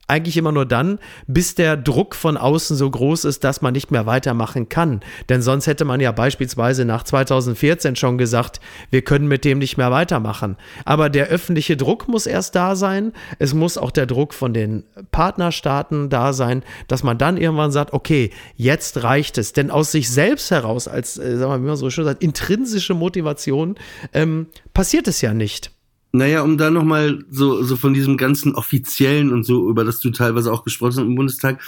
eigentlich 0.09 0.37
immer 0.37 0.51
nur 0.51 0.65
dann, 0.65 0.99
bis 1.27 1.55
der 1.55 1.77
Druck 1.77 2.15
von 2.15 2.37
außen 2.37 2.75
so 2.75 2.89
groß 2.89 3.25
ist, 3.25 3.43
dass 3.43 3.61
man 3.61 3.73
nicht 3.73 3.91
mehr 3.91 4.05
weitermachen 4.05 4.69
kann. 4.69 5.01
Denn 5.29 5.41
sonst 5.41 5.67
hätte 5.67 5.85
man 5.85 5.99
ja 5.99 6.11
beispielsweise 6.11 6.85
nach 6.85 7.03
2014 7.03 7.95
schon 7.95 8.17
gesagt, 8.17 8.59
wir 8.89 9.01
können 9.01 9.27
mit 9.27 9.45
dem 9.45 9.59
nicht 9.59 9.77
mehr 9.77 9.91
weitermachen. 9.91 10.57
Aber 10.85 11.09
der 11.09 11.27
öffentliche 11.27 11.77
Druck 11.77 12.07
muss 12.07 12.25
erst 12.25 12.55
da 12.55 12.75
sein. 12.75 13.13
Es 13.37 13.53
muss 13.53 13.77
auch 13.77 13.91
der 13.91 14.05
Druck 14.05 14.33
von 14.33 14.53
den 14.53 14.83
Partnerstaaten 15.11 16.09
da 16.09 16.33
sein, 16.33 16.63
dass 16.87 17.03
man 17.03 17.17
dann 17.17 17.37
irgendwann 17.37 17.71
sagt, 17.71 17.93
okay, 17.93 18.31
jetzt 18.55 19.03
reicht 19.03 19.37
es. 19.37 19.53
Denn 19.53 19.71
aus 19.71 19.91
sich 19.91 20.09
selbst 20.09 20.51
heraus, 20.51 20.87
als, 20.87 21.17
äh, 21.17 21.37
sagen 21.37 21.39
wir 21.39 21.47
mal, 21.47 21.61
wie 21.61 21.67
man 21.67 21.75
so 21.75 21.89
schön 21.89 22.05
sagt, 22.05 22.23
intrinsische 22.23 22.93
Motivation, 22.93 23.75
ähm, 24.13 24.47
passiert 24.73 25.07
es 25.07 25.21
ja 25.21 25.33
nicht. 25.33 25.71
Naja, 26.11 26.41
um 26.41 26.57
da 26.57 26.71
nochmal 26.71 27.23
so, 27.29 27.61
so 27.63 27.75
von 27.75 27.93
diesem 27.93 28.17
ganzen 28.17 28.55
offiziellen 28.55 29.31
und 29.31 29.43
so, 29.43 29.69
über 29.69 29.83
das 29.83 29.99
du 29.99 30.09
teilweise 30.09 30.51
auch 30.51 30.63
gesprochen 30.63 30.89
hast 30.93 30.97
im 30.97 31.13
Bundestag, 31.15 31.61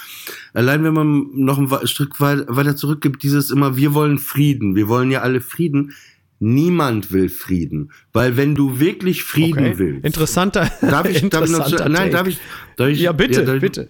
allein 0.53 0.83
wenn 0.83 0.93
man 0.95 1.27
noch 1.33 1.59
ein 1.59 1.87
Stück 1.87 2.19
weit, 2.19 2.45
weiter 2.47 2.75
zurückgibt, 2.75 3.21
dieses 3.21 3.51
immer, 3.51 3.77
wir 3.77 3.93
wollen 3.93 4.17
Frieden, 4.17 4.75
wir 4.75 4.87
wollen 4.87 5.11
ja 5.11 5.21
alle 5.21 5.41
Frieden. 5.41 5.93
Niemand 6.39 7.11
will 7.11 7.29
Frieden. 7.29 7.91
Weil 8.13 8.35
wenn 8.35 8.55
du 8.55 8.79
wirklich 8.79 9.21
Frieden 9.23 9.77
willst. 9.77 10.03
Interessanter. 10.03 10.71
Darf 10.81 11.07
ich, 11.07 11.21
darf 11.29 11.45
ich 11.45 11.51
noch 11.51 11.59
interessanter 11.67 11.89
nein, 11.89 12.11
darf 12.11 12.27
ich, 12.27 12.39
darf 12.77 12.89
ich, 12.89 12.99
Ja, 12.99 13.11
bitte, 13.11 13.45
darf 13.45 13.55
ich- 13.57 13.61
bitte. 13.61 13.89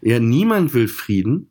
Ja, 0.00 0.18
niemand 0.18 0.72
will 0.72 0.88
Frieden. 0.88 1.50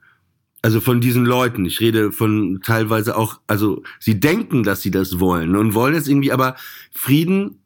Also 0.64 0.82
von 0.82 1.00
diesen 1.00 1.26
Leuten. 1.26 1.66
Ich 1.66 1.80
rede 1.80 2.12
von 2.12 2.60
teilweise 2.64 3.16
auch, 3.18 3.40
also 3.46 3.84
sie 4.00 4.20
denken, 4.20 4.64
dass 4.64 4.82
sie 4.82 4.90
das 4.92 5.20
wollen 5.20 5.56
und 5.56 5.76
wollen 5.76 5.94
es 5.94 6.08
irgendwie, 6.08 6.32
aber 6.32 6.56
Frieden, 6.92 7.60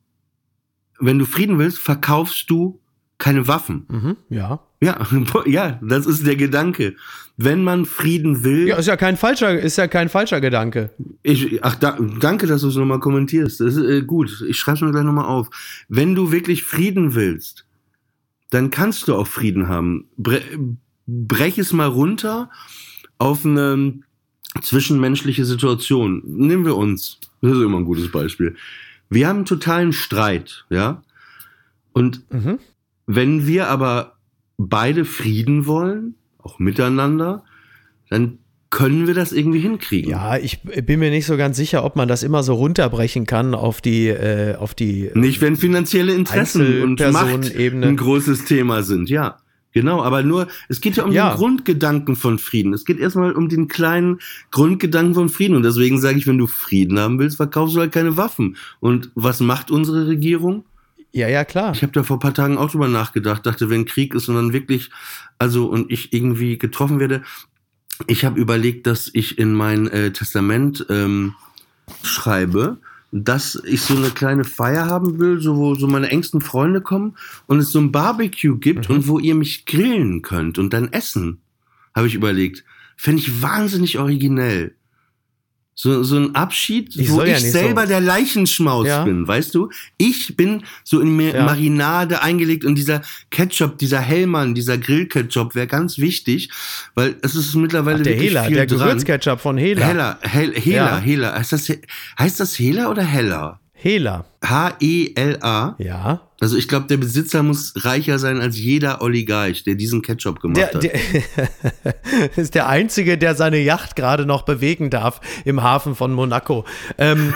wenn 1.00 1.20
du 1.20 1.26
Frieden 1.26 1.60
willst, 1.60 1.80
verkaufst 1.80 2.50
du 2.50 2.80
keine 3.18 3.48
Waffen. 3.48 3.86
Mhm, 3.90 4.18
ja. 4.30 4.60
Ja, 4.82 5.08
ja, 5.46 5.80
das 5.82 6.06
ist 6.06 6.26
der 6.28 6.36
Gedanke. 6.36 6.96
Wenn 7.38 7.64
man 7.64 7.86
Frieden 7.86 8.44
will, 8.44 8.68
Ja, 8.68 8.78
ist 8.78 8.88
ja 8.88 8.96
kein 8.98 9.18
falscher, 9.18 9.60
ist 9.60 9.78
ja 9.78 9.88
kein 9.88 10.10
falscher 10.10 10.40
Gedanke. 10.42 10.92
ich, 11.22 11.64
ach, 11.64 11.76
da, 11.76 11.98
danke, 12.20 12.48
dass 12.48 12.62
du 12.62 12.70
es 12.70 12.76
nochmal 12.76 13.00
kommentierst. 13.00 13.60
Das 13.60 13.76
ist 13.76 13.84
äh, 13.84 14.02
gut. 14.04 14.44
Ich 14.48 14.58
schreibe 14.58 14.76
es 14.76 14.82
mir 14.82 14.92
gleich 14.92 15.04
nochmal 15.04 15.26
auf. 15.26 15.50
Wenn 15.90 16.16
du 16.16 16.32
wirklich 16.32 16.64
Frieden 16.64 17.14
willst, 17.16 17.66
dann 18.52 18.70
kannst 18.70 19.08
du 19.08 19.16
auch 19.16 19.28
Frieden 19.28 19.68
haben. 19.68 20.06
Bre 20.18 20.42
brech 21.08 21.58
es 21.60 21.72
mal 21.72 21.88
runter 21.88 22.50
auf 23.18 23.46
eine 23.46 24.00
zwischenmenschliche 24.62 25.46
Situation. 25.46 26.24
Nehmen 26.26 26.66
wir 26.66 26.76
uns. 26.76 27.20
Das 27.42 27.52
ist 27.52 27.62
immer 27.62 27.78
ein 27.78 27.86
gutes 27.86 28.12
Beispiel. 28.12 28.56
Wir 29.10 29.28
haben 29.28 29.38
einen 29.38 29.46
totalen 29.46 29.94
Streit, 29.94 30.66
ja? 30.70 31.02
Und 31.94 32.22
Mhm. 32.32 32.60
wenn 33.06 33.48
wir 33.48 33.68
aber 33.68 34.18
beide 34.58 35.06
Frieden 35.06 35.66
wollen, 35.66 36.16
auch 36.40 36.60
miteinander, 36.60 37.44
dann 38.10 38.40
können 38.70 39.08
wir 39.08 39.14
das 39.14 39.32
irgendwie 39.32 39.60
hinkriegen. 39.60 40.12
Ja, 40.12 40.38
ich 40.38 40.62
bin 40.62 41.00
mir 41.00 41.10
nicht 41.10 41.26
so 41.26 41.38
ganz 41.38 41.56
sicher, 41.56 41.86
ob 41.86 41.96
man 41.96 42.08
das 42.10 42.24
immer 42.24 42.44
so 42.44 42.56
runterbrechen 42.56 43.26
kann 43.26 43.56
auf 43.56 43.80
die, 43.80 44.08
äh, 44.08 44.56
auf 44.56 44.74
die. 44.76 45.12
Nicht, 45.14 45.40
wenn 45.40 45.56
finanzielle 45.56 46.14
Interessen 46.14 46.84
und 46.84 47.00
Macht 47.12 47.56
ein 47.56 47.96
großes 47.96 48.46
Thema 48.46 48.84
sind, 48.84 49.10
ja. 49.10 49.38
Genau, 49.76 50.02
aber 50.02 50.24
nur, 50.24 50.48
es 50.70 50.80
geht 50.80 50.96
ja 50.96 51.04
um 51.04 51.12
Ja. 51.12 51.32
den 51.32 51.36
Grundgedanken 51.38 52.16
von 52.16 52.40
Frieden. 52.40 52.74
Es 52.74 52.86
geht 52.86 52.98
erstmal 52.98 53.34
um 53.34 53.50
den 53.50 53.68
kleinen 53.68 54.20
Grundgedanken 54.50 55.14
von 55.14 55.28
Frieden. 55.28 55.54
Und 55.54 55.64
deswegen 55.64 56.00
sage 56.00 56.18
ich, 56.18 56.26
wenn 56.28 56.38
du 56.38 56.48
Frieden 56.48 56.98
haben 56.98 57.20
willst, 57.20 57.36
verkaufst 57.36 57.76
du 57.76 57.82
halt 57.82 57.92
keine 57.92 58.16
Waffen. 58.16 58.56
Und 58.80 59.12
was 59.16 59.42
macht 59.42 59.72
unsere 59.72 60.08
Regierung? 60.08 60.64
Ja, 61.12 61.28
ja, 61.28 61.44
klar. 61.44 61.74
Ich 61.74 61.82
habe 61.82 61.92
da 61.92 62.04
vor 62.04 62.16
ein 62.16 62.22
paar 62.22 62.34
Tagen 62.34 62.58
auch 62.58 62.72
drüber 62.72 62.88
nachgedacht, 62.88 63.46
dachte, 63.46 63.70
wenn 63.70 63.84
Krieg 63.84 64.16
ist 64.16 64.30
und 64.30 64.36
dann 64.36 64.54
wirklich, 64.54 64.92
also 65.40 65.66
und 65.66 65.92
ich 65.92 66.14
irgendwie 66.14 66.58
getroffen 66.58 67.02
werde, 67.02 67.24
ich 68.08 68.24
habe 68.24 68.40
überlegt, 68.40 68.88
dass 68.88 69.10
ich 69.14 69.38
in 69.38 69.54
mein 69.54 69.88
äh, 69.90 70.12
Testament 70.14 70.86
ähm, 70.90 71.36
schreibe, 72.02 72.78
dass 73.24 73.62
ich 73.66 73.82
so 73.82 73.96
eine 73.96 74.10
kleine 74.10 74.44
Feier 74.44 74.88
haben 74.88 75.20
will, 75.20 75.40
so 75.40 75.56
wo 75.56 75.76
so 75.76 75.88
meine 75.88 76.10
engsten 76.10 76.42
Freunde 76.42 76.82
kommen 76.82 77.16
und 77.48 77.60
es 77.60 77.72
so 77.72 77.80
ein 77.80 77.92
Barbecue 77.94 78.58
gibt 78.58 78.90
Mhm. 78.90 78.96
und 78.96 79.08
wo 79.08 79.20
ihr 79.20 79.36
mich 79.36 79.66
grillen 79.66 80.22
könnt 80.22 80.58
und 80.58 80.74
dann 80.74 80.92
essen, 80.92 81.40
habe 81.96 82.08
ich 82.08 82.16
überlegt. 82.16 82.66
Fände 82.98 83.22
ich 83.22 83.42
wahnsinnig 83.42 84.00
originell. 84.00 84.76
So, 85.78 86.04
so 86.04 86.16
ein 86.16 86.34
Abschied, 86.36 86.96
Ich 86.96 87.12
wo 87.12 87.22
ja 87.22 87.36
ich 87.36 87.44
nicht 87.44 87.52
selber 87.52 87.82
so- 87.82 87.88
der 87.90 88.00
Leichenschmaus 88.00 88.88
Ja. 88.88 89.04
bin, 89.04 89.28
weißt 89.28 89.54
du? 89.54 89.70
Ich 89.98 90.38
bin 90.38 90.64
so 90.86 91.02
in 91.02 91.18
mir 91.18 91.34
Ja. 91.36 91.44
Marinade 91.44 92.22
eingelegt 92.22 92.64
und 92.64 92.76
dieser 92.76 93.02
Ketchup, 93.30 93.78
dieser 93.78 94.00
Hellmann, 94.00 94.56
dieser 94.56 94.78
Grillketchup 94.78 95.54
wäre 95.54 95.68
ganz 95.68 95.98
wichtig, 95.98 96.50
weil 96.96 97.16
es 97.24 97.36
ist 97.36 97.56
mittlerweile 97.56 97.98
Ach, 98.00 98.04
der 98.04 98.14
wirklich 98.14 98.30
Hela, 98.30 98.50
der 98.50 98.66
dran. 98.68 98.80
Gewürzketchup 98.88 99.42
von 99.42 99.58
Hela. 99.58 100.18
Hell, 100.22 100.54
Hela, 100.56 100.76
Ja. 100.92 100.98
Hela. 100.98 101.36
Heißt 101.38 101.52
das, 101.52 101.66
He- 101.68 101.82
heißt 102.18 102.40
das 102.40 102.58
Hela 102.58 102.90
oder 102.90 103.04
Heller? 103.04 103.60
Hela. 103.78 104.26
H-E-L-A. 104.44 105.76
Ja. 105.78 106.22
Also 106.42 106.58
ich 106.58 106.68
glaube, 106.68 106.88
der 106.88 106.98
Besitzer 106.98 107.44
muss 107.44 107.74
reicher 107.78 108.20
sein 108.20 108.40
als 108.40 108.58
jeder 108.58 109.02
Oligarch, 109.02 109.64
der 109.64 109.76
diesen 109.76 110.02
Ketchup 110.02 110.40
gemacht 110.40 110.58
Der, 110.58 110.74
hat. 110.74 110.84
der 110.84 112.36
ist 112.36 112.56
der 112.56 112.68
Einzige, 112.68 113.18
der 113.18 113.36
seine 113.36 113.58
Yacht 113.60 113.96
gerade 113.96 114.26
noch 114.26 114.44
bewegen 114.44 114.90
darf 114.90 115.22
im 115.46 115.62
Hafen 115.64 115.96
von 115.96 116.14
Monaco. 116.14 116.66
Ähm, 116.98 117.34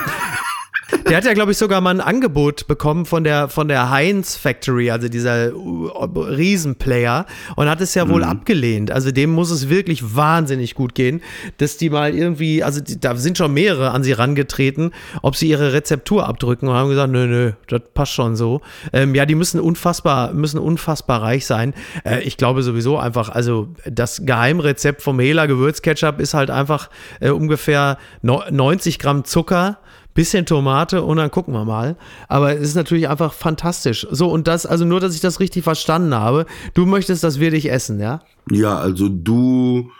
der 1.07 1.17
hat 1.17 1.25
ja, 1.25 1.33
glaube 1.33 1.51
ich, 1.51 1.57
sogar 1.57 1.81
mal 1.81 1.91
ein 1.91 2.01
Angebot 2.01 2.67
bekommen 2.67 3.05
von 3.05 3.23
der, 3.23 3.49
von 3.49 3.67
der 3.67 3.89
Heinz 3.89 4.35
Factory, 4.35 4.91
also 4.91 5.07
dieser 5.07 5.55
uh, 5.55 5.87
Riesenplayer, 6.15 7.25
und 7.55 7.69
hat 7.69 7.81
es 7.81 7.95
ja 7.95 8.07
wohl 8.09 8.23
abgelehnt. 8.23 8.91
Also 8.91 9.11
dem 9.11 9.31
muss 9.31 9.51
es 9.51 9.69
wirklich 9.69 10.15
wahnsinnig 10.15 10.75
gut 10.75 10.95
gehen, 10.95 11.21
dass 11.57 11.77
die 11.77 11.89
mal 11.89 12.15
irgendwie, 12.15 12.63
also 12.63 12.81
die, 12.81 12.99
da 12.99 13.15
sind 13.15 13.37
schon 13.37 13.53
mehrere 13.53 13.91
an 13.91 14.03
sie 14.03 14.13
rangetreten, 14.13 14.91
ob 15.21 15.35
sie 15.35 15.49
ihre 15.49 15.73
Rezeptur 15.73 16.27
abdrücken 16.27 16.67
und 16.67 16.75
haben 16.75 16.89
gesagt, 16.89 17.11
nö, 17.11 17.27
nö, 17.27 17.51
das 17.67 17.81
passt 17.93 18.13
schon 18.13 18.35
so. 18.35 18.61
Ähm, 18.93 19.15
ja, 19.15 19.25
die 19.25 19.35
müssen 19.35 19.59
unfassbar, 19.59 20.33
müssen 20.33 20.59
unfassbar 20.59 21.21
reich 21.21 21.45
sein. 21.45 21.73
Äh, 22.03 22.21
ich 22.21 22.37
glaube 22.37 22.63
sowieso 22.63 22.97
einfach, 22.97 23.29
also 23.29 23.69
das 23.85 24.25
Geheimrezept 24.25 25.01
vom 25.01 25.19
Hela 25.19 25.45
Gewürzketchup 25.45 26.19
ist 26.19 26.33
halt 26.33 26.49
einfach 26.49 26.89
äh, 27.19 27.29
ungefähr 27.29 27.97
no 28.21 28.43
90 28.49 28.99
Gramm 28.99 29.25
Zucker, 29.25 29.79
bisschen 30.19 30.45
Tomate 30.45 31.01
und 31.01 31.15
dann 31.15 31.31
gucken 31.31 31.53
wir 31.53 31.63
mal. 31.63 31.95
Aber 32.27 32.53
es 32.53 32.61
ist 32.71 32.75
natürlich 32.75 33.07
einfach 33.07 33.31
fantastisch. 33.31 34.05
So, 34.11 34.27
und 34.27 34.49
das, 34.49 34.65
also 34.65 34.83
nur, 34.83 34.99
dass 34.99 35.15
ich 35.15 35.21
das 35.21 35.39
richtig 35.39 35.63
verstanden 35.63 36.13
habe. 36.13 36.45
Du 36.73 36.85
möchtest 36.85 37.23
das 37.23 37.39
wirklich 37.39 37.71
essen, 37.71 38.01
ja? 38.01 38.21
Ja, 38.51 38.77
also 38.77 39.07
du, 39.07 39.91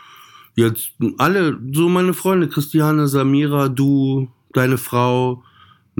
jetzt 0.56 0.90
alle, 1.16 1.58
so 1.72 1.88
meine 1.88 2.12
Freunde, 2.12 2.48
Christiane, 2.48 3.08
Samira, 3.08 3.68
du, 3.68 4.28
deine 4.52 4.76
Frau, 4.76 5.42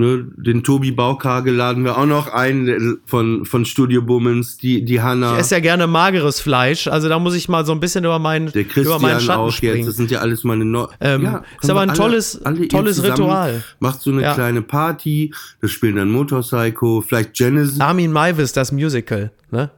Ne, 0.01 0.25
den 0.35 0.63
Tobi 0.63 0.89
Baukage 0.91 1.51
laden 1.51 1.83
wir 1.83 1.95
auch 1.95 2.07
noch 2.07 2.27
ein 2.33 2.65
der- 2.65 2.79
von, 3.05 3.45
von 3.45 3.65
Studio 3.65 4.01
Bummens, 4.01 4.57
die, 4.57 4.83
die 4.83 4.99
Hanna, 4.99 5.33
Ich 5.33 5.39
esse 5.41 5.53
ja 5.55 5.61
gerne 5.61 5.85
mageres 5.85 6.39
Fleisch, 6.39 6.87
also 6.87 7.07
da 7.07 7.19
muss 7.19 7.35
ich 7.35 7.47
mal 7.49 7.67
so 7.67 7.71
ein 7.71 7.79
bisschen 7.79 8.03
über 8.03 8.17
meinen, 8.17 8.51
der 8.51 8.63
über 8.63 8.97
meinen 8.97 9.17
Christian 9.17 9.19
Schatten 9.21 9.39
auch 9.39 9.45
jetzt. 9.49 9.57
springen. 9.57 9.85
Das 9.85 9.95
sind 9.97 10.09
ja 10.09 10.19
alles 10.21 10.43
meine 10.43 10.65
Neu 10.65 10.87
Ähm, 10.99 11.21
ja, 11.23 11.43
ist 11.61 11.69
aber 11.69 11.81
ein 11.81 11.93
tolles- 11.93 12.41
ihr 12.59 12.67
tolles 12.67 13.03
Ritual. 13.03 13.63
Macht 13.79 14.01
so 14.01 14.09
eine 14.11 14.23
Ja. 14.23 14.33
kleine 14.33 14.63
Party, 14.63 15.33
da 15.61 15.67
spielen 15.67 15.97
dann 15.97 16.09
Motorpsycho, 16.09 17.01
vielleicht 17.07 17.33
Genesis. 17.33 17.79
Armin 17.79 18.11
Maivis, 18.11 18.53
das 18.53 18.71
Musical, 18.71 19.31
ne? 19.51 19.69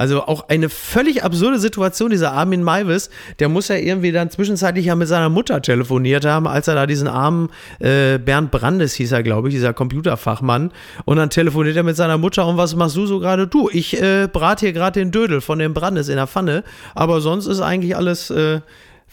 Also 0.00 0.22
auch 0.22 0.48
eine 0.48 0.70
völlig 0.70 1.24
absurde 1.24 1.58
Situation, 1.58 2.08
dieser 2.08 2.32
Armin 2.32 2.62
Maivis, 2.62 3.10
der 3.38 3.50
muss 3.50 3.68
ja 3.68 3.76
irgendwie 3.76 4.12
dann 4.12 4.30
zwischenzeitlich 4.30 4.86
ja 4.86 4.94
mit 4.94 5.08
seiner 5.08 5.28
Mutter 5.28 5.60
telefoniert 5.60 6.24
haben, 6.24 6.48
als 6.48 6.68
er 6.68 6.74
da 6.74 6.86
diesen 6.86 7.06
armen 7.06 7.50
äh, 7.80 8.16
Bernd 8.16 8.50
Brandes 8.50 8.94
hieß 8.94 9.12
er, 9.12 9.22
glaube 9.22 9.48
ich, 9.48 9.54
dieser 9.54 9.74
Computerfachmann. 9.74 10.72
Und 11.04 11.18
dann 11.18 11.28
telefoniert 11.28 11.76
er 11.76 11.82
mit 11.82 11.96
seiner 11.96 12.16
Mutter 12.16 12.46
und 12.46 12.56
was 12.56 12.74
machst 12.74 12.96
du 12.96 13.04
so 13.04 13.18
gerade? 13.18 13.46
Du, 13.46 13.68
ich 13.70 14.00
äh, 14.00 14.26
brate 14.26 14.64
hier 14.64 14.72
gerade 14.72 14.98
den 14.98 15.10
Dödel 15.10 15.42
von 15.42 15.58
dem 15.58 15.74
Brandes 15.74 16.08
in 16.08 16.16
der 16.16 16.26
Pfanne, 16.26 16.64
aber 16.94 17.20
sonst 17.20 17.44
ist 17.44 17.60
eigentlich 17.60 17.94
alles 17.94 18.30
äh, 18.30 18.62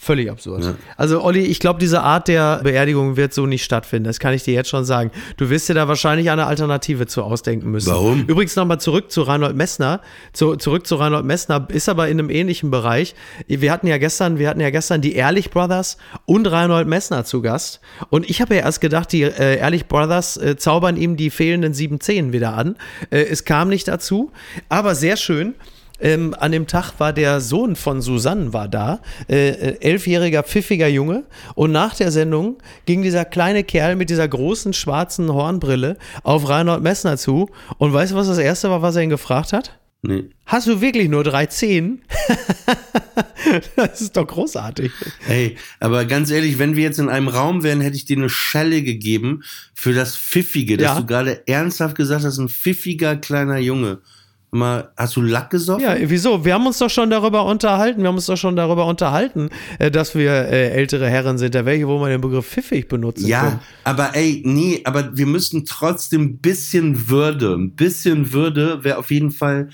völlig 0.00 0.30
absurd. 0.30 0.76
Also 0.96 1.22
Olli, 1.22 1.40
ich 1.40 1.58
glaube, 1.58 1.80
diese 1.80 2.02
Art 2.02 2.28
der 2.28 2.60
Beerdigung 2.62 3.16
wird 3.16 3.34
so 3.34 3.46
nicht 3.46 3.64
stattfinden. 3.64 4.04
Das 4.04 4.20
kann 4.20 4.32
ich 4.32 4.44
dir 4.44 4.54
jetzt 4.54 4.70
schon 4.70 4.84
sagen. 4.84 5.10
Du 5.36 5.50
wirst 5.50 5.68
dir 5.68 5.74
da 5.74 5.88
wahrscheinlich 5.88 6.30
eine 6.30 6.46
Alternative 6.46 7.08
zu 7.08 7.24
ausdenken 7.24 7.72
müssen. 7.72 7.90
Warum? 7.90 8.24
Übrigens 8.26 8.54
nochmal 8.54 8.78
zurück 8.80 9.10
zu 9.10 9.22
Reinhold 9.22 9.56
Messner. 9.56 10.00
Zu, 10.32 10.54
zurück 10.54 10.86
zu 10.86 10.94
Reinhold 10.94 11.24
Messner 11.24 11.66
ist 11.72 11.88
aber 11.88 12.08
in 12.08 12.20
einem 12.20 12.30
ähnlichen 12.30 12.70
Bereich. 12.70 13.16
Wir 13.48 13.72
hatten 13.72 13.88
ja 13.88 13.98
gestern, 13.98 14.38
wir 14.38 14.48
hatten 14.48 14.60
ja 14.60 14.70
gestern 14.70 15.00
die 15.00 15.14
Ehrlich 15.14 15.50
Brothers 15.50 15.98
und 16.26 16.46
Reinhold 16.46 16.86
Messner 16.86 17.24
zu 17.24 17.42
Gast. 17.42 17.80
Und 18.08 18.30
ich 18.30 18.40
habe 18.40 18.54
ja 18.54 18.62
erst 18.62 18.80
gedacht, 18.80 19.10
die 19.12 19.22
äh, 19.22 19.58
Ehrlich 19.58 19.86
Brothers 19.86 20.36
äh, 20.36 20.56
zaubern 20.56 20.96
ihm 20.96 21.16
die 21.16 21.30
fehlenden 21.30 21.74
sieben 21.74 22.00
Zehen 22.00 22.32
wieder 22.32 22.54
an. 22.54 22.76
Äh, 23.10 23.22
es 23.22 23.44
kam 23.44 23.68
nicht 23.68 23.88
dazu, 23.88 24.30
aber 24.68 24.94
sehr 24.94 25.16
schön. 25.16 25.54
Ähm, 26.00 26.34
an 26.38 26.52
dem 26.52 26.66
Tag 26.66 26.92
war 26.98 27.12
der 27.12 27.40
Sohn 27.40 27.74
von 27.76 28.00
Susanne 28.00 28.52
war 28.52 28.68
da, 28.68 29.00
äh, 29.28 29.48
äh, 29.48 29.80
elfjähriger 29.80 30.42
pfiffiger 30.42 30.88
Junge. 30.88 31.24
Und 31.54 31.72
nach 31.72 31.94
der 31.94 32.10
Sendung 32.12 32.58
ging 32.86 33.02
dieser 33.02 33.24
kleine 33.24 33.64
Kerl 33.64 33.96
mit 33.96 34.10
dieser 34.10 34.28
großen 34.28 34.72
schwarzen 34.72 35.32
Hornbrille 35.32 35.96
auf 36.22 36.48
Reinhold 36.48 36.82
Messner 36.82 37.16
zu. 37.16 37.50
Und 37.78 37.92
weißt 37.92 38.12
du, 38.12 38.16
was 38.16 38.28
das 38.28 38.38
erste 38.38 38.70
war, 38.70 38.82
was 38.82 38.96
er 38.96 39.02
ihn 39.02 39.10
gefragt 39.10 39.52
hat? 39.52 39.78
Nee. 40.02 40.30
Hast 40.46 40.68
du 40.68 40.80
wirklich 40.80 41.08
nur 41.08 41.24
drei 41.24 41.46
Zehen? 41.46 42.02
das 43.76 44.00
ist 44.00 44.16
doch 44.16 44.26
großartig. 44.26 44.92
Ey, 45.28 45.56
aber 45.80 46.04
ganz 46.04 46.30
ehrlich, 46.30 46.58
wenn 46.58 46.76
wir 46.76 46.84
jetzt 46.84 46.98
in 47.00 47.08
einem 47.08 47.28
Raum 47.28 47.62
wären, 47.62 47.80
hätte 47.80 47.96
ich 47.96 48.04
dir 48.04 48.16
eine 48.16 48.28
Schelle 48.30 48.82
gegeben 48.82 49.42
für 49.74 49.92
das 49.92 50.16
Pfiffige, 50.16 50.76
dass 50.76 50.94
Ja. 50.94 51.00
du 51.00 51.06
gerade 51.06 51.42
ernsthaft 51.48 51.96
gesagt 51.96 52.24
hast, 52.24 52.38
ein 52.38 52.48
pfiffiger 52.48 53.16
kleiner 53.16 53.58
Junge. 53.58 53.98
Mal, 54.50 54.90
hast 54.96 55.14
du 55.16 55.20
Lack 55.20 55.50
gesoffen? 55.50 55.82
Ja, 55.84 55.94
wieso? 56.00 56.42
Wir 56.44 56.54
haben 56.54 56.66
uns 56.66 56.78
doch 56.78 56.88
schon 56.88 57.10
darüber 57.10 57.44
unterhalten. 57.44 58.00
Wir 58.00 58.08
haben 58.08 58.14
uns 58.16 58.26
doch 58.26 58.36
schon 58.38 58.56
darüber 58.56 58.86
unterhalten, 58.86 59.50
äh, 59.78 59.90
dass 59.90 60.14
wir 60.14 60.30
äh, 60.30 60.70
ältere 60.70 61.06
Herren 61.08 61.36
sind. 61.36 61.54
Da 61.54 61.66
ich, 61.66 61.86
wo 61.86 61.98
man 61.98 62.10
den 62.10 62.22
Begriff 62.22 62.46
pfiffig 62.46 62.88
benutzen 62.88 63.26
Ja, 63.26 63.40
können. 63.42 63.60
aber 63.84 64.14
ey, 64.16 64.42
nee, 64.46 64.80
aber 64.84 65.16
wir 65.16 65.26
müssten 65.26 65.66
trotzdem 65.66 66.22
ein 66.22 66.38
bisschen 66.38 67.10
Würde, 67.10 67.54
ein 67.54 67.72
bisschen 67.72 68.32
Würde 68.32 68.82
wäre 68.84 68.96
auf 68.98 69.10
jeden 69.10 69.30
Fall, 69.32 69.68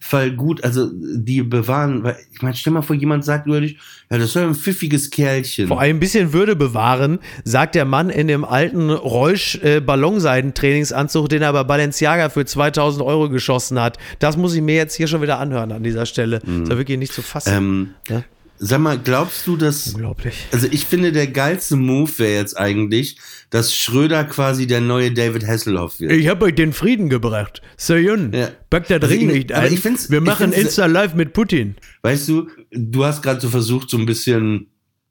Fall 0.00 0.30
gut, 0.30 0.62
also 0.62 0.88
die 0.92 1.42
bewahren, 1.42 2.04
weil 2.04 2.16
ich 2.32 2.40
meine, 2.40 2.54
stell 2.54 2.72
mal 2.72 2.82
vor, 2.82 2.94
jemand 2.94 3.24
sagt 3.24 3.46
über 3.46 3.60
dich, 3.60 3.76
ja, 4.10 4.16
das 4.18 4.28
ist 4.28 4.34
ja 4.36 4.46
ein 4.46 4.54
pfiffiges 4.54 5.10
Kerlchen. 5.10 5.66
Vor 5.66 5.80
allem 5.80 5.96
ein 5.96 6.00
bisschen 6.00 6.32
Würde 6.32 6.54
bewahren, 6.54 7.18
sagt 7.44 7.74
der 7.74 7.84
Mann 7.84 8.08
in 8.08 8.28
dem 8.28 8.44
alten 8.44 8.90
Reusch 8.90 9.56
äh, 9.62 9.80
Ballonseiden-Trainingsanzug, 9.80 11.28
den 11.28 11.42
er 11.42 11.52
bei 11.52 11.64
Balenciaga 11.64 12.28
für 12.28 12.44
2000 12.44 13.04
Euro 13.04 13.28
geschossen 13.28 13.80
hat. 13.80 13.98
Das 14.18 14.36
muss 14.36 14.54
ich 14.54 14.62
mir 14.62 14.76
jetzt 14.76 14.94
hier 14.94 15.08
schon 15.08 15.20
wieder 15.20 15.38
anhören 15.38 15.72
an 15.72 15.82
dieser 15.82 16.06
Stelle. 16.06 16.36
Ist 16.36 16.68
ja 16.70 16.78
wirklich 16.78 16.98
nicht 16.98 17.12
zu 17.12 17.22
fassen. 17.22 17.52
ähm, 17.54 17.88
Ja. 18.08 18.22
Sag 18.60 18.80
mal, 18.80 18.98
glaubst 18.98 19.46
du, 19.46 19.56
dass 19.56 19.94
Unglaublich. 19.94 20.46
Also 20.52 20.66
ich 20.70 20.84
finde, 20.84 21.12
der 21.12 21.28
geilste 21.28 21.76
Move 21.76 22.10
wäre 22.18 22.34
jetzt 22.40 22.58
eigentlich, 22.58 23.16
dass 23.50 23.74
Schröder 23.74 24.24
quasi 24.24 24.66
der 24.66 24.80
neue 24.80 25.12
David 25.12 25.46
Hasselhoff 25.46 26.00
wird. 26.00 26.12
Ich 26.12 26.26
habe 26.28 26.46
euch 26.46 26.54
den 26.56 26.72
Frieden 26.72 27.08
gebracht. 27.08 27.62
Soyun, 27.76 28.32
Ja. 28.32 28.48
packt 28.70 28.90
das 28.90 29.00
Also 29.02 29.14
Ring 29.14 29.28
ich- 29.30 29.34
nicht 29.34 29.52
ein. 29.52 29.72
ich 29.72 29.80
find's- 29.80 30.10
Wir 30.10 30.20
machen 30.20 30.52
find's- 30.52 30.58
Insta 30.58 30.86
Live 30.86 31.14
mit 31.14 31.32
Putin. 31.34 31.76
Weißt 32.02 32.28
du, 32.28 32.48
du 32.72 33.04
hast 33.04 33.22
gerade 33.22 33.40
so 33.40 33.48
versucht, 33.48 33.90
so 33.90 33.96
ein 33.96 34.06
bisschen 34.06 34.66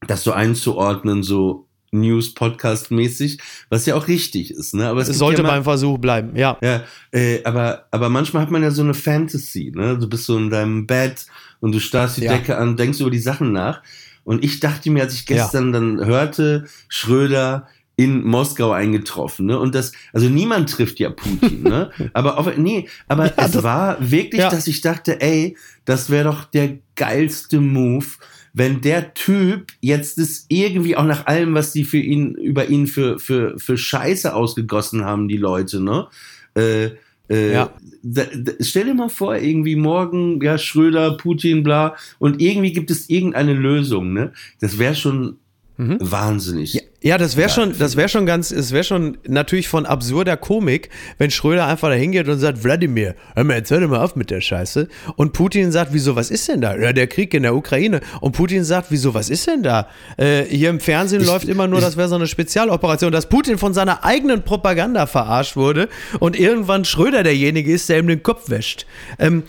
das 0.07 0.23
so 0.23 0.33
einzuordnen, 0.33 1.23
so 1.23 1.67
News-Podcast-mäßig, 1.91 3.39
was 3.69 3.85
ja 3.85 3.95
auch 3.95 4.07
richtig 4.07 4.51
ist, 4.51 4.73
ne? 4.73 4.87
Aber 4.87 5.01
es 5.01 5.07
sollte 5.17 5.41
ja 5.41 5.47
mal- 5.47 5.55
beim 5.55 5.63
Versuch 5.63 5.97
bleiben, 5.97 6.35
ja. 6.35 6.57
Ja, 6.61 6.83
äh, 7.11 7.43
aber, 7.43 7.87
aber 7.91 8.09
manchmal 8.09 8.43
hat 8.43 8.51
man 8.51 8.61
ja 8.61 8.71
so 8.71 8.81
eine 8.83 8.93
Fantasy, 8.93 9.71
ne? 9.73 9.97
Du 9.97 10.07
bist 10.07 10.25
so 10.25 10.37
in 10.37 10.49
deinem 10.49 10.85
Bett 10.85 11.25
und 11.60 11.74
du 11.74 11.80
starrst 11.80 12.18
die 12.18 12.22
Ja. 12.24 12.34
Decke 12.34 12.58
an, 12.58 12.78
denkst 12.78 12.99
über 12.99 13.12
die 13.12 13.20
Sachen 13.20 13.51
nach. 13.51 13.82
Und 14.24 14.43
ich 14.43 14.60
dachte 14.60 14.89
mir, 14.91 15.03
als 15.03 15.14
ich 15.14 15.26
gestern 15.26 15.72
dann 15.72 16.05
hörte, 16.05 16.66
Schröder 16.89 17.68
in 17.95 18.24
Moskau 18.28 18.72
eingetroffen, 18.72 19.47
ne? 19.47 19.58
Und 19.58 19.74
das, 19.74 19.91
also 20.14 20.30
niemand 20.30 20.70
trifft 20.70 20.99
ja 20.99 21.10
Putin, 21.10 21.64
ne? 21.64 21.89
Aber 22.14 22.38
auf, 22.38 22.55
nee, 22.58 22.88
aber 23.08 23.34
es 23.38 23.64
war 23.64 23.97
wirklich, 23.99 24.41
Ja. 24.41 24.49
dass 24.49 24.68
ich 24.68 24.82
dachte, 24.82 25.20
ey, 25.20 25.58
das 25.86 26.10
wäre 26.12 26.26
doch 26.26 26.43
der 26.43 26.78
geilste 26.95 27.60
Move, 27.60 28.05
wenn 28.53 28.82
der 28.82 29.14
Typ 29.16 29.72
jetzt 29.82 30.20
das 30.20 30.45
irgendwie 30.49 30.95
auch 30.95 31.05
nach 31.05 31.26
allem, 31.26 31.55
was 31.55 31.72
die 31.74 31.86
für 31.86 31.97
ihn, 31.97 32.36
über 32.36 32.68
ihn 32.68 32.86
für, 32.86 33.18
für, 33.18 33.58
für 33.58 33.78
Scheiße 33.78 34.34
ausgegossen 34.36 35.03
haben, 35.05 35.28
die 35.28 35.38
Leute, 35.38 35.80
ne? 35.80 36.08
Äh, 36.53 36.89
äh, 37.30 37.53
Ja. 37.53 37.73
da, 38.03 38.23
da, 38.36 38.51
stell 38.59 38.86
dir 38.86 38.93
mal 38.93 39.09
vor, 39.09 39.36
irgendwie 39.36 39.75
morgen, 39.75 40.41
ja, 40.41 40.57
Schröder, 40.57 41.17
Putin, 41.17 41.63
bla, 41.63 41.95
und 42.19 42.41
irgendwie 42.41 42.73
gibt 42.73 42.91
es 42.91 43.09
irgendeine 43.09 43.53
Lösung, 43.53 44.13
ne? 44.13 44.32
Das 44.59 44.78
wäre 44.80 44.95
schon 44.95 45.38
wahnsinnig. 45.78 46.73
Mhm. 46.73 46.80
Ja, 47.03 47.19
das 47.19 47.37
wäre 47.37 47.47
schon, 47.49 47.77
das 47.77 47.95
wäre 47.95 48.09
schon 48.09 48.25
ganz, 48.25 48.49
es 48.49 48.71
wäre 48.71 48.83
schon 48.83 49.19
natürlich 49.27 49.67
von 49.67 49.85
absurder 49.85 50.35
Komik, 50.35 50.89
wenn 51.19 51.29
Schröder 51.29 51.67
einfach 51.67 51.89
da 51.89 51.93
hingeht 51.93 52.27
und 52.27 52.39
sagt, 52.39 52.63
Wladimir, 52.63 53.13
hör 53.35 53.43
mal, 53.43 53.57
jetzt 53.57 53.69
hör 53.69 53.79
doch 53.79 53.87
mal 53.87 53.99
auf 54.03 54.15
mit 54.15 54.31
der 54.31 54.41
Scheiße. 54.41 54.87
Und 55.15 55.31
Putin 55.31 55.71
sagt, 55.71 55.93
wieso, 55.93 56.15
was 56.15 56.31
ist 56.31 56.47
denn 56.47 56.59
da? 56.59 56.75
Ja, 56.75 56.93
der 56.93 57.05
Krieg 57.05 57.35
in 57.35 57.43
der 57.43 57.53
Ukraine. 57.55 58.01
Und 58.19 58.31
Putin 58.31 58.63
sagt, 58.63 58.87
wieso, 58.89 59.13
was 59.13 59.29
ist 59.29 59.45
denn 59.45 59.61
da? 59.61 59.87
Äh, 60.17 60.45
hier 60.45 60.71
im 60.71 60.79
Fernsehen 60.79 61.21
Ich- 61.21 61.27
läuft 61.27 61.47
immer 61.47 61.67
nur, 61.67 61.77
ich- 61.77 61.85
das 61.85 61.97
wäre 61.97 62.09
so 62.09 62.15
eine 62.15 62.25
Spezialoperation, 62.25 63.11
dass 63.11 63.29
Putin 63.29 63.59
von 63.59 63.75
seiner 63.75 64.03
eigenen 64.03 64.41
Propaganda 64.41 65.05
verarscht 65.05 65.55
wurde 65.55 65.89
und 66.19 66.37
irgendwann 66.37 66.83
Schröder 66.83 67.21
derjenige 67.21 67.71
ist, 67.71 67.87
der 67.89 67.99
ihm 67.99 68.07
den 68.07 68.23
Kopf 68.23 68.49
wäscht. 68.49 68.87
Ähm, 69.19 69.43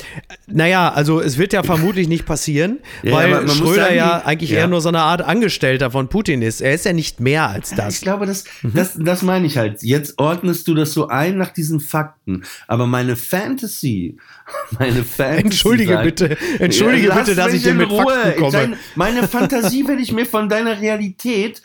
naja, 0.46 0.92
also 0.92 1.18
es 1.22 1.38
wird 1.38 1.54
ja 1.54 1.62
vermutlich 1.62 2.08
nicht 2.08 2.26
passieren, 2.26 2.80
Ja, 3.02 3.12
weil 3.14 3.48
Schröder 3.48 3.84
sagen, 3.84 3.96
ja 3.96 4.22
eigentlich 4.26 4.50
ja. 4.50 4.58
eher 4.58 4.66
nur 4.68 4.82
so 4.82 4.90
eine 4.90 5.00
Art 5.00 5.22
Angestellter 5.22 5.90
von 5.90 6.08
Putin 6.08 6.42
ist. 6.42 6.60
Er 6.60 6.74
ist 6.74 6.84
ja 6.84 6.92
nicht 6.92 7.20
mehr 7.20 7.37
als 7.46 7.70
Ich 7.70 7.76
das. 7.76 8.00
glaube, 8.00 8.26
das, 8.26 8.44
das, 8.62 8.94
das 8.98 9.22
meine 9.22 9.46
ich 9.46 9.56
halt. 9.56 9.82
Jetzt 9.82 10.18
ordnest 10.18 10.66
du 10.68 10.74
das 10.74 10.92
so 10.92 11.08
ein 11.08 11.38
nach 11.38 11.50
diesen 11.50 11.80
Fakten. 11.80 12.42
Aber 12.66 12.86
meine 12.86 13.16
Fantasy, 13.16 14.16
meine 14.78 15.04
Fantasy. 15.04 15.44
Entschuldige 15.44 15.92
sagt- 15.94 16.04
bitte, 16.04 16.36
entschuldige 16.58 17.08
Ja, 17.08 17.14
bitte, 17.18 17.34
dass 17.34 17.52
ich 17.52 17.62
dir 17.62 17.70
in 17.70 17.76
mit 17.78 17.90
Ruhe. 17.90 18.04
Fakten 18.12 18.40
komme. 18.40 18.52
Deine- 18.52 18.76
meine 18.96 19.22
Fantasie 19.28 19.86
will 19.86 20.00
ich 20.00 20.12
mir 20.12 20.26
von 20.26 20.48
deiner 20.48 20.80
Realität 20.80 21.62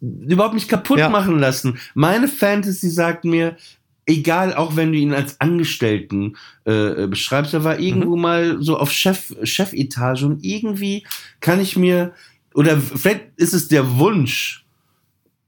überhaupt 0.00 0.54
nicht 0.54 0.68
kaputt 0.68 0.98
Ja. 0.98 1.08
machen 1.08 1.38
lassen. 1.38 1.78
Meine 1.94 2.28
Fantasy 2.28 2.90
sagt 2.90 3.24
mir, 3.24 3.56
egal, 4.04 4.54
auch 4.54 4.76
wenn 4.76 4.92
du 4.92 4.98
ihn 4.98 5.14
als 5.14 5.40
Angestellten 5.40 6.36
äh, 6.64 7.06
beschreibst, 7.08 7.54
er 7.54 7.64
war 7.64 7.78
irgendwo 7.80 8.14
Mhm. 8.14 8.22
mal 8.22 8.56
so 8.60 8.76
auf 8.78 8.92
Chef, 8.92 9.34
Chefetage 9.42 10.22
und 10.24 10.44
irgendwie 10.44 11.04
kann 11.40 11.60
ich 11.60 11.76
mir, 11.76 12.12
oder 12.54 12.78
vielleicht 12.78 13.22
ist 13.36 13.54
es 13.54 13.68
der 13.68 13.96
Wunsch, 13.98 14.65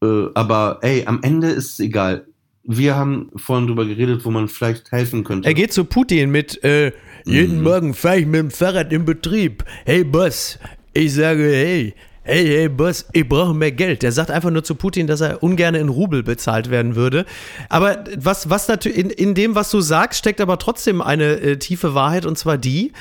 äh, 0.03 0.27
aber 0.35 0.79
ey, 0.83 1.05
am 1.07 1.21
Ende 1.23 1.49
ist 1.49 1.73
es 1.73 1.81
egal. 1.81 2.27
Wir 2.65 2.97
haben 2.97 3.31
vorhin 3.37 3.67
drüber 3.67 3.87
geredet, 3.87 4.25
wo 4.25 4.31
man 4.31 4.49
vielleicht 4.49 4.93
helfen 4.93 5.25
könnte. 5.25 5.49
Er 5.49 5.55
geht 5.55 5.73
zu 5.73 5.85
Putin 5.85 6.31
mit, 6.31 6.63
äh, 6.65 6.93
jeden 7.25 7.63
Morgen 7.63 7.95
fahre 7.95 8.21
ich 8.21 8.27
mit 8.27 8.41
dem 8.41 8.51
Fahrrad 8.51 8.93
im 8.93 9.05
Betrieb. 9.05 9.65
Hey 9.85 10.05
Boss, 10.05 10.59
ich 10.93 11.15
sage, 11.15 11.45
hey, 11.45 11.95
hey, 12.23 12.47
hey 12.47 12.69
Boss, 12.69 13.07
ich 13.13 13.27
brauche 13.27 13.55
mehr 13.55 13.73
Geld. 13.73 14.03
Der 14.03 14.13
sagt 14.13 14.31
einfach 14.31 14.51
nur 14.51 14.65
zu 14.65 14.75
Putin, 14.75 15.07
dass 15.07 15.23
er 15.23 15.43
ungern 15.43 15.75
in 15.75 15.89
Rubel 15.89 16.23
bezahlt 16.23 16.71
werden 16.71 16.95
würde. 16.95 17.25
Aber 17.71 18.05
was, 18.17 18.51
was 18.51 18.69
natürlich, 18.69 18.99
in, 18.99 19.11
in 19.11 19.35
dem, 19.35 19.55
was 19.55 19.71
du 19.71 19.81
sagst, 19.81 20.19
steckt 20.19 20.41
aber 20.41 20.59
trotzdem 20.59 21.01
eine 21.01 21.41
äh, 21.41 21.57
tiefe 21.57 21.95
Wahrheit 21.95 22.27
und 22.27 22.37
zwar 22.37 22.59
die, 22.59 22.93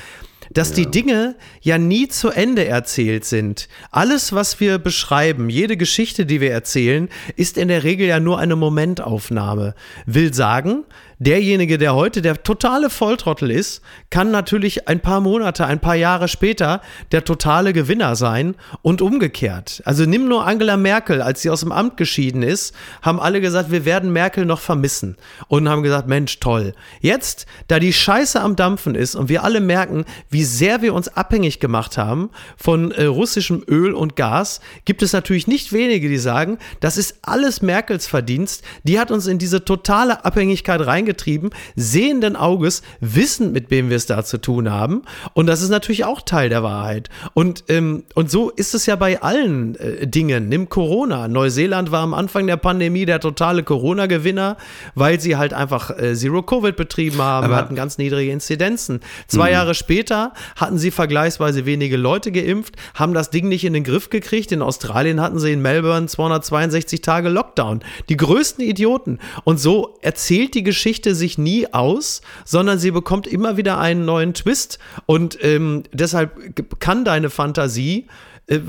dass 0.53 0.71
die 0.71 0.89
Dinge 0.89 1.35
ja 1.61 1.77
nie 1.77 2.07
zu 2.07 2.29
Ende 2.29 2.65
erzählt 2.65 3.25
sind. 3.25 3.67
Alles, 3.91 4.33
was 4.33 4.59
wir 4.59 4.77
beschreiben, 4.77 5.49
jede 5.49 5.77
Geschichte, 5.77 6.25
die 6.25 6.41
wir 6.41 6.51
erzählen, 6.51 7.09
ist 7.35 7.57
in 7.57 7.67
der 7.67 7.83
Regel 7.83 8.07
ja 8.07 8.19
nur 8.19 8.39
eine 8.39 8.55
Momentaufnahme. 8.55 9.75
Will 10.05 10.33
sagen, 10.33 10.83
derjenige, 11.19 11.77
der 11.77 11.95
heute 11.95 12.21
der 12.21 12.43
totale 12.43 12.89
Volltrottel 12.89 13.51
ist, 13.51 13.81
kann 14.09 14.31
natürlich 14.31 14.87
ein 14.87 14.99
paar 14.99 15.21
Monate, 15.21 15.65
ein 15.65 15.79
paar 15.79 15.95
Jahre 15.95 16.27
später 16.27 16.81
der 17.11 17.23
totale 17.23 17.73
Gewinner 17.73 18.15
sein 18.15 18.55
und 18.81 19.01
umgekehrt. 19.01 19.81
Also 19.85 20.05
nimm 20.05 20.27
nur 20.27 20.45
Angela 20.45 20.77
Merkel, 20.77 21.21
als 21.21 21.41
sie 21.41 21.49
aus 21.49 21.61
dem 21.61 21.71
Amt 21.71 21.97
geschieden 21.97 22.43
ist, 22.43 22.75
haben 23.01 23.19
alle 23.19 23.41
gesagt, 23.41 23.71
wir 23.71 23.85
werden 23.85 24.11
Merkel 24.13 24.45
noch 24.45 24.59
vermissen 24.59 25.17
und 25.47 25.67
haben 25.69 25.83
gesagt, 25.83 26.07
Mensch, 26.07 26.39
toll. 26.39 26.73
Jetzt, 27.01 27.45
da 27.67 27.79
die 27.79 27.93
Scheiße 27.93 28.39
am 28.39 28.55
Dampfen 28.55 28.95
ist 28.95 29.15
und 29.15 29.29
wir 29.29 29.43
alle 29.43 29.59
merken, 29.59 30.05
wie 30.29 30.43
sehr 30.43 30.81
wir 30.81 30.93
uns 30.93 31.07
abhängig 31.07 31.59
gemacht 31.59 31.97
haben 31.97 32.29
von 32.57 32.91
äh, 32.91 33.05
russischem 33.05 33.63
Öl 33.67 33.93
und 33.93 34.15
Gas, 34.15 34.61
gibt 34.85 35.01
es 35.01 35.13
natürlich 35.13 35.47
nicht 35.47 35.73
wenige, 35.73 36.09
die 36.09 36.17
sagen, 36.17 36.57
das 36.79 36.97
ist 36.97 37.19
alles 37.21 37.61
Merkels 37.61 38.07
Verdienst. 38.07 38.63
Die 38.83 38.99
hat 38.99 39.11
uns 39.11 39.27
in 39.27 39.37
diese 39.37 39.65
totale 39.65 40.23
Abhängigkeit 40.25 40.85
reingetrieben, 41.07 41.49
sehenden 41.75 42.35
Auges, 42.35 42.81
wissen, 42.99 43.51
mit 43.51 43.71
wem 43.71 43.89
wir 43.89 43.97
es 43.97 44.05
da 44.05 44.23
zu 44.23 44.37
tun 44.39 44.69
haben. 44.69 45.03
Und 45.33 45.47
das 45.47 45.61
ist 45.61 45.69
natürlich 45.69 46.05
auch 46.05 46.21
Teil 46.21 46.49
der 46.49 46.63
Wahrheit. 46.63 47.09
Und, 47.33 47.63
ähm, 47.69 48.03
und 48.13 48.29
so 48.29 48.49
ist 48.49 48.75
es 48.75 48.85
ja 48.85 48.95
bei 48.95 49.21
allen 49.21 49.75
äh, 49.75 50.05
Dingen. 50.07 50.49
Nimm 50.49 50.69
Corona. 50.69 51.27
Neuseeland 51.27 51.91
war 51.91 52.01
am 52.01 52.13
Anfang 52.13 52.47
der 52.47 52.57
Pandemie 52.57 53.05
der 53.05 53.19
totale 53.19 53.63
Corona-Gewinner, 53.63 54.57
weil 54.95 55.19
sie 55.19 55.37
halt 55.37 55.53
einfach 55.53 55.97
äh, 55.97 56.13
Zero-Covid 56.13 56.75
betrieben 56.75 57.21
haben, 57.21 57.45
Aber- 57.45 57.55
hatten 57.55 57.75
ganz 57.75 57.97
niedrige 57.97 58.31
Inzidenzen. 58.31 58.99
Zwei 59.27 59.51
Jahre 59.51 59.73
später 59.75 60.33
hatten 60.55 60.77
sie 60.77 60.91
vergleichsweise 60.91 61.65
wenige 61.65 61.97
Leute 61.97 62.31
geimpft, 62.31 62.75
haben 62.93 63.13
das 63.13 63.29
Ding 63.29 63.47
nicht 63.47 63.63
in 63.63 63.73
den 63.73 63.83
Griff 63.83 64.09
gekriegt. 64.09 64.51
In 64.51 64.61
Australien 64.61 65.21
hatten 65.21 65.39
sie 65.39 65.51
in 65.51 65.61
Melbourne 65.61 66.07
262 66.07 67.01
Tage 67.01 67.29
Lockdown. 67.29 67.81
Die 68.09 68.17
größten 68.17 68.63
Idioten. 68.63 69.19
Und 69.43 69.59
so 69.59 69.97
erzählt 70.01 70.53
die 70.55 70.63
Geschichte 70.63 70.96
sich 71.05 71.37
nie 71.37 71.67
aus, 71.73 72.21
sondern 72.45 72.79
sie 72.79 72.91
bekommt 72.91 73.27
immer 73.27 73.57
wieder 73.57 73.77
einen 73.79 74.05
neuen 74.05 74.33
Twist. 74.33 74.79
Und 75.05 75.37
ähm, 75.41 75.83
deshalb 75.93 76.79
kann 76.79 77.05
deine 77.05 77.29
Fantasie. 77.29 78.07
äh, 78.47 78.59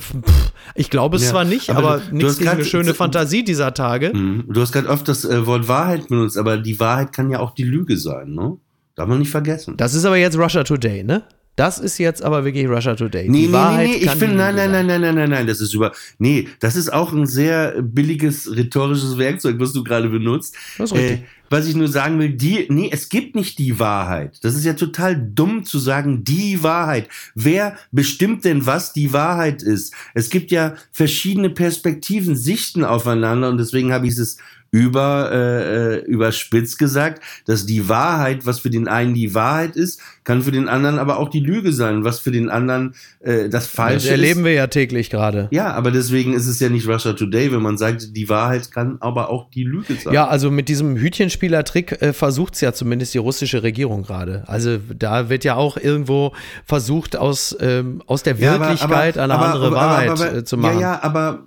Ich 0.74 0.90
glaube 0.90 1.16
es 1.16 1.24
Ja, 1.24 1.30
zwar 1.30 1.44
nicht, 1.44 1.70
aber 1.70 1.94
aber 1.94 2.02
nichts 2.10 2.38
gegen 2.38 2.50
eine 2.50 2.64
schöne 2.64 2.94
Fantasie 2.94 3.44
dieser 3.44 3.74
Tage. 3.74 4.12
Mhm. 4.14 4.44
Du 4.48 4.60
hast 4.60 4.72
gerade 4.72 4.88
oft 4.88 5.08
das 5.08 5.24
äh, 5.24 5.46
Wort 5.46 5.68
Wahrheit 5.68 6.08
benutzt, 6.08 6.36
aber 6.36 6.56
die 6.58 6.78
Wahrheit 6.78 7.12
kann 7.12 7.30
ja 7.30 7.40
auch 7.40 7.52
die 7.54 7.64
Lüge 7.64 7.96
sein, 7.96 8.34
ne? 8.34 8.56
Darf 8.94 9.06
man 9.08 9.20
nicht 9.20 9.30
vergessen. 9.30 9.76
Das 9.76 9.94
ist 9.94 10.04
aber 10.04 10.16
jetzt 10.16 10.36
Russia 10.36 10.64
Today, 10.64 11.04
ne? 11.04 11.22
Das 11.58 11.80
ist 11.80 11.98
jetzt 11.98 12.22
aber 12.22 12.44
wirklich 12.44 12.68
Russia 12.68 12.94
Today. 12.94 13.28
Nee, 13.28 13.40
die 13.40 13.46
nee, 13.48 13.52
Wahrheit 13.52 13.88
nee, 13.88 13.96
nee, 13.96 14.04
ich 14.04 14.10
finde, 14.12 14.36
nein, 14.36 14.54
nein, 14.54 14.70
nein, 14.70 14.86
nein, 14.86 15.00
nein, 15.00 15.14
nein, 15.16 15.30
nein, 15.30 15.46
das 15.48 15.60
ist 15.60 15.74
über, 15.74 15.90
nee, 16.18 16.46
das 16.60 16.76
ist 16.76 16.92
auch 16.92 17.12
ein 17.12 17.26
sehr 17.26 17.82
billiges 17.82 18.54
rhetorisches 18.54 19.18
Werkzeug, 19.18 19.56
was 19.58 19.72
du 19.72 19.82
gerade 19.82 20.08
benutzt. 20.08 20.54
Das 20.78 20.92
ist 20.92 20.96
richtig. 20.96 21.20
Äh, 21.20 21.24
was 21.50 21.66
ich 21.66 21.74
nur 21.74 21.88
sagen 21.88 22.18
will, 22.18 22.30
die, 22.30 22.66
nee, 22.68 22.90
es 22.92 23.08
gibt 23.08 23.34
nicht 23.34 23.58
die 23.58 23.78
Wahrheit. 23.78 24.38
Das 24.42 24.54
ist 24.54 24.64
ja 24.64 24.74
total 24.74 25.16
dumm 25.16 25.64
zu 25.64 25.78
sagen, 25.78 26.22
die 26.22 26.62
Wahrheit. 26.62 27.08
Wer 27.34 27.76
bestimmt 27.90 28.44
denn, 28.44 28.66
was 28.66 28.92
die 28.92 29.12
Wahrheit 29.12 29.62
ist? 29.62 29.94
Es 30.14 30.30
gibt 30.30 30.50
ja 30.50 30.74
verschiedene 30.92 31.50
Perspektiven, 31.50 32.36
Sichten 32.36 32.84
aufeinander 32.84 33.48
und 33.48 33.58
deswegen 33.58 33.92
habe 33.92 34.06
ich 34.06 34.18
es 34.18 34.36
über, 34.70 35.30
äh, 35.32 35.94
äh, 35.96 36.04
überspitzt 36.04 36.78
gesagt, 36.78 37.22
dass 37.46 37.64
die 37.64 37.88
Wahrheit, 37.88 38.44
was 38.44 38.60
für 38.60 38.68
den 38.70 38.86
einen 38.86 39.14
die 39.14 39.34
Wahrheit 39.34 39.76
ist, 39.76 40.00
kann 40.24 40.42
für 40.42 40.50
den 40.52 40.68
anderen 40.68 40.98
aber 40.98 41.18
auch 41.18 41.30
die 41.30 41.40
Lüge 41.40 41.72
sein. 41.72 42.04
Was 42.04 42.18
für 42.20 42.30
den 42.30 42.50
anderen 42.50 42.94
äh, 43.20 43.48
das 43.48 43.64
Das 43.64 43.66
Falsche 43.68 44.10
erleben 44.10 44.40
ist. 44.40 44.44
wir 44.44 44.52
ja 44.52 44.66
täglich 44.66 45.08
gerade. 45.08 45.48
Ja, 45.52 45.72
aber 45.72 45.90
deswegen 45.90 46.34
ist 46.34 46.46
es 46.46 46.60
ja 46.60 46.68
nicht 46.68 46.86
Russia 46.86 47.14
Today, 47.14 47.50
wenn 47.50 47.62
man 47.62 47.78
sagt, 47.78 48.14
die 48.14 48.28
Wahrheit 48.28 48.70
kann 48.70 48.98
aber 49.00 49.30
auch 49.30 49.48
die 49.50 49.64
Lüge 49.64 49.94
sein. 49.94 50.12
Ja, 50.12 50.28
also 50.28 50.50
mit 50.50 50.68
diesem 50.68 50.96
Hütchenspieler-Trick 50.96 52.02
äh, 52.02 52.12
versucht 52.12 52.54
es 52.54 52.60
ja 52.60 52.74
zumindest 52.74 53.14
die 53.14 53.18
russische 53.18 53.62
Regierung 53.62 54.02
gerade. 54.02 54.44
Also 54.46 54.78
da 54.94 55.30
wird 55.30 55.44
ja 55.44 55.54
auch 55.54 55.78
irgendwo 55.78 56.34
versucht, 56.66 57.16
aus, 57.16 57.56
ähm, 57.60 58.02
aus 58.06 58.22
der 58.22 58.36
Ja, 58.36 58.54
aber- 58.56 58.66
Wirklichkeit 58.68 59.16
aber- 59.16 59.24
eine 59.24 59.34
aber- 59.34 59.46
andere 59.54 59.72
Wahrheit 59.72 60.20
äh, 60.34 60.44
zu 60.44 60.58
machen. 60.58 60.74
Ja, 60.80 60.94
ja, 60.94 61.02
aber 61.02 61.44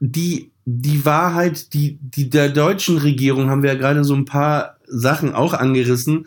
die, 0.00 0.52
die 0.70 1.06
Wahrheit, 1.06 1.72
die, 1.72 1.98
die 2.02 2.28
der 2.28 2.50
deutschen 2.50 2.98
Regierung, 2.98 3.48
haben 3.48 3.62
wir 3.62 3.72
ja 3.72 3.78
gerade 3.78 4.04
so 4.04 4.14
ein 4.14 4.26
paar 4.26 4.76
Sachen 4.86 5.34
auch 5.34 5.54
angerissen, 5.54 6.26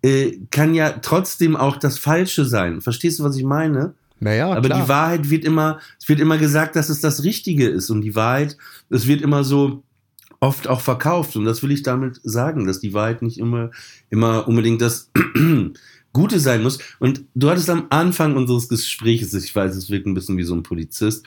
äh, 0.00 0.38
kann 0.50 0.74
ja 0.74 0.92
trotzdem 1.02 1.56
auch 1.56 1.76
das 1.76 1.98
Falsche 1.98 2.46
sein. 2.46 2.80
Verstehst 2.80 3.18
du, 3.18 3.24
was 3.24 3.36
ich 3.36 3.44
meine? 3.44 3.92
Naja, 4.18 4.50
Aber 4.50 4.62
klar. 4.62 4.80
die 4.80 4.88
Wahrheit 4.88 5.28
wird 5.28 5.44
immer, 5.44 5.78
es 6.00 6.08
wird 6.08 6.20
immer 6.20 6.38
gesagt, 6.38 6.74
dass 6.74 6.88
es 6.88 7.00
das 7.00 7.22
Richtige 7.22 7.68
ist. 7.68 7.90
Und 7.90 8.00
die 8.00 8.16
Wahrheit, 8.16 8.56
es 8.88 9.06
wird 9.06 9.20
immer 9.20 9.44
so 9.44 9.82
oft 10.40 10.68
auch 10.68 10.80
verkauft. 10.80 11.36
Und 11.36 11.44
das 11.44 11.62
will 11.62 11.70
ich 11.70 11.82
damit 11.82 12.18
sagen, 12.22 12.66
dass 12.66 12.80
die 12.80 12.94
Wahrheit 12.94 13.20
nicht 13.20 13.36
immer, 13.36 13.72
immer 14.08 14.48
unbedingt 14.48 14.80
das 14.80 15.10
Gute 16.14 16.40
sein 16.40 16.62
muss. 16.62 16.78
Und 16.98 17.24
du 17.34 17.50
hattest 17.50 17.68
am 17.68 17.88
Anfang 17.90 18.36
unseres 18.36 18.70
Gesprächs, 18.70 19.34
ich 19.34 19.54
weiß, 19.54 19.76
es 19.76 19.90
wirkt 19.90 20.06
ein 20.06 20.14
bisschen 20.14 20.38
wie 20.38 20.44
so 20.44 20.54
ein 20.54 20.62
Polizist, 20.62 21.26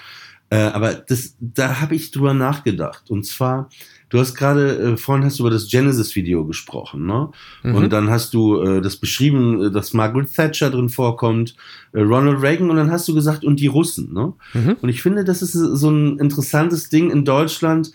äh, 0.50 0.58
aber 0.58 0.94
das, 0.94 1.36
da 1.40 1.82
habe 1.82 1.96
ich 1.96 2.12
drüber 2.12 2.34
nachgedacht. 2.34 3.10
Und 3.10 3.26
zwar, 3.26 3.70
du 4.10 4.20
hast 4.20 4.36
gerade, 4.36 4.78
äh, 4.78 4.98
vorhin 4.98 5.26
hast 5.26 5.40
du 5.40 5.44
über 5.44 5.50
das 5.50 5.68
Genesis-Video 5.70 6.46
gesprochen, 6.46 7.06
ne? 7.06 7.30
Mhm. 7.64 7.76
Und 7.76 7.94
dann 7.94 8.10
hast 8.10 8.34
du 8.34 8.62
äh, 8.62 8.82
das 8.82 8.98
beschrieben, 8.98 9.64
äh, 9.64 9.72
dass 9.72 9.94
Margaret 9.94 10.34
Thatcher 10.34 10.70
drin 10.70 10.90
vorkommt, 10.90 11.56
äh, 11.94 12.02
Ronald 12.02 12.42
Reagan, 12.42 12.70
und 12.70 12.76
dann 12.76 12.92
hast 12.92 13.08
du 13.08 13.16
gesagt, 13.16 13.44
und 13.44 13.60
die 13.60 13.68
Russen, 13.68 14.14
ne? 14.14 14.34
Mhm. 14.54 14.78
Und 14.82 14.90
ich 14.90 15.02
finde, 15.02 15.24
das 15.24 15.42
ist 15.42 15.54
so 15.54 15.90
ein 15.90 16.20
interessantes 16.20 16.90
Ding 16.90 17.10
in 17.10 17.26
Deutschland. 17.26 17.92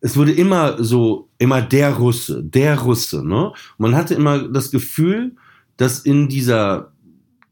Es 0.00 0.16
wurde 0.16 0.32
immer 0.32 0.82
so, 0.82 1.28
immer 1.38 1.62
der 1.62 1.94
Russe, 1.94 2.42
der 2.42 2.80
Russe, 2.80 3.26
ne? 3.26 3.46
Und 3.46 3.54
man 3.78 3.94
hatte 3.94 4.14
immer 4.14 4.48
das 4.48 4.72
Gefühl, 4.72 5.36
dass 5.76 6.00
in 6.00 6.28
dieser 6.28 6.92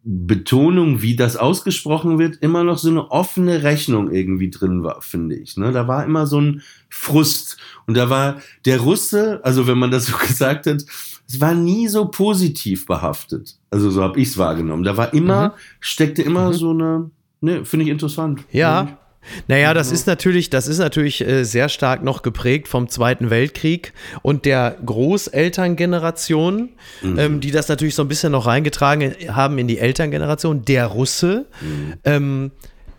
Betonung, 0.07 1.01
wie 1.01 1.17
das 1.17 1.37
ausgesprochen 1.37 2.19
wird, 2.19 2.37
immer 2.37 2.63
noch 2.63 2.77
so 2.77 2.91
eine 2.91 3.11
offene 3.11 3.63
Rechnung 3.63 4.13
irgendwie 4.13 4.51
drin 4.51 4.83
war, 4.83 5.01
finde 5.01 5.35
ich. 5.35 5.57
Ne? 5.57 5.73
Da 5.73 5.89
war 5.89 6.05
immer 6.05 6.27
so 6.27 6.41
ein 6.41 6.63
Frust. 6.91 7.57
Und 7.87 7.97
da 7.97 8.11
war 8.11 8.37
der 8.67 8.81
Russe, 8.81 9.41
also 9.43 9.67
wenn 9.67 9.79
man 9.79 9.91
das 9.91 10.07
so 10.07 10.17
gesagt 10.27 10.67
hat, 10.67 10.85
es 11.27 11.41
war 11.41 11.55
nie 11.55 11.89
so 11.89 12.07
positiv 12.07 12.85
behaftet. 12.85 13.57
Also 13.71 13.91
so 13.91 14.03
habe 14.03 14.21
ich 14.21 14.29
es 14.29 14.39
wahrgenommen. 14.39 14.85
Da 14.85 14.97
war 14.99 15.15
immer, 15.15 15.55
steckte 15.81 16.23
immer 16.23 16.53
so 16.53 16.71
eine, 16.71 17.11
ne, 17.41 17.65
finde 17.65 17.85
ich 17.85 17.91
interessant. 17.91 18.45
Ja. 18.53 18.99
Naja, 19.49 19.75
das 19.75 19.93
ist 19.93 20.07
natürlich, 20.07 20.51
das 20.51 20.69
ist 20.69 20.79
natürlich 20.79 21.27
äh, 21.27 21.45
sehr 21.45 21.69
stark 21.69 22.03
noch 22.03 22.23
geprägt 22.23 22.69
vom 22.69 22.89
Zweiten 22.89 23.31
Weltkrieg 23.31 23.93
und 24.23 24.45
der 24.45 24.77
Großelterngeneration, 24.85 26.71
ähm, 27.03 27.41
die 27.41 27.51
das 27.51 27.69
natürlich 27.69 27.95
so 27.95 28.03
ein 28.03 28.09
bisschen 28.09 28.33
noch 28.33 28.47
reingetragen 28.47 29.15
haben 29.29 29.59
in 29.59 29.69
die 29.69 29.79
Elterngeneration. 29.79 30.65
Der 30.65 30.87
Russe, 30.87 31.47
ähm, 32.05 32.51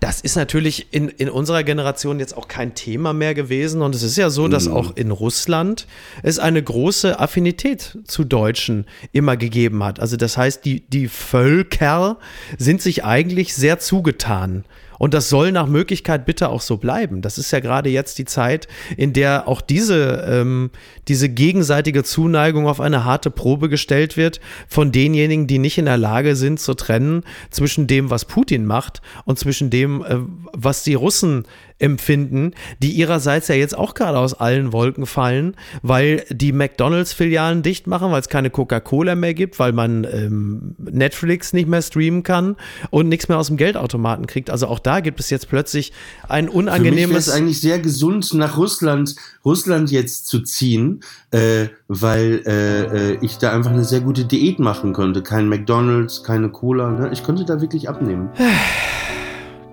das 0.05 0.21
ist 0.21 0.35
natürlich 0.35 0.93
in, 0.93 1.09
in 1.09 1.29
unserer 1.29 1.63
Generation 1.63 2.19
jetzt 2.19 2.37
auch 2.37 2.47
kein 2.47 2.75
Thema 2.75 3.11
mehr 3.13 3.33
gewesen. 3.33 3.81
Und 3.81 3.95
es 3.95 4.03
ist 4.03 4.17
ja 4.17 4.29
so, 4.29 4.47
dass 4.47 4.67
auch 4.67 4.95
in 4.95 5.09
Russland 5.09 5.87
es 6.21 6.37
eine 6.37 6.61
große 6.61 7.19
Affinität 7.19 7.97
zu 8.05 8.23
Deutschen 8.23 8.85
immer 9.13 9.35
gegeben 9.35 9.83
hat. 9.83 9.99
Also 9.99 10.15
das 10.15 10.37
heißt, 10.37 10.63
die, 10.63 10.81
die 10.81 11.07
Völker 11.07 12.19
sind 12.57 12.83
sich 12.83 13.03
eigentlich 13.03 13.55
sehr 13.55 13.79
zugetan. 13.79 14.65
Und 14.97 15.13
das 15.13 15.29
soll 15.29 15.51
nach 15.51 15.67
Möglichkeit 15.67 16.25
bitte 16.25 16.49
auch 16.49 16.61
so 16.61 16.77
bleiben. 16.77 17.21
Das 17.21 17.37
ist 17.37 17.51
ja 17.51 17.59
gerade 17.59 17.89
jetzt 17.89 18.17
die 18.17 18.25
Zeit, 18.25 18.67
in 18.97 19.13
der 19.13 19.47
auch 19.47 19.61
diese, 19.61 20.25
ähm, 20.27 20.71
diese 21.07 21.29
gegenseitige 21.29 22.03
Zuneigung 22.03 22.67
auf 22.67 22.79
eine 22.79 23.03
harte 23.03 23.31
Probe 23.31 23.69
gestellt 23.69 24.17
wird 24.17 24.39
von 24.67 24.91
denjenigen, 24.91 25.47
die 25.47 25.59
nicht 25.59 25.77
in 25.77 25.85
der 25.85 25.97
Lage 25.97 26.35
sind 26.35 26.59
zu 26.59 26.73
trennen 26.73 27.23
zwischen 27.49 27.87
dem, 27.87 28.09
was 28.09 28.25
Putin 28.25 28.65
macht 28.65 29.01
und 29.25 29.39
zwischen 29.39 29.69
dem, 29.69 30.03
äh, 30.03 30.17
was 30.53 30.83
die 30.83 30.95
Russen 30.95 31.45
empfinden, 31.77 32.51
die 32.81 32.91
ihrerseits 32.91 33.49
ja 33.49 33.55
jetzt 33.55 33.77
auch 33.77 33.95
gerade 33.95 34.17
aus 34.17 34.33
allen 34.33 34.71
Wolken 34.71 35.05
fallen, 35.05 35.55
weil 35.81 36.23
die 36.29 36.53
McDonalds-Filialen 36.53 37.63
dicht 37.63 37.85
machen, 37.87 38.11
weil 38.11 38.21
es 38.21 38.29
keine 38.29 38.49
Coca-Cola 38.49 39.15
mehr 39.15 39.33
gibt, 39.33 39.59
weil 39.59 39.73
man 39.73 40.05
ähm, 40.05 40.75
Netflix 40.77 41.51
nicht 41.51 41.67
mehr 41.67 41.81
streamen 41.81 42.23
kann 42.23 42.55
und 42.91 43.09
nichts 43.09 43.27
mehr 43.27 43.37
aus 43.37 43.47
dem 43.47 43.57
Geldautomaten 43.57 44.25
kriegt. 44.25 44.49
Also 44.49 44.67
auch 44.67 44.79
da 44.79 45.01
gibt 45.01 45.19
es 45.19 45.29
jetzt 45.29 45.49
plötzlich 45.49 45.91
ein 46.29 46.45
Für 46.45 46.51
mich 46.51 46.55
unangenehmes. 46.55 47.29
eigentlich 47.29 47.59
sehr 47.59 47.79
gesund, 47.79 48.33
nach 48.33 48.57
Russland, 48.57 49.15
Russland 49.43 49.91
jetzt 49.91 50.27
zu 50.27 50.39
ziehen, 50.41 51.01
äh, 51.31 51.67
weil 51.89 52.41
äh, 52.45 53.11
äh, 53.11 53.17
ich 53.21 53.37
da 53.37 53.51
einfach 53.51 53.71
eine 53.71 53.83
sehr 53.83 53.99
gute 53.99 54.23
Diät 54.23 54.59
machen 54.59 54.93
konnte. 54.93 55.21
Kein 55.21 55.49
McDonalds, 55.49 56.23
keine 56.23 56.49
Cola. 56.49 56.91
Ne? 56.91 57.09
Ich 57.11 57.23
konnte 57.23 57.43
da 57.43 57.59
wirklich 57.59 57.89
abnehmen. 57.89 58.29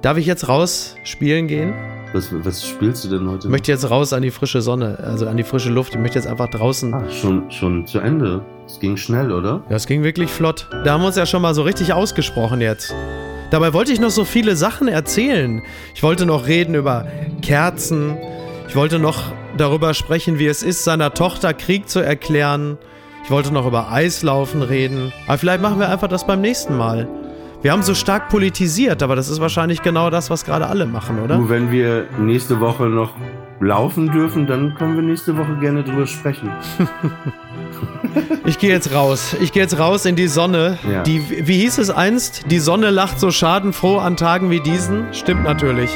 Darf 0.03 0.19
ich 0.19 0.27
jetzt 0.27 0.49
raus 0.49 0.97
spielen 1.05 1.47
gehen? 1.47 1.73
Was, 2.13 2.29
was 2.45 2.67
spielst 2.67 3.05
du 3.05 3.09
denn 3.09 3.29
heute? 3.31 3.47
Ich 3.47 3.51
möchte 3.53 3.71
jetzt 3.71 3.89
raus 3.89 4.13
an 4.13 4.23
die 4.23 4.33
frische 4.33 4.61
Sonne, 4.61 4.99
also 5.01 5.29
an 5.29 5.37
die 5.37 5.45
frische 5.45 5.71
Luft. 5.71 5.95
Ich 5.95 6.01
möchte 6.01 6.19
jetzt 6.19 6.27
einfach 6.27 6.49
draußen. 6.49 6.93
ah, 6.93 7.09
schon, 7.09 7.49
schon 7.53 7.87
zu 7.87 8.01
Ende. 8.01 8.45
Es 8.67 8.81
ging 8.81 8.97
schnell, 8.97 9.31
oder? 9.31 9.63
Ja, 9.71 9.77
es 9.77 9.87
ging 9.87 10.03
wirklich 10.03 10.29
flott. 10.29 10.67
Da 10.85 10.93
haben 10.93 11.03
wir 11.03 11.07
uns 11.07 11.15
ja 11.17 11.25
schon 11.25 11.41
mal 11.41 11.55
so 11.55 11.63
richtig 11.63 11.93
ausgesprochen 11.93 12.61
jetzt. 12.61 12.93
Dabei 13.51 13.73
wollte 13.73 13.93
ich 13.93 14.01
noch 14.01 14.11
so 14.11 14.25
viele 14.25 14.57
Sachen 14.57 14.89
erzählen. 14.89 15.63
Ich 15.95 16.03
wollte 16.03 16.27
noch 16.27 16.49
reden 16.49 16.75
über 16.75 17.07
Kerzen. 17.41 18.17
Ich 18.67 18.71
Ich 18.71 18.77
wollte 18.77 18.99
noch 18.99 19.23
darüber 19.57 19.95
sprechen, 19.95 20.41
wie 20.41 20.47
es 20.47 20.65
ist, 20.65 20.83
seiner 20.83 21.15
Tochter 21.15 21.55
Krieg 21.55 21.89
zu 21.89 22.01
erklären. 22.01 22.77
Ich 23.23 23.31
wollte 23.31 23.53
noch 23.55 23.69
über 23.69 23.93
Eislaufen 23.93 24.63
reden. 24.63 25.13
Aber 25.29 25.39
vielleicht 25.39 25.63
machen 25.63 25.79
wir 25.79 25.89
einfach 25.89 26.09
das 26.09 26.27
beim 26.27 26.41
nächsten 26.41 26.77
Mal. 26.77 27.07
Wir 27.63 27.71
haben 27.71 27.85
so 27.85 27.95
stark 27.95 28.29
politisiert, 28.29 29.05
aber 29.05 29.15
das 29.15 29.29
ist 29.29 29.41
wahrscheinlich 29.41 29.83
genau 29.83 30.11
das, 30.11 30.31
was 30.31 30.45
gerade 30.45 30.67
alle 30.67 30.85
machen, 30.85 31.21
oder? 31.21 31.37
Du, 31.37 31.49
wenn 31.49 31.71
wir 31.71 32.09
nächste 32.19 32.59
Woche 32.59 32.87
noch 32.87 33.15
laufen 33.61 34.11
dürfen, 34.11 34.49
dann 34.49 34.75
können 34.75 34.97
wir 34.97 35.03
nächste 35.03 35.37
Woche 35.37 35.57
gerne 35.61 35.85
drüber 35.85 36.07
sprechen. 36.07 36.51
Ich 38.45 38.59
gehe 38.59 38.71
jetzt 38.71 38.93
raus. 38.93 39.35
Ich 39.41 39.53
gehe 39.53 39.63
jetzt 39.63 39.79
raus 39.79 40.05
in 40.05 40.17
die 40.17 40.27
Sonne. 40.27 40.79
Ja. 40.89 41.03
Die, 41.03 41.23
wie 41.47 41.59
hieß 41.61 41.79
es 41.79 41.91
einst? 41.91 42.45
Die 42.51 42.59
Sonne 42.59 42.91
lacht 42.91 43.19
so 43.19 43.31
schadenfroh 43.31 43.99
an 43.99 44.17
Tagen 44.17 44.51
wie 44.51 44.61
diesen. 44.61 45.13
Stimmt 45.15 45.45
natürlich. 45.45 45.91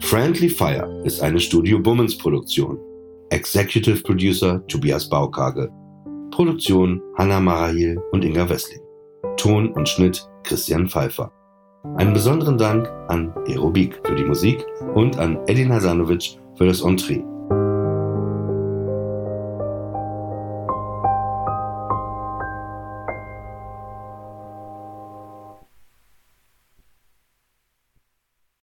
Friendly 0.00 0.48
Fire 0.48 0.90
ist 1.04 1.22
eine 1.22 1.38
Studio 1.38 1.78
Bummens 1.78 2.18
Produktion. 2.18 2.78
Executive 3.30 4.02
Producer 4.02 4.60
Tobias 4.66 5.08
Baukage. 5.08 5.68
Produktion 6.32 7.00
Hanna 7.16 7.38
Marahil 7.38 8.00
und 8.10 8.24
Inga 8.24 8.48
Wessling. 8.48 8.80
Ton 9.36 9.72
und 9.72 9.88
Schnitt 9.88 10.28
Christian 10.42 10.88
Pfeiffer. 10.88 11.32
Einen 11.96 12.12
besonderen 12.12 12.58
Dank 12.58 12.88
an 13.08 13.32
Aerobik 13.46 14.00
für 14.04 14.16
die 14.16 14.24
Musik 14.24 14.66
und 14.94 15.16
an 15.18 15.38
Edin 15.46 15.72
Hasanovic 15.72 16.38
für 16.56 16.66
das 16.66 16.82
Entree. 16.82 17.24